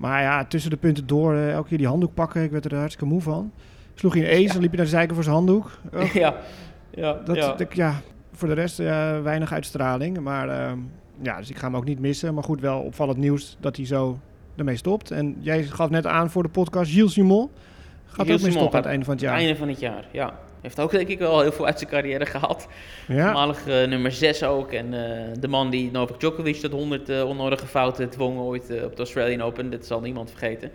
Maar 0.00 0.22
ja, 0.22 0.44
tussen 0.44 0.70
de 0.70 0.76
punten 0.76 1.06
door, 1.06 1.34
eh, 1.34 1.52
elke 1.52 1.68
keer 1.68 1.78
die 1.78 1.86
handdoek 1.86 2.14
pakken. 2.14 2.42
Ik 2.42 2.50
werd 2.50 2.64
er 2.64 2.74
hartstikke 2.76 3.12
moe 3.12 3.20
van. 3.20 3.52
Sloeg 3.94 4.14
hij 4.14 4.22
een 4.22 4.44
ace, 4.44 4.52
dan 4.52 4.62
liep 4.62 4.70
je 4.70 4.76
naar 4.76 4.86
de 4.86 4.92
zeiken 4.92 5.14
voor 5.14 5.24
zijn 5.24 5.36
handdoek. 5.36 5.70
Oh, 5.94 6.04
ja. 6.12 6.34
ja, 6.90 7.12
dat, 7.24 7.36
ja. 7.36 7.52
dat- 7.54 7.74
ja, 7.74 8.00
voor 8.32 8.48
de 8.48 8.54
rest 8.54 8.76
weinig 9.22 9.52
uitstraling. 9.52 10.20
Maar 10.20 10.48
ehm, 10.48 10.78
ja, 11.22 11.36
dus 11.38 11.50
ik 11.50 11.56
ga 11.58 11.66
hem 11.66 11.76
ook 11.76 11.84
niet 11.84 12.00
missen. 12.00 12.34
Maar 12.34 12.42
goed, 12.44 12.60
wel 12.60 12.80
opvallend 12.80 13.18
nieuws 13.18 13.56
dat 13.60 13.76
hij 13.76 13.86
zo 13.86 14.18
ermee 14.56 14.76
stopt. 14.76 15.10
En 15.10 15.36
jij 15.40 15.62
gaf 15.62 15.90
net 15.90 16.06
aan 16.06 16.30
voor 16.30 16.42
de 16.42 16.48
podcast, 16.48 16.90
Gilles 16.92 17.12
Simon 17.12 17.50
gaat 18.06 18.14
Gilles 18.14 18.20
ook 18.20 18.26
mee 18.28 18.38
Simon 18.38 18.52
stoppen 18.52 18.72
aan 18.78 18.82
het 18.82 18.90
einde 18.90 19.04
van 19.04 19.14
het 19.14 19.22
Het 19.22 19.30
jaar. 19.30 19.40
einde 19.40 19.56
van 19.58 19.68
het 19.68 19.80
jaar, 19.80 20.04
ja. 20.12 20.38
Heeft 20.60 20.80
ook 20.80 20.90
denk 20.90 21.08
ik 21.08 21.18
wel 21.18 21.40
heel 21.40 21.52
veel 21.52 21.66
uit 21.66 21.78
zijn 21.78 21.90
carrière 21.90 22.26
gehaald. 22.26 22.66
Ja, 23.08 23.24
Voormalig 23.24 23.66
eh, 23.66 23.86
nummer 23.88 24.12
6 24.12 24.42
ook. 24.42 24.72
En 24.72 24.94
eh, 24.94 25.26
de 25.40 25.48
man 25.48 25.70
die 25.70 25.90
Novak 25.90 26.20
Djokovic 26.20 26.56
tot 26.56 26.72
100 26.72 27.08
eh 27.08 27.24
onnodige 27.28 27.66
fouten 27.66 28.08
dwong 28.10 28.38
ooit 28.38 28.62
op 28.84 28.90
de 28.96 29.02
Australian 29.02 29.42
Open. 29.42 29.70
Dat 29.70 29.86
zal 29.86 30.00
niemand 30.00 30.30
vergeten. 30.30 30.70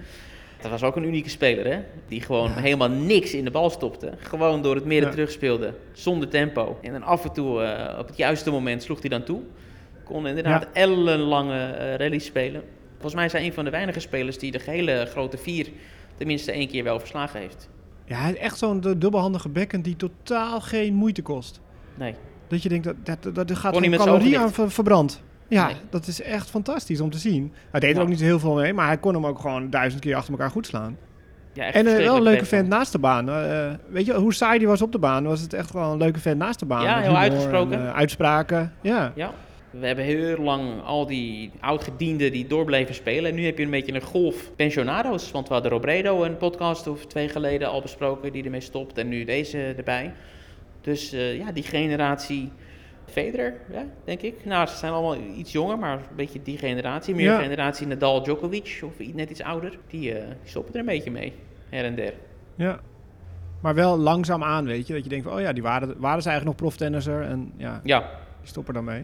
Dat 0.62 0.71
was 0.71 0.84
ook 0.84 0.95
een 0.95 1.04
unieke 1.04 1.30
speler, 1.30 1.65
hè? 1.74 1.80
Die 2.08 2.21
gewoon 2.21 2.52
helemaal 2.52 2.89
niks 2.89 3.34
in 3.34 3.43
de 3.43 3.52
bal 3.52 3.69
stopte. 3.69 4.12
Gewoon 4.19 4.62
door 4.62 4.76
het 4.76 4.86
midden 4.86 5.10
Ja. 5.10 5.15
terugspeelde. 5.15 5.74
Zonder 5.93 6.30
tempo. 6.30 6.78
En 6.82 6.91
dan 6.91 7.04
af 7.04 7.24
en 7.24 7.32
toe, 7.34 7.76
op 8.00 8.08
het 8.08 8.17
juiste 8.17 8.52
moment, 8.52 8.84
sloeg 8.84 9.00
hij 9.02 9.10
dan 9.10 9.24
toe. 9.24 9.41
Kon 10.04 10.28
inderdaad 10.28 10.62
Ja. 10.74 10.82
ellenlange 10.82 11.60
eh 11.71 11.95
rallies 11.95 12.26
spelen. 12.26 12.63
Volgens 12.93 13.13
mij 13.13 13.26
is 13.26 13.32
hij 13.32 13.43
een 13.45 13.54
van 13.54 13.63
de 13.65 13.69
weinige 13.71 14.00
spelers 14.00 14.38
die 14.38 14.52
de 14.52 14.60
gehele 14.60 15.06
grote 15.10 15.38
vier 15.38 15.67
tenminste 16.17 16.52
één 16.52 16.67
keer 16.67 16.84
wel 16.84 17.00
verslagen 17.00 17.39
heeft. 17.39 17.69
Ja 18.06 18.15
hij 18.18 18.32
is 18.32 18.38
echt 18.38 18.58
zo'n 18.58 18.80
du- 18.80 18.98
dubbelhandige 18.98 19.50
bekken 19.50 19.82
die 19.82 19.96
totaal 19.96 20.62
geen 20.62 20.94
moeite 20.94 21.22
kost. 21.22 21.62
Nee. 21.96 22.15
Dat 22.48 22.63
je 22.63 22.70
denkt, 22.70 22.86
dat, 22.86 22.96
dat, 23.22 23.36
dat 23.36 23.50
er 23.50 23.56
gaat 23.58 23.76
zijn 23.76 23.91
calorie 23.91 24.39
aan 24.39 24.52
ver- 24.52 24.72
verbrand. 24.72 25.22
Ja, 25.48 25.65
Nee. 25.65 25.76
dat 25.89 26.08
is 26.08 26.22
echt 26.22 26.50
fantastisch 26.50 27.02
om 27.02 27.10
te 27.10 27.18
zien. 27.18 27.54
Hij 27.72 27.80
deed 27.80 27.89
er 27.89 27.96
Ja. 27.96 28.02
ook 28.02 28.08
niet 28.08 28.20
zo 28.20 28.26
heel 28.26 28.39
veel 28.39 28.54
mee, 28.56 28.74
maar 28.74 28.88
hij 28.88 28.98
kon 28.98 29.13
hem 29.13 29.26
ook 29.26 29.39
gewoon 29.39 29.70
duizend 29.70 30.02
keer 30.02 30.15
achter 30.15 30.32
elkaar 30.32 30.50
goed 30.52 30.65
slaan. 30.68 30.98
Ja, 31.54 31.72
En 31.72 31.88
eh, 31.88 31.98
wel 31.98 32.15
een 32.15 32.22
leuke 32.22 32.46
vent 32.46 32.68
naast 32.68 32.91
de 32.91 33.00
baan. 33.00 33.30
Eh, 33.30 33.68
weet 33.89 34.06
je, 34.06 34.13
hoe 34.13 34.34
saai 34.34 34.58
die 34.60 34.68
was 34.68 34.82
op 34.82 34.91
de 34.91 35.00
baan, 35.00 35.24
was 35.24 35.41
het 35.41 35.54
echt 35.54 35.72
wel 35.74 35.91
een 35.91 35.98
leuke 35.98 36.20
vent 36.20 36.38
naast 36.38 36.60
de 36.60 36.65
baan. 36.65 36.84
Ja, 36.84 36.94
heel 36.96 37.02
humor 37.04 37.18
uitgesproken. 37.18 37.80
En, 37.80 37.88
eh, 37.88 37.94
uitspraken, 37.96 38.74
ja. 38.82 39.12
Ja, 39.15 39.32
we 39.80 39.88
hebben 39.88 40.06
heel 40.06 40.38
lang 40.38 40.82
al 40.84 41.06
die 41.06 41.52
oud-gedienden 41.60 42.32
die 42.32 42.48
doorbleven 42.48 42.96
spelen. 42.96 43.30
En 43.30 43.36
nu 43.36 43.46
heb 43.46 43.58
je 43.58 43.64
een 43.64 43.70
beetje 43.70 43.94
een 43.94 44.02
golf 44.02 44.52
pensionado's. 44.56 45.32
Want 45.32 45.48
we 45.48 45.54
hadden 45.54 45.72
Robredo 45.72 46.24
een 46.24 46.38
podcast 46.38 46.88
of 46.88 47.06
twee 47.06 47.30
geleden 47.30 47.70
al 47.70 47.82
besproken 47.82 48.32
die 48.32 48.44
ermee 48.44 48.62
stopt. 48.62 48.98
En 48.98 49.08
nu 49.08 49.24
deze 49.24 49.74
erbij. 49.78 50.14
Dus 50.82 51.12
eh, 51.14 51.38
ja, 51.38 51.52
die 51.52 51.64
generatie 51.64 52.52
Federer, 53.06 53.54
ja, 53.72 53.86
denk 54.04 54.22
ik. 54.22 54.46
Nou, 54.46 54.68
ze 54.68 54.76
zijn 54.76 54.92
allemaal 54.94 55.18
iets 55.38 55.52
jonger, 55.52 55.80
maar 55.80 55.98
een 55.98 56.16
beetje 56.16 56.42
die 56.42 56.58
generatie. 56.58 57.16
Meer 57.16 57.26
Ja. 57.26 57.40
generatie 57.42 57.88
Nadal, 57.88 58.24
Djokovic 58.24 58.82
of 58.84 59.14
net 59.14 59.30
iets 59.30 59.42
ouder. 59.42 59.78
Die, 59.88 60.00
die 60.02 60.14
stoppen 60.44 60.74
er 60.74 60.80
een 60.80 60.86
beetje 60.86 61.12
mee, 61.12 61.34
her 61.70 61.86
en 61.86 61.96
der. 61.96 62.14
ja. 62.56 62.80
Maar 63.62 63.76
wel 63.76 63.98
langzaam 63.98 64.44
aan, 64.44 64.66
weet 64.66 64.88
je. 64.88 64.94
Dat 64.94 65.04
je 65.04 65.10
denkt, 65.10 65.26
van, 65.26 65.34
oh 65.36 65.42
ja, 65.42 65.54
die 65.54 65.64
waren, 65.64 65.88
waren 65.98 66.22
ze 66.22 66.30
eigenlijk 66.30 66.46
nog 66.46 66.56
proftennisser. 66.70 67.22
En 67.22 67.52
ja, 67.58 67.82
Ja, 67.84 68.00
die 68.40 68.48
stoppen 68.50 68.74
dan 68.74 68.84
mee. 68.84 69.04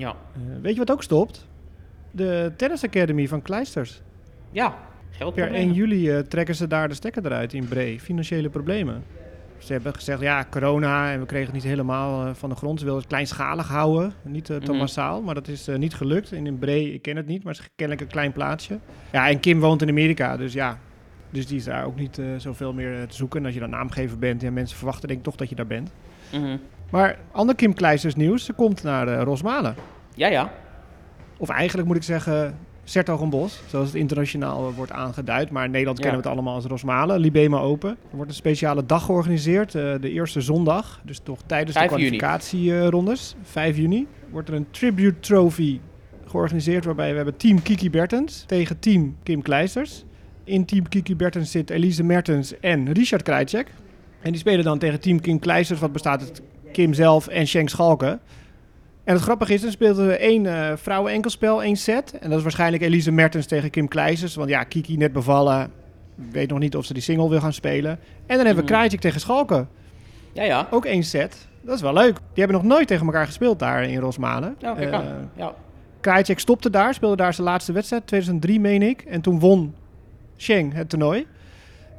Ja, 0.00 0.08
Eh, 0.34 0.40
weet 0.62 0.72
je 0.72 0.78
wat 0.78 0.90
ook 0.90 1.02
stopt? 1.02 1.48
De 2.10 2.52
Tennis 2.56 2.84
Academy 2.84 3.28
van 3.28 3.42
Kleisters. 3.42 4.00
ja. 4.50 4.74
Geld 5.12 5.34
Per 5.34 5.54
1 5.54 5.72
juli 5.72 6.10
eh, 6.10 6.18
trekken 6.18 6.54
ze 6.54 6.66
daar 6.66 6.88
de 6.88 6.94
stekker 6.94 7.24
eruit 7.26 7.52
in 7.52 7.68
Bree. 7.68 8.00
Financiële 8.00 8.48
problemen. 8.48 9.02
Ze 9.58 9.72
hebben 9.72 9.94
gezegd, 9.94 10.20
ja, 10.20 10.46
corona 10.50 11.12
en 11.12 11.20
we 11.20 11.26
kregen 11.26 11.46
het 11.46 11.54
niet 11.54 11.64
helemaal 11.64 12.26
eh, 12.26 12.34
van 12.34 12.48
de 12.48 12.54
grond. 12.54 12.78
Ze 12.78 12.84
wilden 12.84 13.02
het 13.02 13.12
kleinschalig 13.12 13.68
houden, 13.68 14.12
niet 14.22 14.44
te 14.44 14.58
Mhm. 14.62 14.76
massaal. 14.76 15.22
Maar 15.22 15.34
dat 15.34 15.48
is 15.48 15.66
niet 15.76 15.94
gelukt. 15.94 16.32
En 16.32 16.46
in 16.46 16.58
Bree, 16.58 16.94
ik 16.94 17.02
ken 17.02 17.16
het 17.16 17.26
niet, 17.26 17.42
maar 17.44 17.52
het 17.52 17.62
is 17.62 17.68
kennelijk 17.76 18.06
een 18.06 18.12
klein 18.12 18.32
plaatsje. 18.32 18.78
Ja, 19.12 19.28
en 19.28 19.40
Kim 19.40 19.60
woont 19.60 19.82
in 19.82 19.88
Amerika, 19.88 20.36
dus 20.36 20.52
ja. 20.52 20.78
Dus 21.30 21.46
die 21.46 21.56
is 21.56 21.64
daar 21.64 21.84
ook 21.84 21.96
niet 21.98 22.20
zoveel 22.36 22.72
meer 22.72 23.06
te 23.06 23.14
zoeken. 23.16 23.38
En 23.40 23.44
als 23.44 23.54
je 23.54 23.60
dan 23.60 23.70
naamgever 23.70 24.18
bent, 24.18 24.42
en 24.42 24.52
mensen 24.52 24.76
verwachten 24.76 25.08
denk 25.08 25.18
ik 25.20 25.24
toch 25.24 25.36
dat 25.36 25.48
je 25.48 25.54
daar 25.54 25.66
bent. 25.66 25.90
Mhm. 26.32 26.56
Maar 26.90 27.18
ander 27.32 27.54
Kim 27.54 27.74
Kleisters 27.74 28.14
nieuws, 28.14 28.44
ze 28.44 28.52
komt 28.52 28.82
naar 28.82 29.08
eh, 29.08 29.22
Rosmalen. 29.22 29.74
Ja, 30.14 30.28
ja. 30.28 30.52
Of 31.38 31.48
eigenlijk 31.48 31.88
moet 31.88 31.96
ik 31.96 32.02
zeggen, 32.02 32.58
Sertogenbos, 32.84 33.62
zoals 33.66 33.86
het 33.86 33.96
internationaal 33.96 34.68
eh, 34.68 34.76
wordt 34.76 34.92
aangeduid. 34.92 35.50
Maar 35.50 35.64
in 35.64 35.70
Nederland 35.70 35.98
Ja. 35.98 36.04
kennen 36.04 36.22
we 36.22 36.28
het 36.28 36.36
allemaal 36.36 36.54
als 36.54 36.64
Rosmalen, 36.64 37.20
Libema 37.20 37.58
Open. 37.58 37.90
Er 37.90 38.16
wordt 38.16 38.30
een 38.30 38.36
speciale 38.36 38.86
dag 38.86 39.04
georganiseerd, 39.04 39.74
eh, 39.74 39.94
de 40.00 40.10
eerste 40.10 40.40
zondag. 40.40 41.00
Dus 41.04 41.18
toch 41.22 41.38
tijdens 41.46 41.72
de 41.72 41.78
5 41.78 41.90
juni. 41.90 42.16
kwalificatierondes, 42.16 43.34
5 43.42 43.76
juni, 43.76 44.06
wordt 44.30 44.48
er 44.48 44.54
een 44.54 44.66
tribute 44.70 45.20
trophy 45.20 45.80
georganiseerd. 46.26 46.84
Waarbij 46.84 47.10
we 47.10 47.16
hebben 47.16 47.36
team 47.36 47.62
Kiki 47.62 47.90
Bertens 47.90 48.44
tegen 48.46 48.78
team 48.78 49.16
Kim 49.22 49.42
Kleisters. 49.42 50.04
In 50.44 50.64
team 50.64 50.88
Kiki 50.88 51.16
Bertens 51.16 51.50
zit 51.50 51.70
Elise 51.70 52.02
Mertens 52.04 52.60
en 52.60 52.92
Richard 52.92 53.22
Krajcek. 53.22 53.66
En 54.22 54.30
die 54.30 54.40
spelen 54.40 54.64
dan 54.64 54.78
tegen 54.78 55.00
team 55.00 55.20
Kim 55.20 55.38
Kleisters, 55.38 55.80
wat 55.80 55.92
bestaat 55.92 56.20
uit 56.20 56.42
Kim 56.72 56.94
zelf 56.94 57.26
en 57.28 57.46
Schenk 57.46 57.68
Schalken. 57.68 58.20
En 59.04 59.14
het 59.14 59.22
grappige 59.22 59.54
is, 59.54 59.60
dan 59.60 59.70
speelden 59.70 60.06
we 60.06 60.16
één 60.16 60.46
eh 60.46 60.72
vrouwen-enkelspel, 60.76 61.62
één 61.62 61.76
set. 61.76 62.18
En 62.18 62.28
dat 62.28 62.36
is 62.38 62.42
waarschijnlijk 62.42 62.82
Elise 62.82 63.10
Mertens 63.12 63.46
tegen 63.46 63.70
Kim 63.70 63.88
Kleisters. 63.88 64.34
Want 64.34 64.48
ja, 64.48 64.64
Kiki 64.64 64.96
net 64.96 65.12
bevallen. 65.12 65.70
Weet 66.30 66.50
nog 66.50 66.58
niet 66.58 66.76
of 66.76 66.84
ze 66.84 66.92
die 66.92 67.02
single 67.02 67.28
wil 67.28 67.40
gaan 67.40 67.52
spelen. 67.52 67.90
En 67.90 68.36
dan 68.36 68.46
hebben 68.46 68.54
we 68.54 68.62
Mhm. 68.62 68.72
Krajcek 68.72 69.00
tegen 69.00 69.20
Schalken. 69.20 69.68
Ja, 70.32 70.42
ja. 70.42 70.66
Ook 70.70 70.84
één 70.84 71.02
set. 71.02 71.48
Dat 71.62 71.74
is 71.74 71.80
wel 71.80 71.92
leuk. 71.92 72.14
Die 72.16 72.44
hebben 72.44 72.56
nog 72.56 72.66
nooit 72.72 72.86
tegen 72.86 73.06
elkaar 73.06 73.26
gespeeld 73.26 73.58
daar 73.58 73.84
in 73.84 73.98
Rosmalen. 73.98 74.54
Ja, 74.58 74.74
kijk 74.74 74.92
Eh. 74.92 75.00
Ja. 75.36 75.54
Krajcek 76.00 76.38
stopte 76.38 76.70
daar, 76.70 76.94
speelde 76.94 77.16
daar 77.16 77.34
zijn 77.34 77.46
laatste 77.46 77.72
wedstrijd, 77.72 78.06
2003 78.06 78.60
meen 78.60 78.82
ik. 78.82 79.00
En 79.02 79.20
toen 79.20 79.38
won 79.38 79.74
Sheng 80.36 80.74
het 80.74 80.88
toernooi. 80.88 81.26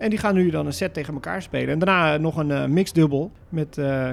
En 0.02 0.10
die 0.10 0.20
gaan 0.20 0.36
nu 0.36 0.50
dan 0.50 0.66
een 0.66 0.74
set 0.74 0.94
tegen 0.94 1.14
elkaar 1.14 1.42
spelen. 1.42 1.70
En 1.70 1.80
daarna 1.80 2.18
nog 2.18 2.38
een 2.38 2.52
eh 2.52 2.66
mixdubbel 2.66 3.32
met 3.50 3.78
eh, 3.78 4.10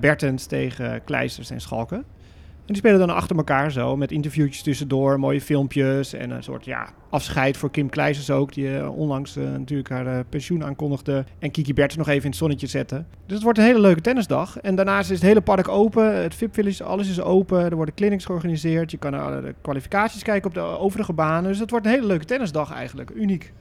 Bertens 0.00 0.46
tegen 0.46 1.04
Kleisters 1.04 1.50
en 1.50 1.60
Schalken. 1.60 1.96
En 1.96 2.74
die 2.74 2.76
spelen 2.76 2.98
dan 2.98 3.10
achter 3.10 3.36
elkaar 3.36 3.72
zo, 3.72 3.96
met 3.96 4.12
interviewtjes 4.12 4.62
tussendoor, 4.62 5.18
mooie 5.18 5.40
filmpjes 5.40 6.12
en 6.12 6.30
een 6.30 6.42
soort 6.42 6.64
ja, 6.64 6.88
afscheid 7.10 7.56
voor 7.56 7.70
Kim 7.70 7.88
Kleisters 7.88 8.30
ook, 8.30 8.52
die 8.52 8.90
onlangs 8.90 9.34
natuurlijk 9.34 9.88
haar 9.88 10.24
pensioen 10.24 10.64
aankondigde. 10.64 11.24
En 11.38 11.50
Kiki 11.50 11.74
Bertens 11.74 11.98
nog 11.98 12.08
even 12.08 12.22
in 12.22 12.28
het 12.28 12.38
zonnetje 12.38 12.66
zetten. 12.66 13.06
Dus 13.26 13.34
het 13.34 13.42
wordt 13.42 13.58
een 13.58 13.64
hele 13.64 13.80
leuke 13.80 14.00
tennisdag. 14.00 14.58
En 14.58 14.74
daarnaast 14.74 15.10
is 15.10 15.18
het 15.18 15.28
hele 15.28 15.40
park 15.40 15.68
open, 15.68 16.22
het 16.22 16.34
VIP 16.34 16.54
Village, 16.54 16.84
alles 16.84 17.08
is 17.08 17.20
open. 17.20 17.64
Er 17.64 17.76
worden 17.76 17.94
clinics 17.94 18.24
georganiseerd, 18.24 18.90
je 18.90 18.98
kan 18.98 19.12
naar 19.12 19.42
de 19.42 19.54
kwalificaties 19.60 20.22
kijken 20.22 20.48
op 20.48 20.54
de 20.54 20.60
overige 20.60 21.12
banen. 21.12 21.50
Dus 21.50 21.58
het 21.58 21.70
wordt 21.70 21.86
een 21.86 21.92
hele 21.92 22.06
leuke 22.06 22.24
tennisdag 22.24 22.72
eigenlijk, 22.72 23.10
uniek. 23.14 23.52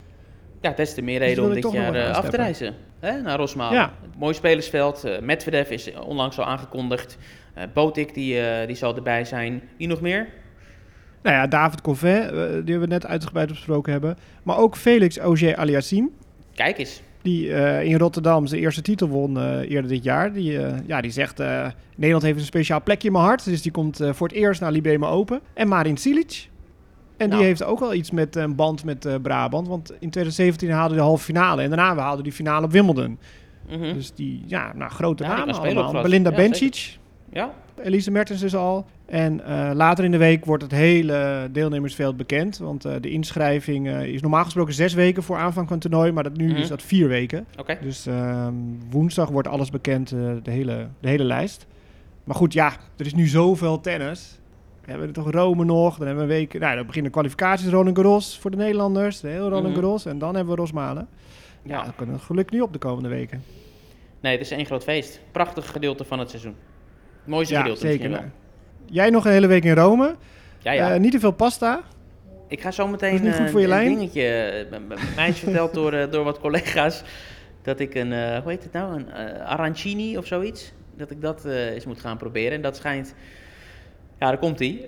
Ja, 0.68 0.74
des 0.74 0.94
te 0.94 1.02
meer 1.02 1.20
Dus 1.20 1.28
reden 1.28 1.44
om 1.44 1.54
dit 1.54 1.72
jaar 1.72 1.96
eh, 1.96 2.16
af 2.16 2.30
te 2.30 2.38
reizen. 2.38 2.74
Hè, 3.00 3.22
naar 3.22 3.38
Rosmalen. 3.38 3.78
Ja. 3.78 3.94
Mooi 4.18 4.34
spelersveld. 4.34 5.04
eh 5.04 5.20
Medvedev 5.22 5.70
is 5.70 5.92
onlangs 5.94 6.40
al 6.40 6.46
aangekondigd. 6.46 7.18
Eh 7.54 7.64
Botik, 7.74 8.14
die, 8.14 8.66
die 8.66 8.76
zal 8.76 8.96
erbij 8.96 9.26
zijn. 9.26 9.62
Wie 9.78 9.88
nog 9.88 10.02
meer? 10.02 10.28
Nou 11.24 11.36
ja, 11.36 11.48
David 11.48 11.82
Colvet, 11.82 12.32
eh, 12.32 12.44
die 12.64 12.80
we 12.80 12.88
net 12.88 13.06
uitgebreid 13.06 13.48
besproken 13.48 13.92
hebben. 13.92 14.18
Maar 14.44 14.58
ook 14.58 14.76
Felix 14.76 15.18
Auger 15.18 15.56
Aliassime. 15.56 16.10
Kijk 16.56 16.78
eens. 16.78 17.02
die 17.22 17.50
in 17.84 17.98
Rotterdam 17.98 18.48
zijn 18.48 18.62
eerste 18.62 18.82
titel 18.82 19.08
won 19.08 19.62
eerder 19.62 19.88
dit 19.88 20.04
jaar. 20.04 20.34
Die, 20.34 20.60
ja, 20.86 21.02
die 21.02 21.12
zegt, 21.12 21.38
Nederland 21.96 22.24
heeft 22.24 22.40
een 22.40 22.46
speciaal 22.46 22.84
plekje 22.84 23.08
in 23.08 23.14
mijn 23.14 23.26
hart. 23.26 23.46
Dus 23.46 23.62
die 23.62 23.72
komt 23.72 24.00
voor 24.12 24.28
het 24.28 24.38
eerst 24.38 24.62
naar 24.62 24.72
Libema 24.72 25.08
Open. 25.08 25.42
En 25.54 25.68
Marin 25.68 25.98
Cilic. 25.98 26.50
En 27.18 27.26
die 27.26 27.36
Nou. 27.36 27.44
heeft 27.44 27.64
ook 27.64 27.80
wel 27.80 27.94
iets 27.94 28.12
met 28.12 28.36
een 28.36 28.56
band 28.56 28.84
met 28.84 29.06
eh, 29.06 29.16
Brabant. 29.22 29.68
Want 29.68 29.90
in 29.92 30.10
2017 30.10 30.70
haalde 30.72 30.88
hij 30.94 30.98
de 30.98 31.04
halve 31.08 31.24
finale. 31.24 31.62
En 31.62 31.70
daarna 31.70 31.96
haalde 31.96 32.24
die 32.24 32.32
finale 32.32 32.66
op 32.66 32.72
Wimbledon. 32.72 33.20
Mhm. 33.70 33.94
Dus 33.94 34.14
die, 34.14 34.44
ja, 34.46 34.72
nou, 34.76 34.92
grote 34.92 35.24
Ja, 35.24 35.30
namen 35.46 35.56
allemaal. 35.56 36.02
Belinda 36.02 36.30
Ja, 36.30 36.36
Bencic. 36.36 36.98
Ja, 37.34 37.54
Elise 37.84 38.12
Mertens 38.12 38.40
dus 38.42 38.56
al. 38.56 38.86
En 39.06 39.46
eh, 39.46 39.72
later 39.74 40.04
in 40.06 40.12
de 40.12 40.18
week 40.18 40.46
wordt 40.46 40.64
het 40.64 40.72
hele 40.72 41.50
deelnemersveld 41.52 42.18
bekend. 42.18 42.58
Want 42.58 42.86
eh, 42.86 42.94
de 43.02 43.10
inschrijving 43.10 43.88
eh, 43.88 44.04
is 44.06 44.22
normaal 44.22 44.44
gesproken 44.44 44.74
zes 44.74 44.94
weken 44.94 45.24
voor 45.24 45.38
aanvang 45.38 45.68
van 45.68 45.78
het 45.78 45.90
toernooi. 45.90 46.12
Maar 46.12 46.24
dat, 46.24 46.38
nu 46.38 46.48
Mhm. 46.48 46.56
is 46.58 46.68
dat 46.68 46.82
vier 46.82 47.08
weken. 47.08 47.46
oké. 47.60 47.78
Dus 47.82 48.06
ehm, 48.06 48.54
woensdag 48.90 49.30
wordt 49.30 49.48
alles 49.48 49.70
bekend, 49.70 50.12
eh, 50.12 50.20
de, 50.44 50.52
hele, 50.52 50.88
de 51.00 51.08
hele 51.10 51.24
lijst. 51.24 51.66
Maar 52.24 52.36
goed, 52.36 52.54
ja, 52.54 52.72
er 52.98 53.06
is 53.06 53.14
nu 53.14 53.28
zoveel 53.28 53.80
tennis. 53.82 54.40
We 54.88 54.94
hebben 54.94 55.14
toch 55.14 55.32
Rome 55.32 55.66
nog. 55.66 55.98
Dan 55.98 56.08
hebben 56.08 56.28
we 56.28 56.34
een 56.34 56.38
week... 56.40 56.60
Nou, 56.60 56.76
dan 56.76 56.86
beginnen 56.86 57.12
de 57.12 57.18
kwalificaties 57.18 57.68
Roland 57.70 57.98
Garros 57.98 58.38
voor 58.40 58.52
de 58.52 58.58
Nederlanders. 58.58 59.20
De 59.20 59.28
hele 59.28 59.44
Roland 59.50 59.64
Mhm. 59.64 59.74
Garros. 59.74 60.06
En 60.06 60.20
dan 60.20 60.36
hebben 60.36 60.56
we 60.56 60.60
Rosmalen. 60.62 61.08
Ja, 61.64 61.78
Ja. 61.78 61.84
dat 61.84 61.96
kan 61.96 62.10
het 62.10 62.22
geluk 62.22 62.52
niet 62.52 62.62
op 62.62 62.74
de 62.74 62.80
komende 62.80 63.10
weken. 63.10 63.44
Nee, 64.20 64.32
het 64.32 64.42
is 64.42 64.52
één 64.52 64.66
groot 64.66 64.84
feest. 64.84 65.20
Prachtig 65.32 65.72
gedeelte 65.72 66.04
van 66.04 66.20
het 66.20 66.30
seizoen. 66.30 66.56
Het 67.20 67.28
mooiste 67.28 67.54
ja, 67.54 67.60
gedeelte 67.60 67.88
zeker. 67.88 68.32
Jij 68.86 69.10
nog 69.10 69.26
een 69.26 69.32
hele 69.32 69.48
week 69.48 69.64
in 69.64 69.74
Rome. 69.76 70.16
Ja, 70.60 70.72
ja. 70.72 70.94
Eh, 70.94 71.00
niet 71.00 71.12
te 71.12 71.20
veel 71.20 71.32
pasta. 71.32 71.82
Ik 72.48 72.62
ga 72.62 72.72
zo 72.72 72.88
meteen 72.88 73.22
niet 73.24 73.34
goed 73.36 73.46
eh, 73.46 73.52
voor 73.52 73.60
je 73.60 73.66
een 73.66 73.72
lijn? 73.72 73.88
dingetje. 73.96 74.24
eh, 74.72 74.80
Mij 75.16 75.30
is 75.30 75.40
verteld 75.40 75.74
door, 75.74 76.10
door 76.10 76.24
wat 76.24 76.40
collega's 76.40 77.04
dat 77.62 77.80
ik 77.80 77.96
een, 77.96 78.12
hoe 78.42 78.50
heet 78.52 78.64
het 78.64 78.72
nou, 78.74 78.96
een 78.96 79.14
arancini 79.42 80.18
of 80.18 80.26
zoiets, 80.26 80.72
dat 80.98 81.12
ik 81.12 81.22
dat 81.22 81.46
eens 81.46 81.86
moet 81.86 82.00
gaan 82.00 82.18
proberen. 82.18 82.52
En 82.52 82.62
dat 82.62 82.76
schijnt, 82.76 83.14
ja, 84.20 84.28
daar 84.28 84.38
komt 84.38 84.58
die. 84.58 84.86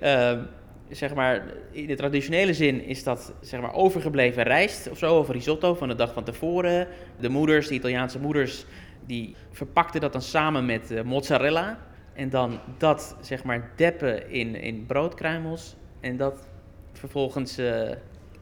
zeg 0.89 1.13
maar, 1.13 1.43
in 1.71 1.87
de 1.87 1.95
traditionele 1.95 2.53
zin 2.53 2.83
is 2.85 3.03
dat 3.03 3.33
zeg 3.41 3.61
maar 3.61 3.73
overgebleven 3.73 4.43
rijst 4.43 4.89
of 4.89 4.97
zo, 4.97 5.17
of 5.17 5.29
risotto 5.29 5.73
van 5.75 5.87
de 5.87 5.95
dag 5.95 6.13
van 6.13 6.23
tevoren. 6.23 6.87
De 7.19 7.29
moeders, 7.29 7.67
de 7.67 7.73
Italiaanse 7.73 8.19
moeders, 8.19 8.65
die 9.05 9.35
verpakten 9.51 10.01
dat 10.01 10.11
dan 10.11 10.21
samen 10.21 10.65
met 10.65 10.91
eh, 10.91 11.01
mozzarella. 11.03 11.79
En 12.13 12.29
dan 12.29 12.59
dat, 12.77 13.15
zeg 13.21 13.43
maar, 13.43 13.71
deppen 13.75 14.31
in, 14.31 14.55
in 14.55 14.85
broodkruimels. 14.85 15.75
En 15.99 16.17
dat 16.17 16.47
vervolgens 16.93 17.57
eh, 17.57 17.89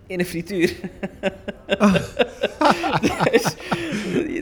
in 0.07 0.19
een 0.19 0.25
frituur. 0.25 0.73
dus, 3.31 3.55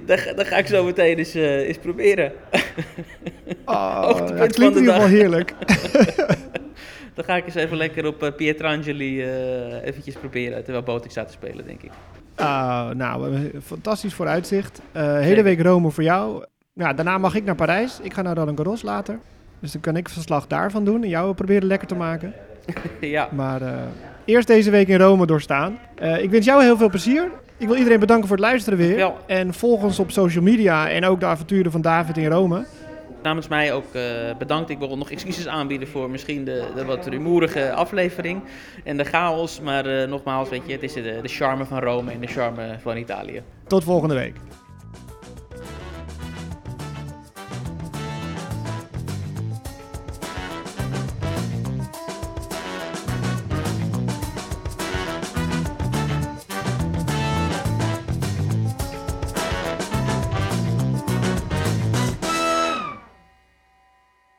dat, 0.05 0.47
ga- 0.47 0.57
ik 0.57 0.67
zo 0.67 0.83
meteen 0.83 1.17
eens, 1.17 1.35
eh, 1.35 1.67
eens 1.67 1.77
proberen. 1.77 2.31
Oh, 3.65 4.17
het 4.17 4.53
klinkt 4.53 4.59
in 4.59 4.73
de 4.73 4.79
ieder 4.79 4.93
geval 4.93 5.07
heerlijk. 5.07 5.53
Dan 7.15 7.25
ga 7.25 7.35
ik 7.35 7.45
eens 7.45 7.55
even 7.55 7.77
lekker 7.77 8.07
op 8.07 8.23
eh, 8.23 8.31
Pietrangeli 8.35 9.21
eh 9.21 9.83
eventjes 9.83 10.15
proberen. 10.15 10.63
Terwijl 10.63 10.83
Botik 10.83 11.11
staat 11.11 11.27
te 11.27 11.33
spelen, 11.33 11.65
denk 11.65 11.81
ik. 11.81 11.91
Ah, 12.35 12.89
nou, 12.89 13.49
fantastisch 13.63 14.13
vooruitzicht. 14.13 14.81
Eh 14.91 15.19
hele 15.19 15.43
week 15.43 15.61
Rome 15.61 15.91
voor 15.91 16.03
jou. 16.03 16.45
Ja, 16.73 16.93
daarna 16.93 17.17
mag 17.17 17.35
ik 17.35 17.43
naar 17.43 17.55
Parijs. 17.55 17.99
Ik 18.01 18.13
ga 18.13 18.21
naar 18.21 18.35
Roland 18.35 18.57
Garros 18.57 18.81
later. 18.81 19.19
Dus 19.59 19.71
dan 19.71 19.81
kan 19.81 19.95
ik 19.95 20.09
verslag 20.09 20.47
daarvan 20.47 20.85
doen 20.85 21.03
en 21.03 21.09
jou 21.09 21.33
proberen 21.33 21.67
lekker 21.67 21.87
te 21.87 21.95
maken. 21.95 22.33
ja, 22.99 23.29
Maar 23.31 23.61
eerst 24.25 24.47
deze 24.47 24.69
week 24.69 24.87
in 24.87 24.99
Rome 24.99 25.25
doorstaan. 25.25 25.79
Ik 26.19 26.29
wens 26.29 26.45
jou 26.45 26.63
heel 26.63 26.77
veel 26.77 26.89
plezier. 26.89 27.31
Ik 27.57 27.67
wil 27.67 27.75
iedereen 27.75 27.99
bedanken 27.99 28.27
voor 28.27 28.37
het 28.37 28.45
luisteren 28.45 28.77
weer. 28.79 29.11
En 29.25 29.53
volg 29.53 29.83
ons 29.83 29.99
op 29.99 30.11
social 30.11 30.43
media 30.43 30.89
en 30.89 31.05
ook 31.05 31.19
de 31.19 31.25
avonturen 31.25 31.71
van 31.71 31.81
David 31.81 32.17
in 32.17 32.27
Rome. 32.27 32.65
namens 33.21 33.47
mij 33.47 33.73
ook 33.73 33.93
eh, 33.93 34.01
bedankt. 34.37 34.69
Ik 34.69 34.77
wil 34.77 34.97
nog 34.97 35.11
excuses 35.11 35.47
aanbieden 35.47 35.87
voor 35.87 36.09
misschien 36.09 36.45
de, 36.45 36.65
de 36.75 36.85
wat 36.85 37.07
rumoerige 37.07 37.73
aflevering 37.73 38.41
en 38.83 38.97
de 38.97 39.03
chaos. 39.03 39.61
Maar 39.61 39.85
eh, 39.85 40.07
nogmaals, 40.07 40.49
weet 40.49 40.61
je, 40.65 40.71
het 40.71 40.83
is 40.83 40.93
de, 40.93 41.19
de 41.21 41.27
charme 41.27 41.65
van 41.65 41.79
Rome 41.79 42.11
en 42.11 42.19
de 42.19 42.27
charme 42.27 42.75
van 42.81 42.97
Italië. 42.97 43.41
Tot 43.67 43.83
volgende 43.83 44.15
week. 44.15 44.35